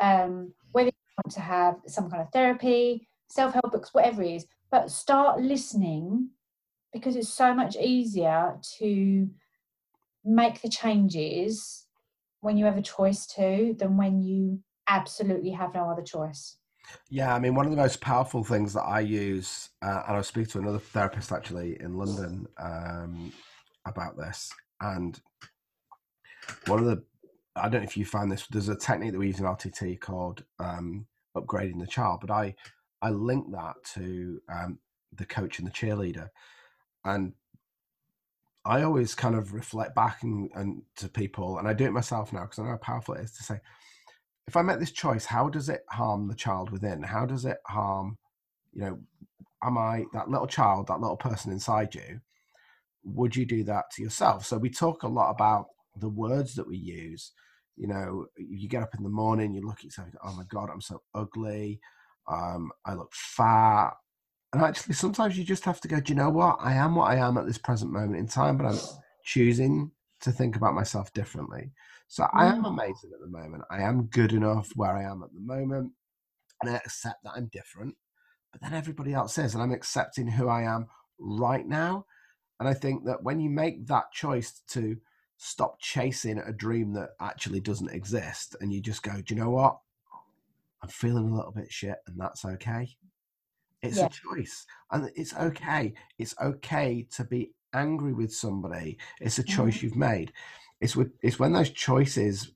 um, 0.00 0.52
whether 0.72 0.88
you 0.88 1.24
want 1.24 1.34
to 1.34 1.40
have 1.40 1.76
some 1.86 2.10
kind 2.10 2.22
of 2.22 2.30
therapy, 2.30 3.08
self 3.28 3.54
help 3.54 3.72
books, 3.72 3.94
whatever 3.94 4.22
it 4.22 4.34
is. 4.34 4.46
But 4.70 4.90
start 4.90 5.40
listening 5.40 6.30
because 6.92 7.16
it's 7.16 7.32
so 7.32 7.54
much 7.54 7.76
easier 7.76 8.56
to 8.78 9.28
make 10.24 10.60
the 10.60 10.68
changes 10.68 11.86
when 12.40 12.56
you 12.56 12.64
have 12.64 12.76
a 12.76 12.82
choice 12.82 13.26
to 13.26 13.74
than 13.78 13.96
when 13.96 14.20
you 14.20 14.60
absolutely 14.88 15.50
have 15.50 15.74
no 15.74 15.88
other 15.88 16.02
choice. 16.02 16.56
Yeah, 17.08 17.34
I 17.34 17.38
mean, 17.38 17.54
one 17.54 17.66
of 17.66 17.70
the 17.70 17.76
most 17.76 18.00
powerful 18.00 18.42
things 18.42 18.72
that 18.72 18.82
I 18.82 19.00
use, 19.00 19.70
uh, 19.82 20.02
and 20.08 20.16
I 20.16 20.20
speaking 20.22 20.50
to 20.52 20.58
another 20.58 20.78
therapist 20.78 21.30
actually 21.30 21.80
in 21.80 21.96
London 21.96 22.46
um, 22.58 23.32
about 23.86 24.16
this, 24.16 24.50
and 24.80 25.20
one 26.66 26.80
of 26.80 26.86
the, 26.86 27.02
I 27.54 27.68
don't 27.68 27.82
know 27.82 27.86
if 27.86 27.96
you 27.96 28.04
found 28.04 28.32
this, 28.32 28.46
there's 28.50 28.68
a 28.68 28.76
technique 28.76 29.12
that 29.12 29.18
we 29.18 29.28
use 29.28 29.38
in 29.38 29.46
RTT 29.46 30.00
called 30.00 30.44
um, 30.58 31.06
upgrading 31.36 31.80
the 31.80 31.86
child, 31.86 32.20
but 32.20 32.30
I, 32.30 32.54
I 33.02 33.10
link 33.10 33.52
that 33.52 33.76
to 33.94 34.40
um, 34.52 34.78
the 35.14 35.26
coach 35.26 35.58
and 35.58 35.66
the 35.66 35.72
cheerleader, 35.72 36.28
and 37.04 37.32
I 38.64 38.82
always 38.82 39.14
kind 39.14 39.34
of 39.34 39.54
reflect 39.54 39.94
back 39.94 40.22
and, 40.22 40.50
and 40.54 40.82
to 40.96 41.08
people, 41.08 41.58
and 41.58 41.66
I 41.66 41.72
do 41.72 41.84
it 41.84 41.92
myself 41.92 42.32
now 42.32 42.42
because 42.42 42.58
I 42.58 42.62
know 42.64 42.70
how 42.70 42.76
powerful 42.76 43.14
it 43.14 43.24
is 43.24 43.32
to 43.36 43.42
say, 43.42 43.60
if 44.46 44.56
I 44.56 44.62
make 44.62 44.80
this 44.80 44.92
choice, 44.92 45.24
how 45.24 45.48
does 45.48 45.68
it 45.68 45.82
harm 45.88 46.28
the 46.28 46.34
child 46.34 46.70
within? 46.70 47.02
How 47.02 47.24
does 47.24 47.44
it 47.44 47.58
harm, 47.66 48.18
you 48.72 48.82
know, 48.82 48.98
am 49.62 49.78
I 49.78 50.04
that 50.12 50.28
little 50.28 50.46
child, 50.46 50.88
that 50.88 51.00
little 51.00 51.16
person 51.16 51.52
inside 51.52 51.94
you? 51.94 52.20
Would 53.04 53.36
you 53.36 53.46
do 53.46 53.64
that 53.64 53.84
to 53.92 54.02
yourself? 54.02 54.44
So 54.44 54.58
we 54.58 54.70
talk 54.70 55.02
a 55.02 55.08
lot 55.08 55.30
about 55.30 55.66
the 55.96 56.08
words 56.08 56.54
that 56.54 56.66
we 56.66 56.76
use. 56.76 57.32
You 57.76 57.86
know, 57.86 58.26
you 58.36 58.68
get 58.68 58.82
up 58.82 58.94
in 58.94 59.04
the 59.04 59.08
morning, 59.08 59.54
you 59.54 59.66
look 59.66 59.78
at 59.78 59.84
yourself, 59.84 60.08
oh 60.22 60.34
my 60.34 60.44
God, 60.48 60.68
I'm 60.70 60.82
so 60.82 61.00
ugly. 61.14 61.80
Um, 62.28 62.70
I 62.84 62.94
look 62.94 63.12
fat. 63.14 63.92
And 64.52 64.62
actually, 64.62 64.94
sometimes 64.94 65.38
you 65.38 65.44
just 65.44 65.64
have 65.64 65.80
to 65.80 65.88
go, 65.88 66.00
do 66.00 66.12
you 66.12 66.16
know 66.16 66.30
what? 66.30 66.56
I 66.60 66.74
am 66.74 66.96
what 66.96 67.10
I 67.10 67.16
am 67.16 67.38
at 67.38 67.46
this 67.46 67.58
present 67.58 67.92
moment 67.92 68.16
in 68.16 68.26
time, 68.26 68.56
but 68.56 68.66
I'm 68.66 68.78
choosing 69.24 69.92
to 70.22 70.32
think 70.32 70.56
about 70.56 70.74
myself 70.74 71.12
differently. 71.12 71.72
So 72.08 72.26
I 72.32 72.46
am 72.46 72.64
mm. 72.64 72.68
amazing 72.68 73.10
at 73.14 73.20
the 73.20 73.28
moment. 73.28 73.62
I 73.70 73.82
am 73.82 74.06
good 74.06 74.32
enough 74.32 74.68
where 74.74 74.96
I 74.96 75.04
am 75.04 75.22
at 75.22 75.32
the 75.32 75.40
moment. 75.40 75.92
And 76.60 76.70
I 76.70 76.76
accept 76.76 77.22
that 77.22 77.32
I'm 77.36 77.48
different. 77.52 77.94
But 78.52 78.60
then 78.60 78.74
everybody 78.74 79.14
else 79.14 79.38
is, 79.38 79.54
and 79.54 79.62
I'm 79.62 79.72
accepting 79.72 80.26
who 80.26 80.48
I 80.48 80.62
am 80.62 80.88
right 81.18 81.66
now. 81.66 82.06
And 82.58 82.68
I 82.68 82.74
think 82.74 83.04
that 83.06 83.22
when 83.22 83.40
you 83.40 83.48
make 83.48 83.86
that 83.86 84.10
choice 84.12 84.60
to 84.70 84.96
stop 85.38 85.80
chasing 85.80 86.38
a 86.38 86.52
dream 86.52 86.92
that 86.94 87.10
actually 87.20 87.60
doesn't 87.60 87.92
exist 87.92 88.56
and 88.60 88.72
you 88.72 88.82
just 88.82 89.02
go, 89.02 89.12
do 89.12 89.34
you 89.34 89.40
know 89.40 89.50
what? 89.50 89.78
I'm 90.82 90.88
feeling 90.88 91.28
a 91.28 91.34
little 91.34 91.52
bit 91.52 91.70
shit, 91.70 91.96
and 92.06 92.18
that's 92.18 92.44
okay. 92.44 92.88
It's 93.82 93.96
Yeah. 93.96 94.06
a 94.06 94.10
choice, 94.10 94.66
and 94.90 95.10
it's 95.14 95.34
okay. 95.34 95.94
It's 96.18 96.34
okay 96.40 97.06
to 97.12 97.24
be 97.24 97.52
angry 97.72 98.12
with 98.12 98.34
somebody. 98.34 98.98
It's 99.20 99.38
a 99.38 99.42
mm-hmm. 99.42 99.56
choice 99.56 99.82
you've 99.82 99.96
made. 99.96 100.32
It's 100.80 100.96
with, 100.96 101.12
it's 101.22 101.38
when 101.38 101.52
those 101.52 101.70
choices 101.70 102.52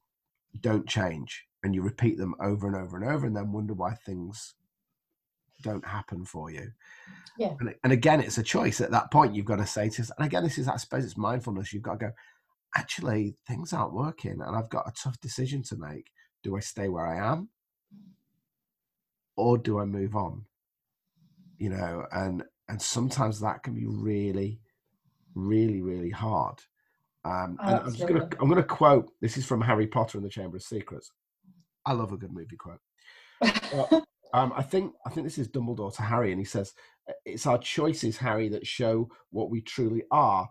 don't 0.60 0.88
change 0.88 1.46
and 1.62 1.74
you 1.74 1.82
repeat 1.82 2.18
them 2.18 2.34
over 2.40 2.66
and 2.66 2.76
over 2.76 2.96
and 2.96 3.08
over, 3.08 3.26
and 3.26 3.34
then 3.34 3.52
wonder 3.52 3.72
why 3.72 3.94
things 3.94 4.54
don't 5.62 5.86
happen 5.86 6.24
for 6.24 6.50
you. 6.50 6.70
Yeah. 7.38 7.54
And, 7.58 7.74
and 7.82 7.92
again, 7.92 8.20
it's 8.20 8.38
a 8.38 8.42
choice. 8.42 8.80
At 8.80 8.90
that 8.90 9.10
point, 9.10 9.34
you've 9.34 9.46
got 9.46 9.56
to 9.56 9.66
say 9.66 9.88
to, 9.88 10.02
us- 10.02 10.10
and 10.16 10.26
again, 10.26 10.44
this 10.44 10.58
is, 10.58 10.68
I 10.68 10.76
suppose, 10.76 11.04
it's 11.04 11.16
mindfulness. 11.16 11.72
You've 11.72 11.82
got 11.82 11.98
to 12.00 12.06
go. 12.06 12.12
Actually, 12.76 13.36
things 13.46 13.72
aren't 13.72 13.94
working, 13.94 14.40
and 14.44 14.56
I've 14.56 14.68
got 14.68 14.88
a 14.88 14.92
tough 14.92 15.18
decision 15.20 15.62
to 15.64 15.76
make. 15.76 16.10
Do 16.42 16.56
I 16.56 16.60
stay 16.60 16.88
where 16.88 17.06
I 17.06 17.32
am, 17.32 17.48
or 19.36 19.56
do 19.56 19.78
I 19.78 19.84
move 19.86 20.14
on? 20.14 20.44
You 21.58 21.70
know, 21.70 22.06
and 22.12 22.42
and 22.68 22.80
sometimes 22.80 23.40
that 23.40 23.62
can 23.62 23.74
be 23.74 23.86
really, 23.86 24.60
really, 25.34 25.82
really 25.82 26.10
hard. 26.10 26.60
Um, 27.24 27.58
and 27.62 27.80
I'm 27.80 27.94
just 27.94 28.06
gonna 28.06 28.28
I'm 28.40 28.48
gonna 28.48 28.62
quote. 28.62 29.10
This 29.20 29.36
is 29.36 29.46
from 29.46 29.60
Harry 29.60 29.86
Potter 29.86 30.18
and 30.18 30.24
the 30.24 30.30
Chamber 30.30 30.56
of 30.56 30.62
Secrets. 30.62 31.10
I 31.86 31.92
love 31.92 32.12
a 32.12 32.16
good 32.16 32.32
movie 32.32 32.56
quote. 32.56 32.80
Um, 34.34 34.52
I 34.56 34.62
think 34.62 34.94
I 35.06 35.10
think 35.10 35.24
this 35.24 35.38
is 35.38 35.46
Dumbledore 35.46 35.94
to 35.94 36.02
Harry, 36.02 36.32
and 36.32 36.40
he 36.40 36.44
says, 36.44 36.74
"It's 37.24 37.46
our 37.46 37.56
choices, 37.56 38.18
Harry, 38.18 38.48
that 38.48 38.66
show 38.66 39.08
what 39.30 39.48
we 39.48 39.60
truly 39.60 40.02
are, 40.10 40.48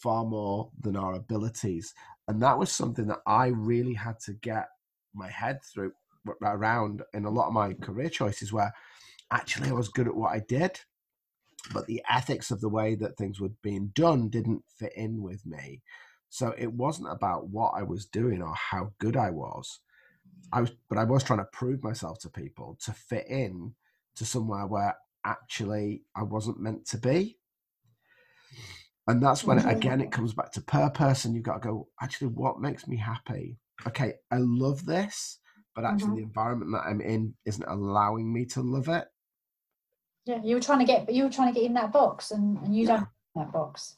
far 0.00 0.24
more 0.24 0.70
than 0.80 0.94
our 0.94 1.14
abilities." 1.14 1.92
And 2.28 2.40
that 2.42 2.56
was 2.56 2.70
something 2.70 3.08
that 3.08 3.22
I 3.26 3.48
really 3.48 3.94
had 3.94 4.20
to 4.26 4.34
get 4.34 4.68
my 5.14 5.28
head 5.28 5.58
through 5.64 5.92
around 6.42 7.02
in 7.12 7.24
a 7.24 7.30
lot 7.30 7.48
of 7.48 7.52
my 7.52 7.74
career 7.74 8.08
choices, 8.08 8.52
where 8.52 8.72
actually 9.30 9.70
I 9.70 9.72
was 9.72 9.88
good 9.88 10.08
at 10.08 10.14
what 10.16 10.32
I 10.32 10.40
did, 10.40 10.80
but 11.72 11.86
the 11.86 12.02
ethics 12.08 12.50
of 12.50 12.60
the 12.60 12.68
way 12.68 12.94
that 12.96 13.16
things 13.16 13.40
were 13.40 13.50
being 13.62 13.88
done 13.94 14.28
didn't 14.28 14.64
fit 14.68 14.92
in 14.96 15.22
with 15.22 15.44
me. 15.46 15.82
So 16.28 16.54
it 16.58 16.72
wasn't 16.72 17.12
about 17.12 17.48
what 17.48 17.72
I 17.76 17.82
was 17.82 18.06
doing 18.06 18.42
or 18.42 18.54
how 18.54 18.92
good 18.98 19.16
I 19.16 19.30
was. 19.30 19.80
I 20.52 20.60
was, 20.60 20.72
but 20.88 20.98
I 20.98 21.04
was 21.04 21.24
trying 21.24 21.40
to 21.40 21.44
prove 21.46 21.82
myself 21.82 22.18
to 22.20 22.30
people 22.30 22.78
to 22.84 22.92
fit 22.92 23.26
in 23.28 23.74
to 24.16 24.24
somewhere 24.24 24.66
where 24.66 24.96
actually 25.24 26.04
I 26.14 26.22
wasn't 26.22 26.60
meant 26.60 26.86
to 26.88 26.98
be. 26.98 27.38
And 29.06 29.22
that's 29.22 29.44
when, 29.44 29.58
again, 29.58 30.00
it 30.00 30.10
comes 30.10 30.32
back 30.32 30.50
to 30.52 30.62
purpose, 30.62 31.24
and 31.24 31.34
you've 31.34 31.44
got 31.44 31.62
to 31.62 31.68
go, 31.68 31.88
actually, 32.00 32.28
what 32.28 32.60
makes 32.60 32.88
me 32.88 32.96
happy? 32.96 33.58
Okay, 33.86 34.14
I 34.30 34.38
love 34.38 34.86
this, 34.86 35.40
but 35.74 35.84
actually, 35.84 36.12
Mhm. 36.12 36.16
the 36.16 36.22
environment 36.22 36.72
that 36.72 36.88
I'm 36.88 37.00
in 37.02 37.36
isn't 37.44 37.68
allowing 37.68 38.32
me 38.32 38.46
to 38.46 38.62
love 38.62 38.88
it. 38.88 39.06
Yeah, 40.26 40.40
you 40.42 40.54
were 40.56 40.60
trying 40.60 40.78
to 40.78 40.84
get, 40.84 41.04
but 41.06 41.14
you 41.14 41.24
were 41.24 41.30
trying 41.30 41.52
to 41.52 41.58
get 41.60 41.66
in 41.66 41.74
that 41.74 41.92
box, 41.92 42.30
and, 42.30 42.58
and 42.58 42.74
you 42.74 42.86
Yeah. 42.86 42.96
don't 42.98 43.08
that 43.34 43.52
box. 43.52 43.96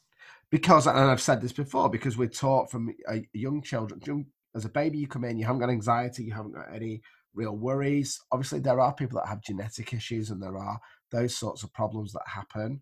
because 0.51 0.87
and 0.87 0.97
I've 0.99 1.21
said 1.21 1.41
this 1.43 1.53
before 1.53 1.91
because 1.91 2.17
we're 2.17 2.29
taught 2.29 2.71
from 2.71 2.95
a 3.11 3.27
young 3.33 3.61
children 3.63 4.01
young, 4.07 4.27
as 4.55 4.65
a 4.65 4.69
baby 4.71 4.97
you 4.99 5.07
come 5.07 5.25
in 5.25 5.37
you 5.39 5.45
haven't 5.45 5.61
got 5.61 5.71
anxiety 5.71 6.25
you 6.25 6.33
haven't 6.33 6.55
got 6.55 6.73
any 6.73 7.03
real 7.35 7.57
worries 7.57 8.19
obviously 8.33 8.61
there 8.61 8.81
are 8.81 8.95
people 8.95 9.19
that 9.21 9.29
have 9.29 9.43
genetic 9.43 9.93
issues 9.93 10.31
and 10.31 10.43
there 10.43 10.57
are 10.57 10.79
those 11.11 11.37
sorts 11.37 11.63
of 11.63 11.73
problems 11.75 12.13
that 12.13 12.23
happen 12.27 12.81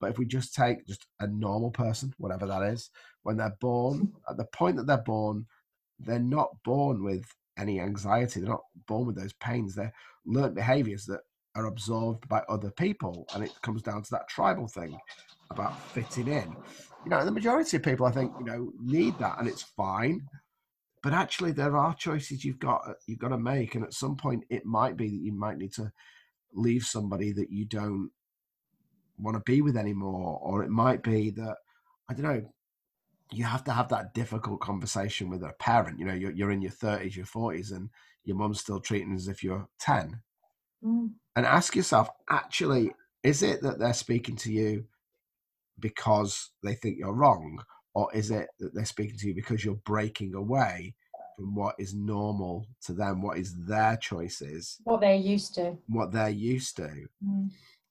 but 0.00 0.10
if 0.10 0.18
we 0.18 0.26
just 0.26 0.54
take 0.54 0.86
just 0.86 1.06
a 1.20 1.26
normal 1.26 1.70
person 1.70 2.12
whatever 2.18 2.46
that 2.46 2.62
is 2.62 2.90
when 3.24 3.36
they're 3.36 3.56
born 3.60 3.98
mm-hmm. 3.98 4.30
at 4.30 4.36
the 4.36 4.44
point 4.44 4.76
that 4.76 4.86
they're 4.86 4.98
born 4.98 5.44
they're 5.98 6.18
not 6.20 6.50
born 6.64 7.02
with 7.02 7.24
any 7.58 7.80
anxiety 7.80 8.38
they're 8.40 8.48
not 8.50 8.64
born 8.86 9.06
with 9.06 9.16
those 9.16 9.32
pains 9.34 9.74
they're 9.74 9.94
learned 10.26 10.54
behaviors 10.54 11.06
that 11.06 11.20
are 11.56 11.66
absorbed 11.66 12.28
by 12.28 12.42
other 12.48 12.70
people 12.70 13.26
and 13.34 13.42
it 13.42 13.50
comes 13.62 13.82
down 13.82 14.02
to 14.02 14.10
that 14.10 14.28
tribal 14.28 14.68
thing 14.68 14.96
about 15.50 15.80
fitting 15.90 16.28
in 16.28 16.54
you 17.06 17.10
know, 17.10 17.24
the 17.24 17.30
majority 17.30 17.76
of 17.76 17.84
people, 17.84 18.04
I 18.04 18.10
think, 18.10 18.32
you 18.36 18.44
know, 18.44 18.72
need 18.82 19.16
that, 19.20 19.38
and 19.38 19.46
it's 19.46 19.62
fine. 19.62 20.26
But 21.04 21.12
actually, 21.12 21.52
there 21.52 21.76
are 21.76 21.94
choices 21.94 22.44
you've 22.44 22.58
got 22.58 22.82
you've 23.06 23.20
got 23.20 23.28
to 23.28 23.38
make, 23.38 23.76
and 23.76 23.84
at 23.84 23.94
some 23.94 24.16
point, 24.16 24.42
it 24.50 24.66
might 24.66 24.96
be 24.96 25.08
that 25.08 25.22
you 25.22 25.32
might 25.32 25.56
need 25.56 25.72
to 25.74 25.92
leave 26.52 26.82
somebody 26.82 27.30
that 27.30 27.48
you 27.48 27.64
don't 27.64 28.10
want 29.18 29.36
to 29.36 29.42
be 29.46 29.62
with 29.62 29.76
anymore, 29.76 30.40
or 30.42 30.64
it 30.64 30.70
might 30.70 31.04
be 31.04 31.30
that 31.30 31.58
I 32.10 32.14
don't 32.14 32.24
know. 32.24 32.52
You 33.32 33.44
have 33.44 33.62
to 33.64 33.72
have 33.72 33.88
that 33.90 34.12
difficult 34.12 34.60
conversation 34.60 35.28
with 35.28 35.44
a 35.44 35.52
parent. 35.60 36.00
You 36.00 36.06
know, 36.06 36.14
you're, 36.14 36.32
you're 36.32 36.50
in 36.50 36.62
your 36.62 36.72
thirties, 36.72 37.16
your 37.16 37.26
forties, 37.26 37.70
and 37.70 37.88
your 38.24 38.36
mum's 38.36 38.60
still 38.60 38.80
treating 38.80 39.14
as 39.14 39.28
if 39.28 39.44
you're 39.44 39.68
ten, 39.78 40.22
Mm. 40.84 41.12
and 41.36 41.46
ask 41.46 41.74
yourself: 41.74 42.08
actually, 42.30 42.92
is 43.22 43.42
it 43.42 43.62
that 43.62 43.78
they're 43.78 43.94
speaking 43.94 44.36
to 44.36 44.52
you 44.52 44.84
because 45.78 46.50
they 46.62 46.74
think 46.74 46.98
you're 46.98 47.12
wrong, 47.12 47.62
or 47.94 48.08
is 48.14 48.30
it 48.30 48.48
that 48.60 48.74
they're 48.74 48.84
speaking 48.84 49.16
to 49.18 49.28
you 49.28 49.34
because 49.34 49.64
you're 49.64 49.74
breaking 49.84 50.34
away 50.34 50.94
from 51.36 51.54
what 51.54 51.74
is 51.78 51.94
normal 51.94 52.66
to 52.86 52.94
them, 52.94 53.20
what 53.22 53.38
is 53.38 53.54
their 53.66 53.96
choices, 53.98 54.78
What 54.84 55.00
they're 55.00 55.14
used 55.14 55.54
to. 55.56 55.76
what 55.88 56.12
they're 56.12 56.28
used 56.30 56.76
to? 56.76 56.90
Mm. 57.24 57.50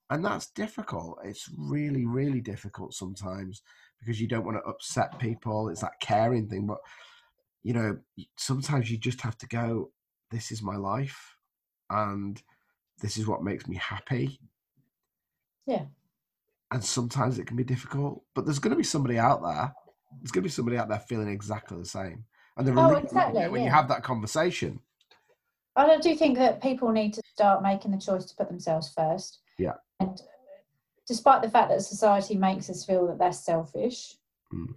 And 0.10 0.26
that's 0.26 0.48
difficult. 0.52 1.20
It's 1.24 1.50
really, 1.58 2.06
really 2.06 2.42
difficult 2.42 2.94
sometimes 2.94 3.62
because 4.00 4.20
you 4.22 4.28
don't 4.28 4.46
want 4.46 4.58
to 4.58 4.70
upset 4.70 5.18
people. 5.20 5.70
It's 5.70 5.82
that 5.82 6.00
caring 6.00 6.48
thing. 6.48 6.68
But, 6.68 6.78
you 7.64 7.74
know, 7.74 7.98
sometimes 8.38 8.92
you 8.92 8.98
just 8.98 9.22
have 9.22 9.38
to 9.40 9.48
go, 9.48 9.92
this 10.32 10.52
is 10.52 10.62
my 10.62 10.76
life 10.76 11.36
and 11.90 12.42
this 13.02 13.18
is 13.18 13.28
what 13.28 13.44
makes 13.44 13.68
me 13.68 13.76
happy. 13.76 14.40
Yeah. 15.66 15.86
And 16.72 16.84
sometimes 16.84 17.40
it 17.40 17.46
can 17.46 17.58
be 17.58 17.64
difficult, 17.64 18.24
but 18.34 18.46
there's 18.46 18.60
going 18.60 18.72
to 18.72 18.78
be 18.78 18.84
somebody 18.84 19.18
out 19.18 19.42
there. 19.44 19.74
There's 20.22 20.32
going 20.32 20.44
to 20.44 20.48
be 20.48 20.50
somebody 20.50 20.78
out 20.78 20.90
there 20.90 21.00
feeling 21.00 21.28
exactly 21.30 21.78
the 21.78 21.86
same. 21.86 22.26
And 22.58 22.68
the 22.68 22.74
Oh, 22.80 22.96
exactly, 22.96 23.48
when 23.50 23.64
you 23.64 23.70
have 23.70 23.88
that 23.90 24.04
conversation. 24.04 24.80
I 25.76 25.98
do 25.98 26.16
think 26.16 26.38
that 26.38 26.62
people 26.62 26.92
need 26.92 27.14
to 27.16 27.22
start 27.34 27.62
making 27.62 27.92
the 27.92 27.98
choice 27.98 28.26
to 28.26 28.36
put 28.36 28.48
themselves 28.48 28.94
first. 28.94 29.40
Yeah. 29.58 29.74
And 30.00 30.22
despite 31.06 31.42
the 31.42 31.50
fact 31.50 31.70
that 31.70 31.82
society 31.82 32.36
makes 32.36 32.70
us 32.70 32.86
feel 32.86 33.08
that 33.08 33.20
they're 33.20 33.34
selfish, 33.34 34.16
Mm. 34.54 34.76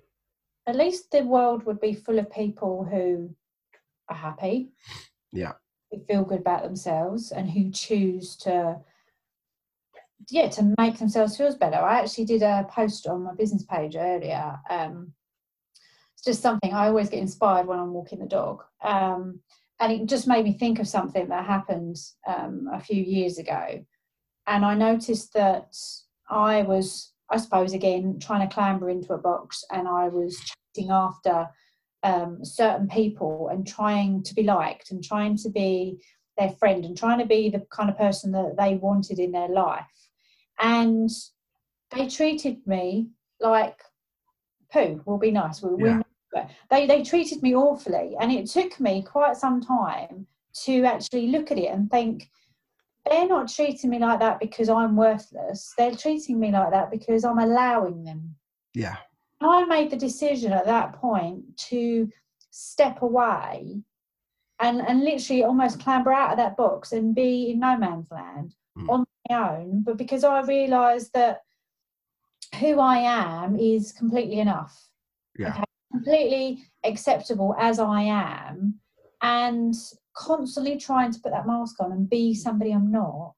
at 0.67 0.75
least 0.77 1.11
the 1.11 1.23
world 1.23 1.65
would 1.65 1.81
be 1.81 1.93
full 1.95 2.19
of 2.19 2.31
people 2.31 2.85
who 2.85 3.35
are 4.09 4.17
happy, 4.17 4.73
Yeah. 5.31 5.53
Feel 6.07 6.25
good 6.25 6.41
about 6.41 6.63
themselves, 6.63 7.33
and 7.33 7.51
who 7.51 7.71
choose 7.71 8.37
to, 8.37 8.79
yeah, 10.31 10.49
to 10.51 10.75
make 10.79 10.99
themselves 10.99 11.37
feel 11.37 11.57
better. 11.57 11.77
I 11.77 12.01
actually 12.01 12.27
did 12.27 12.43
a 12.43 12.67
post 12.71 13.07
on 13.07 13.23
my 13.23 13.35
business 13.35 13.65
page 13.65 13.97
earlier. 13.97 14.59
Um, 14.69 15.13
it's 16.15 16.25
just 16.25 16.43
something 16.43 16.73
I 16.73 16.89
always 16.89 17.09
get 17.09 17.21
inspired 17.21 17.67
when 17.67 17.79
I'm 17.79 17.93
walking 17.93 18.19
the 18.19 18.27
dog. 18.27 18.65
Um, 18.83 19.41
and 19.81 19.93
it 19.93 20.07
just 20.07 20.27
made 20.27 20.45
me 20.45 20.53
think 20.53 20.81
of 20.81 20.89
something 20.89 21.29
that 21.29 21.47
happened 21.47 21.97
um, 22.27 22.69
a 22.73 22.81
few 22.81 23.01
years 23.01 23.39
ago. 23.39 23.85
And 24.47 24.65
I 24.65 24.75
noticed 24.75 25.33
that 25.35 25.77
I 26.29 26.63
was, 26.63 27.13
I 27.31 27.37
suppose, 27.37 27.73
again, 27.73 28.19
trying 28.21 28.47
to 28.47 28.53
clamber 28.53 28.91
into 28.91 29.13
a 29.13 29.19
box 29.19 29.65
and 29.71 29.87
I 29.87 30.09
was 30.09 30.41
chasing 30.75 30.91
after 30.91 31.49
um, 32.03 32.45
certain 32.45 32.89
people 32.89 33.49
and 33.51 33.67
trying 33.67 34.23
to 34.25 34.35
be 34.35 34.43
liked 34.43 34.91
and 34.91 35.03
trying 35.03 35.37
to 35.39 35.51
be 35.51 36.01
their 36.37 36.51
friend 36.51 36.85
and 36.85 36.97
trying 36.97 37.19
to 37.19 37.27
be 37.27 37.51
the 37.51 37.67
kind 37.71 37.91
of 37.91 37.99
person 37.99 38.33
that 38.33 38.55
they 38.57 38.77
wanted 38.77 39.19
in 39.19 39.33
their 39.33 39.49
life. 39.49 39.85
And 40.61 41.11
they 41.91 42.09
treated 42.09 42.65
me 42.67 43.09
like 43.41 43.81
poo, 44.73 45.03
will 45.07 45.19
be 45.19 45.31
nice. 45.31 45.63
We'll, 45.63 45.79
Yeah. 45.79 45.97
we'll 45.97 46.03
but 46.33 46.51
they 46.71 46.87
they 46.87 47.03
treated 47.03 47.43
me 47.43 47.55
awfully 47.55 48.15
and 48.21 48.31
it 48.31 48.47
took 48.49 48.79
me 48.81 49.03
quite 49.03 49.37
some 49.37 49.61
time 49.61 50.27
to 50.65 50.85
actually 50.85 51.29
look 51.29 51.51
at 51.51 51.59
it 51.59 51.69
and 51.73 51.91
think 51.91 52.31
they're 53.09 53.27
not 53.27 53.49
treating 53.49 53.91
me 53.91 53.99
like 53.99 54.21
that 54.21 54.39
because 54.39 54.69
i'm 54.69 54.97
worthless 54.97 55.73
they're 55.79 55.95
treating 55.95 56.39
me 56.39 56.51
like 56.51 56.71
that 56.71 56.91
because 56.91 57.25
i'm 57.25 57.39
allowing 57.39 58.05
them 58.05 58.35
Yeah. 58.75 58.97
I 59.41 59.65
made 59.65 59.91
the 59.91 59.97
decision 59.97 60.53
at 60.53 60.67
that 60.67 60.93
point 60.95 61.57
to 61.57 62.09
step 62.51 63.03
away 63.03 63.81
and 64.61 64.81
and 64.81 65.05
literally 65.05 65.45
almost 65.45 65.81
clamber 65.81 66.13
out 66.13 66.31
of 66.33 66.37
that 66.37 66.57
box 66.57 66.93
and 66.93 67.15
be 67.15 67.51
in 67.51 67.61
no 67.61 67.77
man's 67.77 68.11
land 68.11 68.55
Mm. 68.77 68.89
on 68.91 69.05
my 69.29 69.51
own 69.57 69.83
but 69.83 69.97
because 69.97 70.23
i 70.25 70.41
realized 70.43 71.13
that 71.15 71.41
who 72.61 72.79
i 72.79 72.99
am 72.99 73.57
is 73.59 73.93
completely 73.93 74.39
enough 74.41 74.89
Yeah. 75.37 75.51
Okay, 75.51 75.65
completely 75.93 76.65
acceptable 76.85 77.55
as 77.59 77.79
I 77.81 78.03
am, 78.03 78.79
and 79.23 79.75
constantly 80.15 80.77
trying 80.77 81.13
to 81.13 81.21
put 81.21 81.33
that 81.33 81.47
mask 81.47 81.77
on 81.81 81.93
and 81.93 82.09
be 82.11 82.35
somebody 82.35 82.73
I'm 82.73 82.91
not, 82.91 83.35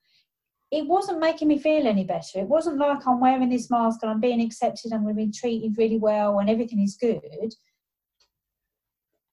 it 0.71 0.87
wasn't 0.87 1.19
making 1.19 1.49
me 1.49 1.59
feel 1.59 1.87
any 1.87 2.05
better. 2.05 2.39
It 2.39 2.49
wasn't 2.49 2.79
like 2.79 3.07
I'm 3.07 3.21
wearing 3.21 3.49
this 3.49 3.71
mask 3.71 4.01
and 4.03 4.11
I'm 4.11 4.21
being 4.21 4.41
accepted, 4.41 4.93
I'm 4.93 5.03
going 5.03 5.17
to 5.17 5.27
be 5.27 5.33
treated 5.33 5.77
really 5.77 5.99
well, 5.99 6.39
and 6.39 6.49
everything 6.49 6.81
is 6.81 6.97
good. 6.97 7.21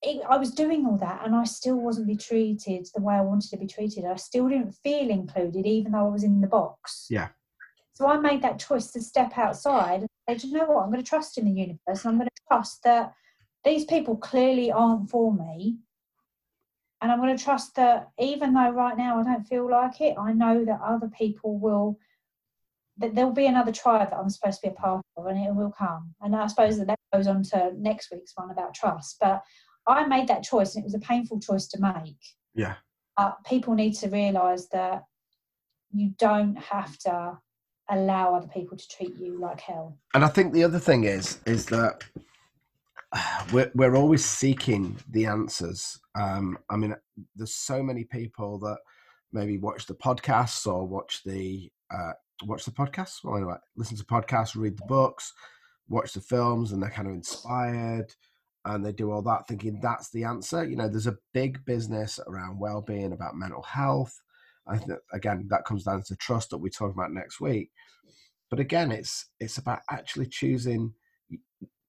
It, 0.02 0.22
I 0.30 0.38
was 0.38 0.52
doing 0.52 0.86
all 0.86 0.98
that, 0.98 1.26
and 1.26 1.36
I 1.36 1.44
still 1.44 1.78
wasn't 1.78 2.08
be 2.08 2.16
treated 2.16 2.88
the 2.94 3.02
way 3.02 3.16
I 3.16 3.22
wanted 3.22 3.50
to 3.52 3.58
be 3.58 3.68
treated. 3.68 4.06
I 4.06 4.16
still 4.16 4.48
didn't 4.48 4.74
feel 4.84 5.10
included, 5.10 5.66
even 5.66 5.92
though 5.92 6.08
I 6.08 6.10
was 6.10 6.24
in 6.24 6.42
the 6.42 6.48
box. 6.48 7.08
Yeah. 7.10 7.30
So 7.94 8.08
I 8.08 8.18
made 8.18 8.44
that 8.44 8.60
choice 8.60 8.92
to 8.92 9.02
step 9.02 9.38
outside 9.38 10.02
and 10.02 10.10
say, 10.30 10.36
"Do 10.38 10.48
you 10.48 10.54
know 10.58 10.66
what? 10.66 10.84
I'm 10.84 10.92
going 10.92 11.04
to 11.04 11.10
trust 11.10 11.38
in 11.38 11.46
the 11.46 11.52
universe, 11.52 12.06
and 12.06 12.12
I'm 12.12 12.18
going 12.18 12.30
to 12.30 12.42
trust 12.48 12.84
that 12.84 13.14
these 13.66 13.86
people 13.86 14.16
clearly 14.16 14.72
aren't 14.72 15.10
for 15.10 15.34
me. 15.34 15.78
And 17.02 17.12
I'm 17.12 17.20
going 17.20 17.36
to 17.36 17.44
trust 17.44 17.76
that 17.76 18.10
even 18.20 18.54
though 18.54 18.72
right 18.72 18.98
now 18.98 19.20
I 19.20 19.24
don't 19.24 19.48
feel 19.48 19.70
like 19.70 20.02
it, 20.02 20.16
I 20.18 20.34
know 20.34 20.66
that 20.66 20.80
other 20.84 21.10
people 21.10 21.60
will, 21.60 22.00
that 22.98 23.14
there'll 23.14 23.32
be 23.32 23.46
another 23.46 23.72
tribe 23.72 24.10
that 24.10 24.18
I'm 24.18 24.30
supposed 24.30 24.62
to 24.62 24.70
be 24.70 24.74
a 24.74 24.76
part 24.76 25.06
of 25.16 25.26
and 25.28 25.38
it 25.38 25.54
will 25.54 25.72
come. 25.78 26.16
And 26.22 26.36
I 26.36 26.48
suppose 26.48 26.78
that 26.80 26.88
that 26.88 27.00
goes 27.14 27.28
on 27.28 27.44
to 27.44 27.72
next 27.78 28.12
week's 28.12 28.34
one 28.36 28.50
about 28.50 28.74
trust. 28.74 29.18
But 29.22 29.44
I 29.86 30.08
made 30.08 30.28
that 30.28 30.44
choice 30.44 30.76
and 30.76 30.84
it 30.84 30.86
was 30.86 30.96
a 30.96 31.00
painful 31.00 31.40
choice 31.40 31.68
to 31.68 31.82
make. 31.82 32.18
Yeah. 32.56 32.76
Uh, 33.16 33.32
people 33.46 33.76
need 33.76 33.94
to 33.96 34.10
realise 34.10 34.68
that 34.70 35.04
you 35.92 36.14
don't 36.18 36.58
have 36.58 36.98
to 37.00 37.38
allow 37.90 38.36
other 38.36 38.48
people 38.48 38.78
to 38.78 38.88
treat 38.90 39.16
you 39.18 39.40
like 39.40 39.62
hell. 39.62 39.98
And 40.14 40.26
I 40.26 40.28
think 40.28 40.54
the 40.54 40.64
other 40.64 40.80
thing 40.80 41.06
is 41.06 41.40
is 41.46 41.68
that 41.68 42.04
we're 43.54 43.72
we're 43.76 43.96
always 43.96 44.26
seeking 44.26 44.98
the 45.10 45.26
answers. 45.26 46.00
Um, 46.16 46.58
I 46.70 46.78
mean, 46.78 46.96
there's 47.36 47.56
so 47.56 47.82
many 47.82 48.04
people 48.04 48.60
that 48.60 48.78
maybe 49.32 49.58
watch 49.58 49.86
the 49.86 49.96
podcasts 49.96 50.66
or 50.68 50.86
watch 50.86 51.22
the 51.26 51.72
uh, 51.94 52.14
watch 52.44 52.66
the 52.66 52.72
podcasts. 52.72 53.24
Well, 53.24 53.38
anyway, 53.38 53.56
listen 53.76 53.98
to 53.98 54.04
podcasts, 54.04 54.56
read 54.56 54.78
the 54.78 54.86
books, 54.88 55.34
watch 55.88 56.14
the 56.14 56.22
films, 56.22 56.72
and 56.72 56.82
they're 56.82 56.90
kind 56.90 57.08
of 57.08 57.14
inspired, 57.14 58.14
and 58.66 58.86
they 58.86 58.92
do 58.92 59.12
all 59.12 59.22
that, 59.24 59.48
thinking 59.48 59.80
that's 59.82 60.10
the 60.12 60.24
answer. 60.24 60.66
You 60.66 60.76
know, 60.76 60.88
there's 60.88 61.08
a 61.08 61.18
big 61.34 61.64
business 61.66 62.20
around 62.28 62.60
well-being, 62.60 63.14
about 63.14 63.36
mental 63.36 63.64
health. 63.64 64.20
I 64.70 64.78
think 64.78 65.00
again 65.14 65.48
that 65.50 65.64
comes 65.64 65.86
down 65.86 66.04
to 66.04 66.16
trust 66.18 66.50
that 66.50 66.58
we 66.58 66.70
talk 66.70 66.94
about 66.94 67.14
next 67.14 67.40
week. 67.40 67.72
But 68.50 68.60
again, 68.60 68.92
it's 68.92 69.28
it's 69.40 69.58
about 69.58 69.80
actually 69.90 70.28
choosing 70.28 70.94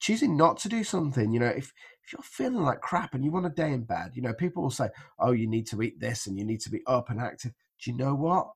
choosing 0.00 0.36
not 0.36 0.58
to 0.58 0.68
do 0.68 0.84
something. 0.84 1.32
You 1.32 1.40
know, 1.40 1.46
if 1.46 1.72
if 2.04 2.12
you're 2.12 2.22
feeling 2.22 2.62
like 2.62 2.80
crap 2.80 3.14
and 3.14 3.24
you 3.24 3.30
want 3.30 3.46
a 3.46 3.50
day 3.50 3.72
in 3.72 3.82
bed, 3.84 4.12
you 4.14 4.22
know, 4.22 4.32
people 4.32 4.62
will 4.62 4.70
say, 4.70 4.88
"Oh, 5.18 5.32
you 5.32 5.46
need 5.46 5.66
to 5.68 5.82
eat 5.82 6.00
this 6.00 6.26
and 6.26 6.38
you 6.38 6.44
need 6.44 6.60
to 6.60 6.70
be 6.70 6.80
up 6.86 7.10
and 7.10 7.20
active." 7.20 7.52
Do 7.82 7.90
you 7.90 7.96
know 7.96 8.14
what? 8.14 8.48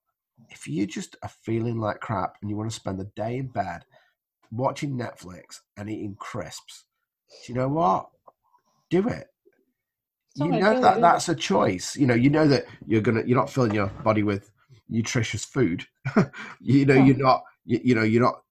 If 0.51 0.66
you 0.66 0.86
just 0.86 1.16
are 1.22 1.28
feeling 1.28 1.78
like 1.78 2.01
crap 2.01 2.36
and 2.40 2.51
you 2.51 2.57
want 2.57 2.70
to 2.70 2.74
spend 2.74 2.99
the 2.99 3.11
day 3.14 3.36
in 3.36 3.49
bed, 3.49 3.84
watching 4.53 4.97
Netflix 4.97 5.61
and 5.76 5.90
eating 5.90 6.16
crisps. 6.18 6.84
Do 7.47 7.53
you 7.53 7.59
know 7.59 7.68
what? 7.68 8.09
Do 8.90 9.09
it. 9.09 9.28
You 10.34 10.49
know 10.49 10.80
that 10.80 11.01
that's 11.01 11.28
a 11.28 11.34
choice. 11.34 11.97
You 11.97 12.07
know, 12.07 12.14
you 12.14 12.30
know 12.30 12.47
that 12.49 12.64
you're 12.86 13.03
gonna 13.03 13.22
you're 13.26 13.38
not 13.38 13.51
filling 13.51 13.74
your 13.74 13.88
body 13.88 14.22
with 14.22 14.51
nutritious 14.88 15.45
food. 15.45 15.84
you 16.61 16.86
know, 16.86 16.95
you're 16.95 17.16
not 17.16 17.43
you, 17.66 17.80
you, 17.84 17.95
know 17.95 18.03
you're 18.03 18.22
not 18.22 18.43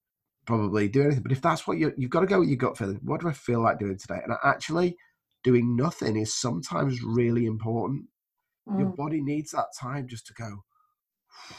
probably 0.46 0.88
do 0.88 1.04
anything. 1.04 1.24
But 1.24 1.32
if 1.32 1.42
that's 1.42 1.68
what 1.68 1.78
you 1.78 1.94
you've 1.98 2.12
got 2.12 2.22
to 2.22 2.28
go 2.28 2.40
with 2.40 2.50
your 2.50 2.58
gut 2.58 2.78
feeling. 2.78 3.00
What 3.04 3.22
do 3.22 3.30
I 3.30 3.34
feel 3.34 3.62
like 3.62 3.80
doing 3.80 3.98
today? 3.98 4.20
And 4.24 4.34
actually, 4.44 4.98
doing 5.44 5.76
nothing 5.76 6.18
is 6.18 6.34
sometimes 6.34 7.04
really 7.04 7.46
important. 7.46 8.06
Mm. 8.68 8.80
Your 8.80 8.90
body 8.90 9.22
needs 9.22 9.52
that 9.52 9.68
time 9.80 10.08
just 10.08 10.28
to 10.28 10.34
go. 10.34 10.64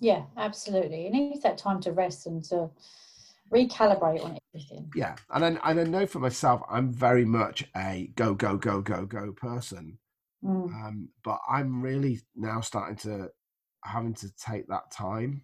Yeah, 0.00 0.22
absolutely. 0.36 1.06
It 1.06 1.10
needs 1.10 1.42
that 1.42 1.58
time 1.58 1.80
to 1.80 1.90
rest 1.90 2.28
and 2.28 2.44
to 2.44 2.70
recalibrate 3.52 4.24
on 4.24 4.38
everything. 4.54 4.88
Yeah, 4.94 5.16
and 5.30 5.44
I, 5.44 5.70
and 5.70 5.80
I 5.80 5.82
know 5.82 6.06
for 6.06 6.20
myself, 6.20 6.62
I'm 6.70 6.92
very 6.92 7.24
much 7.24 7.64
a 7.76 8.12
go 8.14 8.32
go 8.32 8.56
go 8.56 8.80
go 8.80 9.04
go 9.06 9.32
person. 9.32 9.98
Mm. 10.44 10.66
Um, 10.66 11.08
but 11.24 11.40
I'm 11.48 11.82
really 11.82 12.20
now 12.36 12.60
starting 12.60 12.96
to 12.98 13.30
having 13.84 14.14
to 14.14 14.30
take 14.36 14.68
that 14.68 14.90
time. 14.92 15.42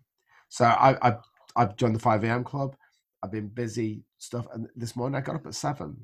So 0.51 0.67
I, 0.67 0.97
I 1.03 1.17
I've 1.57 1.77
joined 1.77 1.95
the 1.95 2.01
five 2.01 2.25
a.m. 2.25 2.45
club. 2.45 2.77
I've 3.23 3.33
been 3.33 3.49
busy 3.49 4.05
stuff, 4.19 4.47
and 4.53 4.69
this 4.77 4.97
morning 4.97 5.17
I 5.17 5.21
got 5.21 5.37
up 5.37 5.47
at 5.47 5.55
seven. 5.55 5.97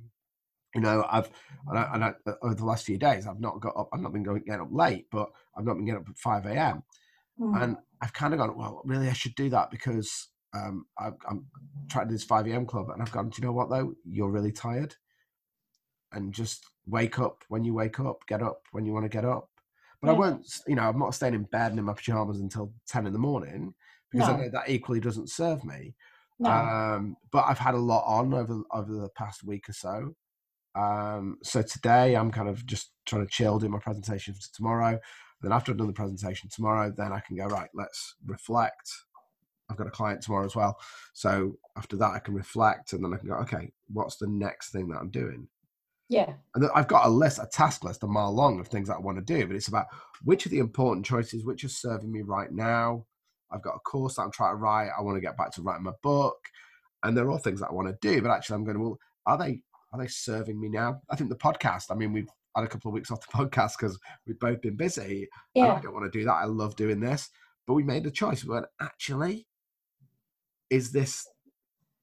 You 0.75 0.81
know, 0.81 1.05
I've 1.11 1.29
and, 1.69 1.79
I, 1.79 1.91
and 1.95 2.05
I, 2.05 2.15
over 2.43 2.55
the 2.55 2.65
last 2.65 2.87
few 2.87 2.97
days 2.97 3.27
I've 3.27 3.41
not 3.41 3.61
got 3.61 3.77
up. 3.77 3.89
I've 3.93 4.01
not 4.01 4.13
been 4.13 4.23
going 4.23 4.43
getting 4.47 4.63
up 4.63 4.69
late, 4.71 5.07
but 5.11 5.29
I've 5.57 5.65
not 5.65 5.75
been 5.75 5.85
getting 5.85 6.03
up 6.03 6.09
at 6.09 6.19
five 6.19 6.47
a.m. 6.47 6.83
Mm. 7.41 7.63
And 7.63 7.77
I've 8.01 8.13
kind 8.13 8.35
of 8.35 8.39
gone, 8.39 8.57
well, 8.57 8.83
really, 8.85 9.09
I 9.09 9.13
should 9.13 9.35
do 9.35 9.51
that 9.51 9.71
because 9.71 10.29
um, 10.55 10.87
I, 10.99 11.09
am 11.29 11.47
trying 11.91 12.07
to 12.07 12.11
do 12.11 12.15
this 12.15 12.25
5 12.25 12.47
a.m. 12.49 12.67
club, 12.67 12.91
and 12.91 13.03
I've 13.03 13.13
gone, 13.13 13.29
do 13.29 13.41
you 13.41 13.47
know 13.47 13.53
what 13.53 13.71
though? 13.71 13.95
You're 14.05 14.31
really 14.31 14.53
tired, 14.53 14.95
and 16.13 16.33
just 16.33 16.67
wake 16.87 17.19
up 17.19 17.45
when 17.49 17.65
you 17.65 17.75
wake 17.75 18.01
up, 18.01 18.27
get 18.27 18.43
up 18.43 18.63
when 18.73 18.85
you 18.85 18.93
want 18.93 19.05
to 19.05 19.09
get 19.09 19.25
up. 19.25 19.49
But 20.01 20.09
yeah. 20.09 20.15
I 20.15 20.19
won't, 20.19 20.47
you 20.67 20.77
know, 20.77 20.89
I'm 20.89 20.99
not 20.99 21.15
staying 21.15 21.35
in 21.35 21.45
bed 21.45 21.73
in 21.73 21.85
my 21.85 21.93
pajamas 21.93 22.41
until 22.41 22.73
10 22.89 23.07
in 23.07 23.13
the 23.13 23.19
morning 23.19 23.75
because 24.11 24.29
no. 24.29 24.35
I 24.35 24.39
know 24.39 24.49
that 24.51 24.69
equally 24.69 25.01
doesn't 25.01 25.31
serve 25.31 25.65
me. 25.65 25.95
No. 26.39 26.51
Um, 26.51 27.17
but 27.31 27.45
I've 27.47 27.59
had 27.59 27.75
a 27.75 27.79
lot 27.79 28.05
on 28.07 28.33
over 28.35 28.63
over 28.73 28.93
the 28.93 29.09
past 29.11 29.45
week 29.45 29.69
or 29.69 29.73
so. 29.73 30.15
Um, 30.75 31.39
so 31.43 31.63
today 31.63 32.17
I'm 32.17 32.31
kind 32.31 32.49
of 32.49 32.65
just 32.65 32.93
trying 33.05 33.27
to 33.27 33.31
chill, 33.31 33.59
do 33.59 33.69
my 33.69 33.79
presentation 33.79 34.35
for 34.35 34.41
tomorrow. 34.55 34.99
Then 35.43 35.53
after 35.53 35.73
I've 35.73 35.79
done 35.79 35.87
the 35.87 35.93
presentation 35.93 36.49
tomorrow, 36.51 36.93
then 36.97 37.13
I 37.13 37.21
can 37.21 37.37
go 37.37 37.47
right. 37.47 37.69
Let's 37.75 38.15
reflect 38.27 38.91
I've 39.71 39.77
got 39.77 39.87
a 39.87 39.91
client 39.91 40.21
tomorrow 40.21 40.45
as 40.45 40.57
well. 40.57 40.79
So 41.13 41.57
after 41.77 41.97
that, 41.97 42.11
I 42.11 42.19
can 42.19 42.35
reflect 42.35 42.93
and 42.93 43.05
then 43.05 43.15
I 43.15 43.17
can 43.17 43.29
go, 43.29 43.37
okay, 43.37 43.73
what's 43.89 44.17
the 44.17 44.27
next 44.27 44.73
thing 44.73 44.89
that 44.89 44.99
I'm 44.99 45.11
doing? 45.11 45.47
Yeah. 46.09 46.33
And 46.55 46.69
I've 46.75 46.89
got 46.89 47.07
a 47.07 47.09
list, 47.09 47.39
a 47.39 47.47
task 47.47 47.85
list 47.85 48.03
a 48.03 48.07
mile 48.09 48.35
long 48.35 48.59
of 48.59 48.67
things 48.67 48.89
that 48.89 48.97
I 48.97 49.01
want 49.01 49.19
to 49.19 49.25
do, 49.25 49.47
but 49.47 49.55
it's 49.55 49.69
about 49.69 49.87
which 50.25 50.45
are 50.45 50.49
the 50.51 50.59
important 50.59 51.07
choices, 51.07 51.45
which 51.45 51.65
are 51.65 51.69
serving 51.69 52.11
me 52.11 52.23
right 52.23 52.51
now. 52.51 53.07
I've 53.53 53.63
got 53.63 53.77
a 53.77 53.81
course 53.81 54.17
that 54.17 54.23
I'm 54.23 54.33
trying 54.33 54.53
to 54.53 54.57
write. 54.57 54.91
I 54.97 55.03
want 55.03 55.17
to 55.17 55.21
get 55.21 55.37
back 55.37 55.53
to 55.53 55.63
writing 55.63 55.85
my 55.85 55.93
book. 56.03 56.39
And 57.03 57.17
they're 57.17 57.31
all 57.31 57.39
things 57.39 57.61
that 57.61 57.69
I 57.71 57.73
want 57.73 57.89
to 57.89 57.97
do, 58.01 58.21
but 58.21 58.31
actually 58.31 58.57
I'm 58.57 58.65
going 58.65 58.77
to, 58.77 58.83
well, 58.83 58.99
are 59.27 59.39
they, 59.39 59.63
are 59.93 59.99
they 59.99 60.07
serving 60.07 60.61
me 60.61 60.69
now? 60.69 61.01
I 61.11 61.17
think 61.17 61.31
the 61.31 61.37
podcast, 61.37 61.87
I 61.91 61.95
mean, 61.95 62.13
we've 62.13 62.29
had 62.55 62.65
a 62.65 62.69
couple 62.69 62.91
of 62.91 62.95
weeks 62.95 63.11
off 63.11 63.27
the 63.27 63.33
podcast 63.39 63.73
because 63.79 63.99
we've 64.27 64.39
both 64.39 64.61
been 64.61 64.77
busy. 64.77 65.29
Yeah. 65.55 65.75
I 65.75 65.81
don't 65.81 65.95
want 65.95 66.11
to 66.11 66.19
do 66.19 66.25
that. 66.27 66.35
I 66.35 66.45
love 66.45 66.77
doing 66.77 67.01
this. 67.01 67.31
But 67.67 67.75
we 67.75 67.83
made 67.83 68.07
a 68.07 68.11
choice. 68.11 68.45
We 68.45 68.55
went, 68.55 68.67
actually, 68.81 69.47
is 70.71 70.93
this 70.93 71.27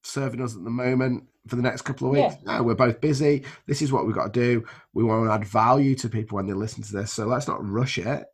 serving 0.02 0.40
us 0.40 0.56
at 0.56 0.64
the 0.64 0.70
moment 0.70 1.24
for 1.46 1.56
the 1.56 1.62
next 1.62 1.82
couple 1.82 2.08
of 2.08 2.14
weeks? 2.14 2.36
Yeah. 2.44 2.58
No, 2.58 2.62
we're 2.62 2.74
both 2.74 3.00
busy. 3.00 3.44
This 3.66 3.82
is 3.82 3.92
what 3.92 4.06
we've 4.06 4.14
got 4.14 4.32
to 4.32 4.40
do. 4.40 4.64
We 4.94 5.04
want 5.04 5.26
to 5.26 5.32
add 5.32 5.44
value 5.44 5.94
to 5.96 6.08
people 6.08 6.36
when 6.36 6.46
they 6.46 6.54
listen 6.54 6.82
to 6.84 6.92
this. 6.92 7.12
So 7.12 7.26
let's 7.26 7.48
not 7.48 7.64
rush 7.64 7.98
it. 7.98 8.24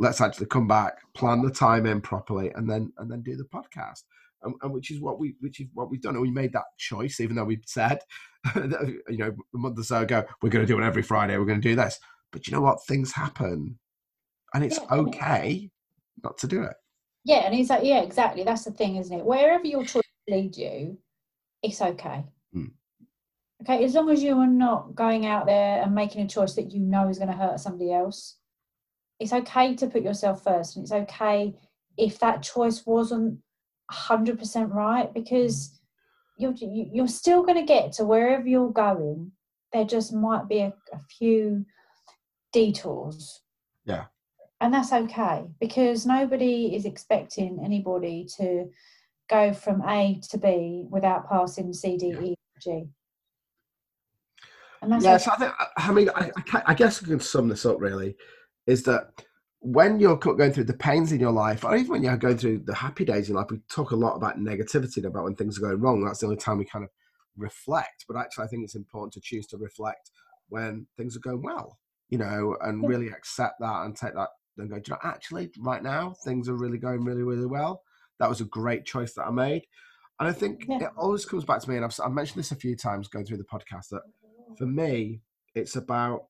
Let's 0.00 0.20
actually 0.20 0.46
come 0.46 0.66
back, 0.66 0.98
plan 1.14 1.42
the 1.42 1.50
time 1.50 1.86
in 1.86 2.00
properly, 2.00 2.50
and 2.56 2.68
then 2.68 2.92
and 2.98 3.10
then 3.10 3.22
do 3.22 3.36
the 3.36 3.44
podcast. 3.44 4.02
And, 4.42 4.54
and, 4.62 4.72
which 4.72 4.90
is 4.90 5.00
what 5.00 5.20
we 5.20 5.34
which 5.40 5.60
is 5.60 5.68
what 5.74 5.90
we've 5.90 6.00
done. 6.00 6.14
And 6.14 6.22
we 6.22 6.30
made 6.30 6.54
that 6.54 6.64
choice, 6.78 7.20
even 7.20 7.36
though 7.36 7.44
we 7.44 7.60
said, 7.66 8.00
you 8.56 9.02
know, 9.18 9.36
a 9.54 9.58
month 9.58 9.78
or 9.78 9.84
so 9.84 10.00
ago, 10.00 10.24
we're 10.40 10.48
going 10.48 10.66
to 10.66 10.72
do 10.72 10.80
it 10.80 10.84
every 10.84 11.02
Friday. 11.02 11.36
We're 11.36 11.44
going 11.44 11.60
to 11.60 11.68
do 11.68 11.76
this. 11.76 12.00
But 12.32 12.46
you 12.46 12.54
know 12.54 12.62
what? 12.62 12.82
Things 12.86 13.12
happen, 13.12 13.78
and 14.54 14.64
it's 14.64 14.78
yeah. 14.78 14.96
okay 14.98 15.70
not 16.24 16.38
to 16.38 16.46
do 16.46 16.62
it. 16.62 16.74
Yeah, 17.24 17.44
and 17.44 17.54
he's 17.54 17.68
like, 17.68 17.84
yeah, 17.84 18.00
exactly. 18.00 18.44
That's 18.44 18.64
the 18.64 18.70
thing, 18.70 18.96
isn't 18.96 19.18
it? 19.18 19.24
Wherever 19.24 19.66
your 19.66 19.84
choice 19.84 20.02
lead 20.28 20.56
you, 20.56 20.98
it's 21.62 21.82
okay. 21.82 22.24
Mm. 22.56 22.70
Okay, 23.62 23.84
as 23.84 23.94
long 23.94 24.08
as 24.10 24.22
you 24.22 24.38
are 24.38 24.46
not 24.46 24.94
going 24.94 25.26
out 25.26 25.44
there 25.44 25.82
and 25.82 25.94
making 25.94 26.22
a 26.22 26.28
choice 26.28 26.54
that 26.54 26.72
you 26.72 26.80
know 26.80 27.08
is 27.08 27.18
going 27.18 27.30
to 27.30 27.36
hurt 27.36 27.60
somebody 27.60 27.92
else, 27.92 28.36
it's 29.20 29.32
okay 29.32 29.74
to 29.76 29.86
put 29.86 30.02
yourself 30.02 30.42
first, 30.42 30.76
and 30.76 30.82
it's 30.82 30.92
okay 30.92 31.54
if 31.96 32.18
that 32.20 32.42
choice 32.42 32.84
wasn't 32.86 33.38
hundred 33.90 34.38
percent 34.38 34.72
right 34.72 35.12
because 35.12 35.80
mm. 36.40 36.54
you're 36.60 36.88
you're 36.92 37.08
still 37.08 37.42
going 37.42 37.58
to 37.58 37.72
get 37.72 37.92
to 37.92 38.04
wherever 38.04 38.46
you're 38.46 38.70
going. 38.70 39.32
There 39.72 39.84
just 39.84 40.12
might 40.12 40.48
be 40.48 40.60
a, 40.60 40.72
a 40.92 40.98
few 41.18 41.64
detours. 42.52 43.40
Yeah 43.84 44.06
and 44.60 44.72
that's 44.74 44.92
okay 44.92 45.44
because 45.58 46.06
nobody 46.06 46.74
is 46.74 46.84
expecting 46.84 47.60
anybody 47.64 48.26
to 48.36 48.68
go 49.28 49.52
from 49.52 49.82
A 49.88 50.20
to 50.30 50.38
B 50.38 50.84
without 50.90 51.28
passing 51.28 51.72
C, 51.72 51.96
D, 51.96 52.14
E, 52.22 52.34
G. 52.60 52.84
And 54.82 54.92
that's 54.92 55.04
yeah, 55.04 55.14
okay. 55.14 55.24
so 55.24 55.32
I 55.32 55.36
think 55.36 55.52
I 55.76 55.92
mean 55.92 56.10
I, 56.14 56.30
I 56.66 56.74
guess 56.74 57.02
I 57.02 57.06
can 57.06 57.20
sum 57.20 57.48
this 57.48 57.66
up 57.66 57.80
really 57.80 58.16
is 58.70 58.84
that 58.84 59.10
when 59.60 60.00
you're 60.00 60.16
going 60.16 60.52
through 60.52 60.64
the 60.64 60.72
pains 60.72 61.12
in 61.12 61.20
your 61.20 61.32
life, 61.32 61.64
or 61.64 61.76
even 61.76 61.90
when 61.90 62.02
you're 62.02 62.16
going 62.16 62.38
through 62.38 62.62
the 62.64 62.74
happy 62.74 63.04
days 63.04 63.28
in 63.28 63.34
life, 63.34 63.48
we 63.50 63.58
talk 63.68 63.90
a 63.90 63.96
lot 63.96 64.16
about 64.16 64.38
negativity 64.38 64.98
and 64.98 65.06
about 65.06 65.24
when 65.24 65.34
things 65.34 65.58
are 65.58 65.62
going 65.62 65.80
wrong. 65.80 66.02
That's 66.04 66.20
the 66.20 66.26
only 66.26 66.38
time 66.38 66.58
we 66.58 66.64
kind 66.64 66.84
of 66.84 66.90
reflect. 67.36 68.06
But 68.08 68.16
actually, 68.16 68.44
I 68.44 68.48
think 68.48 68.64
it's 68.64 68.74
important 68.76 69.12
to 69.14 69.20
choose 69.20 69.46
to 69.48 69.58
reflect 69.58 70.10
when 70.48 70.86
things 70.96 71.16
are 71.16 71.20
going 71.20 71.42
well, 71.42 71.78
you 72.08 72.18
know, 72.18 72.56
and 72.62 72.88
really 72.88 73.08
accept 73.08 73.56
that 73.60 73.84
and 73.84 73.94
take 73.94 74.14
that 74.14 74.28
and 74.56 74.70
go, 74.70 74.76
you 74.76 74.82
know, 74.88 74.98
actually, 75.02 75.50
right 75.58 75.82
now, 75.82 76.14
things 76.24 76.48
are 76.48 76.56
really 76.56 76.78
going 76.78 77.04
really, 77.04 77.22
really 77.22 77.46
well. 77.46 77.82
That 78.18 78.28
was 78.28 78.40
a 78.40 78.44
great 78.44 78.84
choice 78.84 79.14
that 79.14 79.26
I 79.26 79.30
made. 79.30 79.62
And 80.20 80.28
I 80.28 80.32
think 80.32 80.64
yeah. 80.68 80.84
it 80.84 80.90
always 80.96 81.24
comes 81.24 81.44
back 81.44 81.60
to 81.60 81.70
me, 81.70 81.76
and 81.76 81.84
I've, 81.84 81.98
I've 82.04 82.12
mentioned 82.12 82.38
this 82.38 82.52
a 82.52 82.56
few 82.56 82.76
times 82.76 83.08
going 83.08 83.24
through 83.24 83.38
the 83.38 83.44
podcast, 83.44 83.88
that 83.90 84.02
for 84.58 84.66
me, 84.66 85.20
it's 85.54 85.76
about 85.76 86.26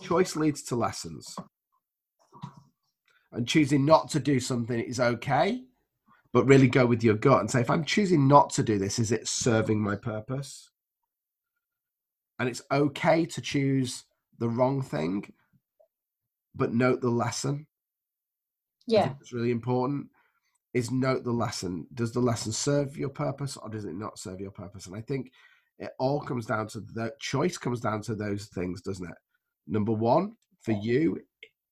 choice 0.00 0.36
leads 0.36 0.62
to 0.64 0.76
lessons. 0.76 1.36
And 3.32 3.46
choosing 3.46 3.84
not 3.84 4.08
to 4.10 4.20
do 4.20 4.40
something 4.40 4.78
is 4.80 5.00
okay, 5.00 5.62
but 6.32 6.46
really 6.46 6.68
go 6.68 6.86
with 6.86 7.04
your 7.04 7.14
gut 7.14 7.40
and 7.40 7.50
say, 7.50 7.60
if 7.60 7.70
I'm 7.70 7.84
choosing 7.84 8.26
not 8.26 8.50
to 8.50 8.62
do 8.62 8.78
this, 8.78 8.98
is 8.98 9.12
it 9.12 9.28
serving 9.28 9.80
my 9.80 9.96
purpose? 9.96 10.70
And 12.38 12.48
it's 12.48 12.62
okay 12.70 13.26
to 13.26 13.40
choose 13.40 14.04
the 14.38 14.48
wrong 14.48 14.80
thing 14.80 15.32
but 16.58 16.74
note 16.74 17.00
the 17.00 17.08
lesson. 17.08 17.66
Yeah, 18.86 19.12
it's 19.20 19.32
really 19.32 19.50
important. 19.50 20.08
Is 20.74 20.90
note 20.90 21.24
the 21.24 21.32
lesson. 21.32 21.86
Does 21.94 22.12
the 22.12 22.20
lesson 22.20 22.52
serve 22.52 22.96
your 22.96 23.08
purpose 23.08 23.56
or 23.56 23.70
does 23.70 23.84
it 23.84 23.94
not 23.94 24.18
serve 24.18 24.40
your 24.40 24.50
purpose? 24.50 24.86
And 24.86 24.94
I 24.94 25.00
think 25.00 25.32
it 25.78 25.90
all 25.98 26.20
comes 26.20 26.44
down 26.44 26.66
to 26.68 26.80
the 26.80 27.12
choice. 27.20 27.56
Comes 27.56 27.80
down 27.80 28.02
to 28.02 28.14
those 28.14 28.46
things, 28.46 28.82
doesn't 28.82 29.08
it? 29.08 29.16
Number 29.68 29.92
one 29.92 30.36
for 30.60 30.72
you 30.72 31.20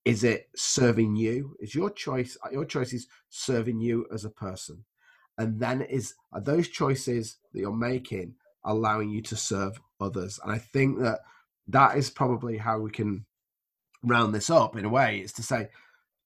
is 0.04 0.22
it 0.22 0.48
serving 0.54 1.16
you? 1.16 1.56
Is 1.58 1.74
your 1.74 1.90
choice? 1.90 2.38
Uh, 2.44 2.50
your 2.52 2.64
choice 2.64 2.92
is 2.92 3.08
serving 3.28 3.80
you 3.80 4.06
as 4.14 4.24
a 4.24 4.30
person, 4.30 4.84
and 5.36 5.58
then 5.58 5.82
is 5.82 6.14
are 6.32 6.40
those 6.40 6.68
choices 6.68 7.38
that 7.52 7.58
you're 7.58 7.72
making 7.72 8.34
allowing 8.64 9.10
you 9.10 9.20
to 9.22 9.36
serve 9.36 9.80
others? 10.00 10.38
And 10.44 10.52
I 10.52 10.58
think 10.58 11.00
that 11.00 11.20
that 11.66 11.96
is 11.96 12.08
probably 12.08 12.56
how 12.56 12.78
we 12.78 12.90
can 12.92 13.26
round 14.04 14.32
this 14.32 14.48
up 14.48 14.76
in 14.76 14.84
a 14.84 14.88
way 14.88 15.18
is 15.18 15.32
to 15.32 15.42
say 15.42 15.68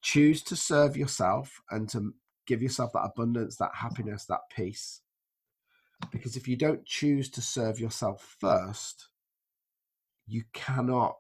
choose 0.03 0.43
to 0.43 0.57
serve 0.57 0.97
yourself 0.97 1.63
and 1.71 1.89
to 1.89 2.13
give 2.47 2.63
yourself 2.63 2.93
that 2.93 3.05
abundance 3.05 3.57
that 3.57 3.75
happiness 3.75 4.27
that 4.27 4.41
peace 4.55 5.01
because 6.11 6.37
if 6.37 6.49
you 6.49 6.57
don't 6.57 6.85
choose 6.85 7.31
to 7.31 7.41
serve 7.41 7.79
yourself 7.79 8.37
first 8.39 9.09
you 10.27 10.43
cannot 10.53 11.17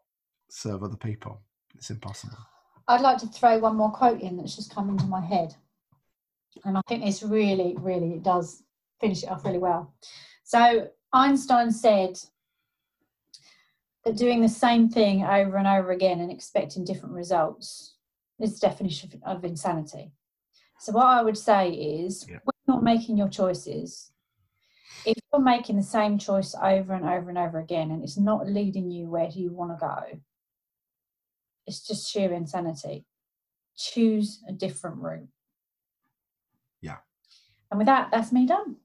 serve 0.52 0.82
other 0.82 0.96
people 0.96 1.40
it's 1.76 1.90
impossible 1.90 2.38
i'd 2.88 3.00
like 3.00 3.18
to 3.18 3.26
throw 3.26 3.58
one 3.58 3.76
more 3.76 3.90
quote 3.90 4.20
in 4.20 4.36
that's 4.36 4.56
just 4.56 4.74
come 4.74 4.88
into 4.88 5.04
my 5.04 5.20
head 5.20 5.54
and 6.64 6.76
i 6.76 6.80
think 6.88 7.04
this 7.04 7.22
really 7.22 7.76
really 7.78 8.14
it 8.14 8.22
does 8.22 8.62
finish 9.00 9.22
it 9.22 9.30
off 9.30 9.44
really 9.44 9.58
well 9.58 9.94
so 10.44 10.88
einstein 11.12 11.70
said 11.70 12.18
that 14.04 14.16
doing 14.16 14.40
the 14.40 14.48
same 14.48 14.88
thing 14.88 15.24
over 15.24 15.56
and 15.56 15.66
over 15.66 15.92
again 15.92 16.20
and 16.20 16.30
expecting 16.30 16.84
different 16.84 17.14
results 17.14 17.94
is 18.38 18.58
the 18.58 18.66
definition 18.66 19.10
of 19.24 19.44
insanity. 19.44 20.12
So 20.78 20.92
what 20.92 21.06
I 21.06 21.22
would 21.22 21.36
say 21.36 21.70
is 21.70 22.26
yeah. 22.28 22.38
when 22.44 22.54
not 22.66 22.82
making 22.82 23.18
your 23.18 23.28
choices, 23.28 24.12
if 25.04 25.16
you're 25.32 25.42
making 25.42 25.76
the 25.76 25.82
same 25.82 26.18
choice 26.18 26.54
over 26.54 26.94
and 26.94 27.04
over 27.04 27.28
and 27.28 27.38
over 27.38 27.58
again 27.58 27.90
and 27.90 28.02
it's 28.02 28.18
not 28.18 28.48
leading 28.48 28.90
you 28.90 29.08
where 29.08 29.28
you 29.28 29.52
want 29.52 29.78
to 29.78 29.86
go, 29.86 30.20
it's 31.70 31.86
just 31.86 32.10
sheer 32.10 32.32
insanity. 32.32 33.06
Choose 33.76 34.42
a 34.48 34.52
different 34.52 34.96
route. 34.96 35.28
Yeah. 36.80 36.96
And 37.70 37.78
with 37.78 37.86
that, 37.86 38.10
that's 38.10 38.32
me 38.32 38.44
done. 38.44 38.76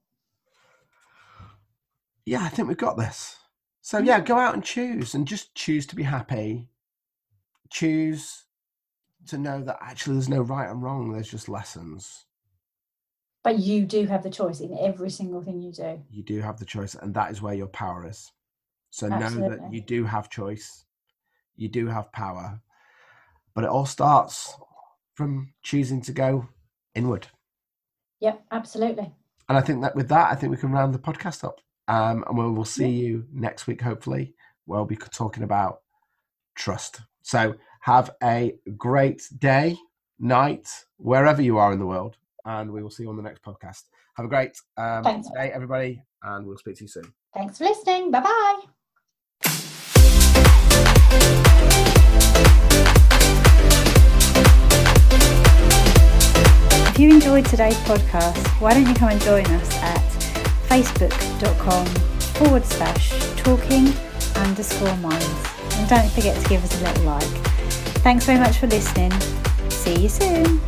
Yeah, 2.25 2.43
I 2.43 2.49
think 2.49 2.67
we've 2.67 2.77
got 2.77 2.95
this. 2.95 3.37
So 3.81 3.97
yeah, 3.97 4.17
mm-hmm. 4.17 4.25
go 4.25 4.37
out 4.37 4.53
and 4.53 4.63
choose 4.63 5.15
and 5.15 5.27
just 5.27 5.55
choose 5.55 5.87
to 5.87 5.95
be 5.95 6.03
happy. 6.03 6.69
Choose 7.71 8.43
to 9.27 9.39
know 9.39 9.63
that 9.63 9.79
actually 9.81 10.13
there's 10.13 10.29
no 10.29 10.41
right 10.41 10.69
and 10.69 10.83
wrong, 10.83 11.11
there's 11.11 11.31
just 11.31 11.49
lessons. 11.49 12.25
But 13.43 13.57
you 13.57 13.85
do 13.85 14.05
have 14.05 14.21
the 14.21 14.29
choice 14.29 14.59
in 14.59 14.77
every 14.79 15.09
single 15.09 15.41
thing 15.41 15.61
you 15.61 15.71
do. 15.71 16.01
You 16.11 16.23
do 16.23 16.39
have 16.41 16.59
the 16.59 16.65
choice, 16.65 16.93
and 16.93 17.13
that 17.15 17.31
is 17.31 17.41
where 17.41 17.55
your 17.55 17.67
power 17.67 18.07
is. 18.07 18.31
So 18.91 19.07
know 19.07 19.49
that 19.49 19.73
you 19.73 19.81
do 19.81 20.03
have 20.03 20.29
choice, 20.29 20.85
you 21.55 21.67
do 21.67 21.87
have 21.87 22.11
power, 22.11 22.61
but 23.55 23.63
it 23.63 23.69
all 23.69 23.85
starts 23.85 24.53
from 25.15 25.53
choosing 25.63 26.01
to 26.01 26.11
go 26.11 26.47
inward. 26.93 27.27
Yep, 28.19 28.43
absolutely. 28.51 29.11
And 29.49 29.57
I 29.57 29.61
think 29.61 29.81
that 29.81 29.95
with 29.95 30.09
that, 30.09 30.31
I 30.31 30.35
think 30.35 30.51
we 30.51 30.57
can 30.57 30.71
round 30.71 30.93
the 30.93 30.99
podcast 30.99 31.43
up. 31.43 31.59
Um, 31.87 32.23
and 32.27 32.37
we 32.37 32.49
will 32.49 32.65
see 32.65 32.87
Yeah. 32.87 33.03
you 33.07 33.25
next 33.31 33.67
week, 33.67 33.79
hopefully, 33.81 34.33
where 34.65 34.79
we'll 34.79 34.85
be 34.87 34.95
talking 34.95 35.43
about 35.43 35.81
trust. 36.55 37.01
So 37.21 37.55
have 37.81 38.09
a 38.23 38.55
great 38.75 39.21
day, 39.37 39.77
night, 40.19 40.67
wherever 40.97 41.41
you 41.41 41.57
are 41.59 41.71
in 41.73 41.79
the 41.79 41.85
world. 41.85 42.17
And 42.45 42.71
we 42.71 42.81
will 42.81 42.89
see 42.89 43.03
you 43.03 43.09
on 43.09 43.17
the 43.17 43.23
next 43.23 43.43
podcast. 43.43 43.83
Have 44.17 44.25
a 44.25 44.29
great 44.29 44.57
um, 44.77 45.03
day, 45.03 45.51
everybody, 45.51 46.01
and 46.23 46.45
we'll 46.47 46.57
speak 46.57 46.77
to 46.77 46.83
you 46.83 46.87
soon. 46.87 47.13
Thanks 47.33 47.57
for 47.59 47.65
listening. 47.65 48.11
Bye 48.11 48.21
bye. 51.91 52.04
If 56.89 56.99
you 56.99 57.09
enjoyed 57.09 57.45
today's 57.45 57.77
podcast, 57.79 58.45
why 58.61 58.73
don't 58.73 58.87
you 58.87 58.93
come 58.93 59.09
and 59.09 59.21
join 59.21 59.45
us 59.47 59.75
at 59.77 60.01
facebook.com 60.69 61.85
forward 62.35 62.65
slash 62.65 63.11
talking 63.35 63.93
underscore 64.35 64.95
minds. 64.97 65.49
And 65.73 65.89
don't 65.89 66.09
forget 66.11 66.41
to 66.41 66.49
give 66.49 66.63
us 66.63 66.81
a 66.81 66.83
little 66.83 67.03
like. 67.03 67.23
Thanks 68.03 68.25
very 68.25 68.39
much 68.39 68.57
for 68.57 68.67
listening. 68.67 69.11
See 69.69 69.99
you 70.01 70.09
soon. 70.09 70.61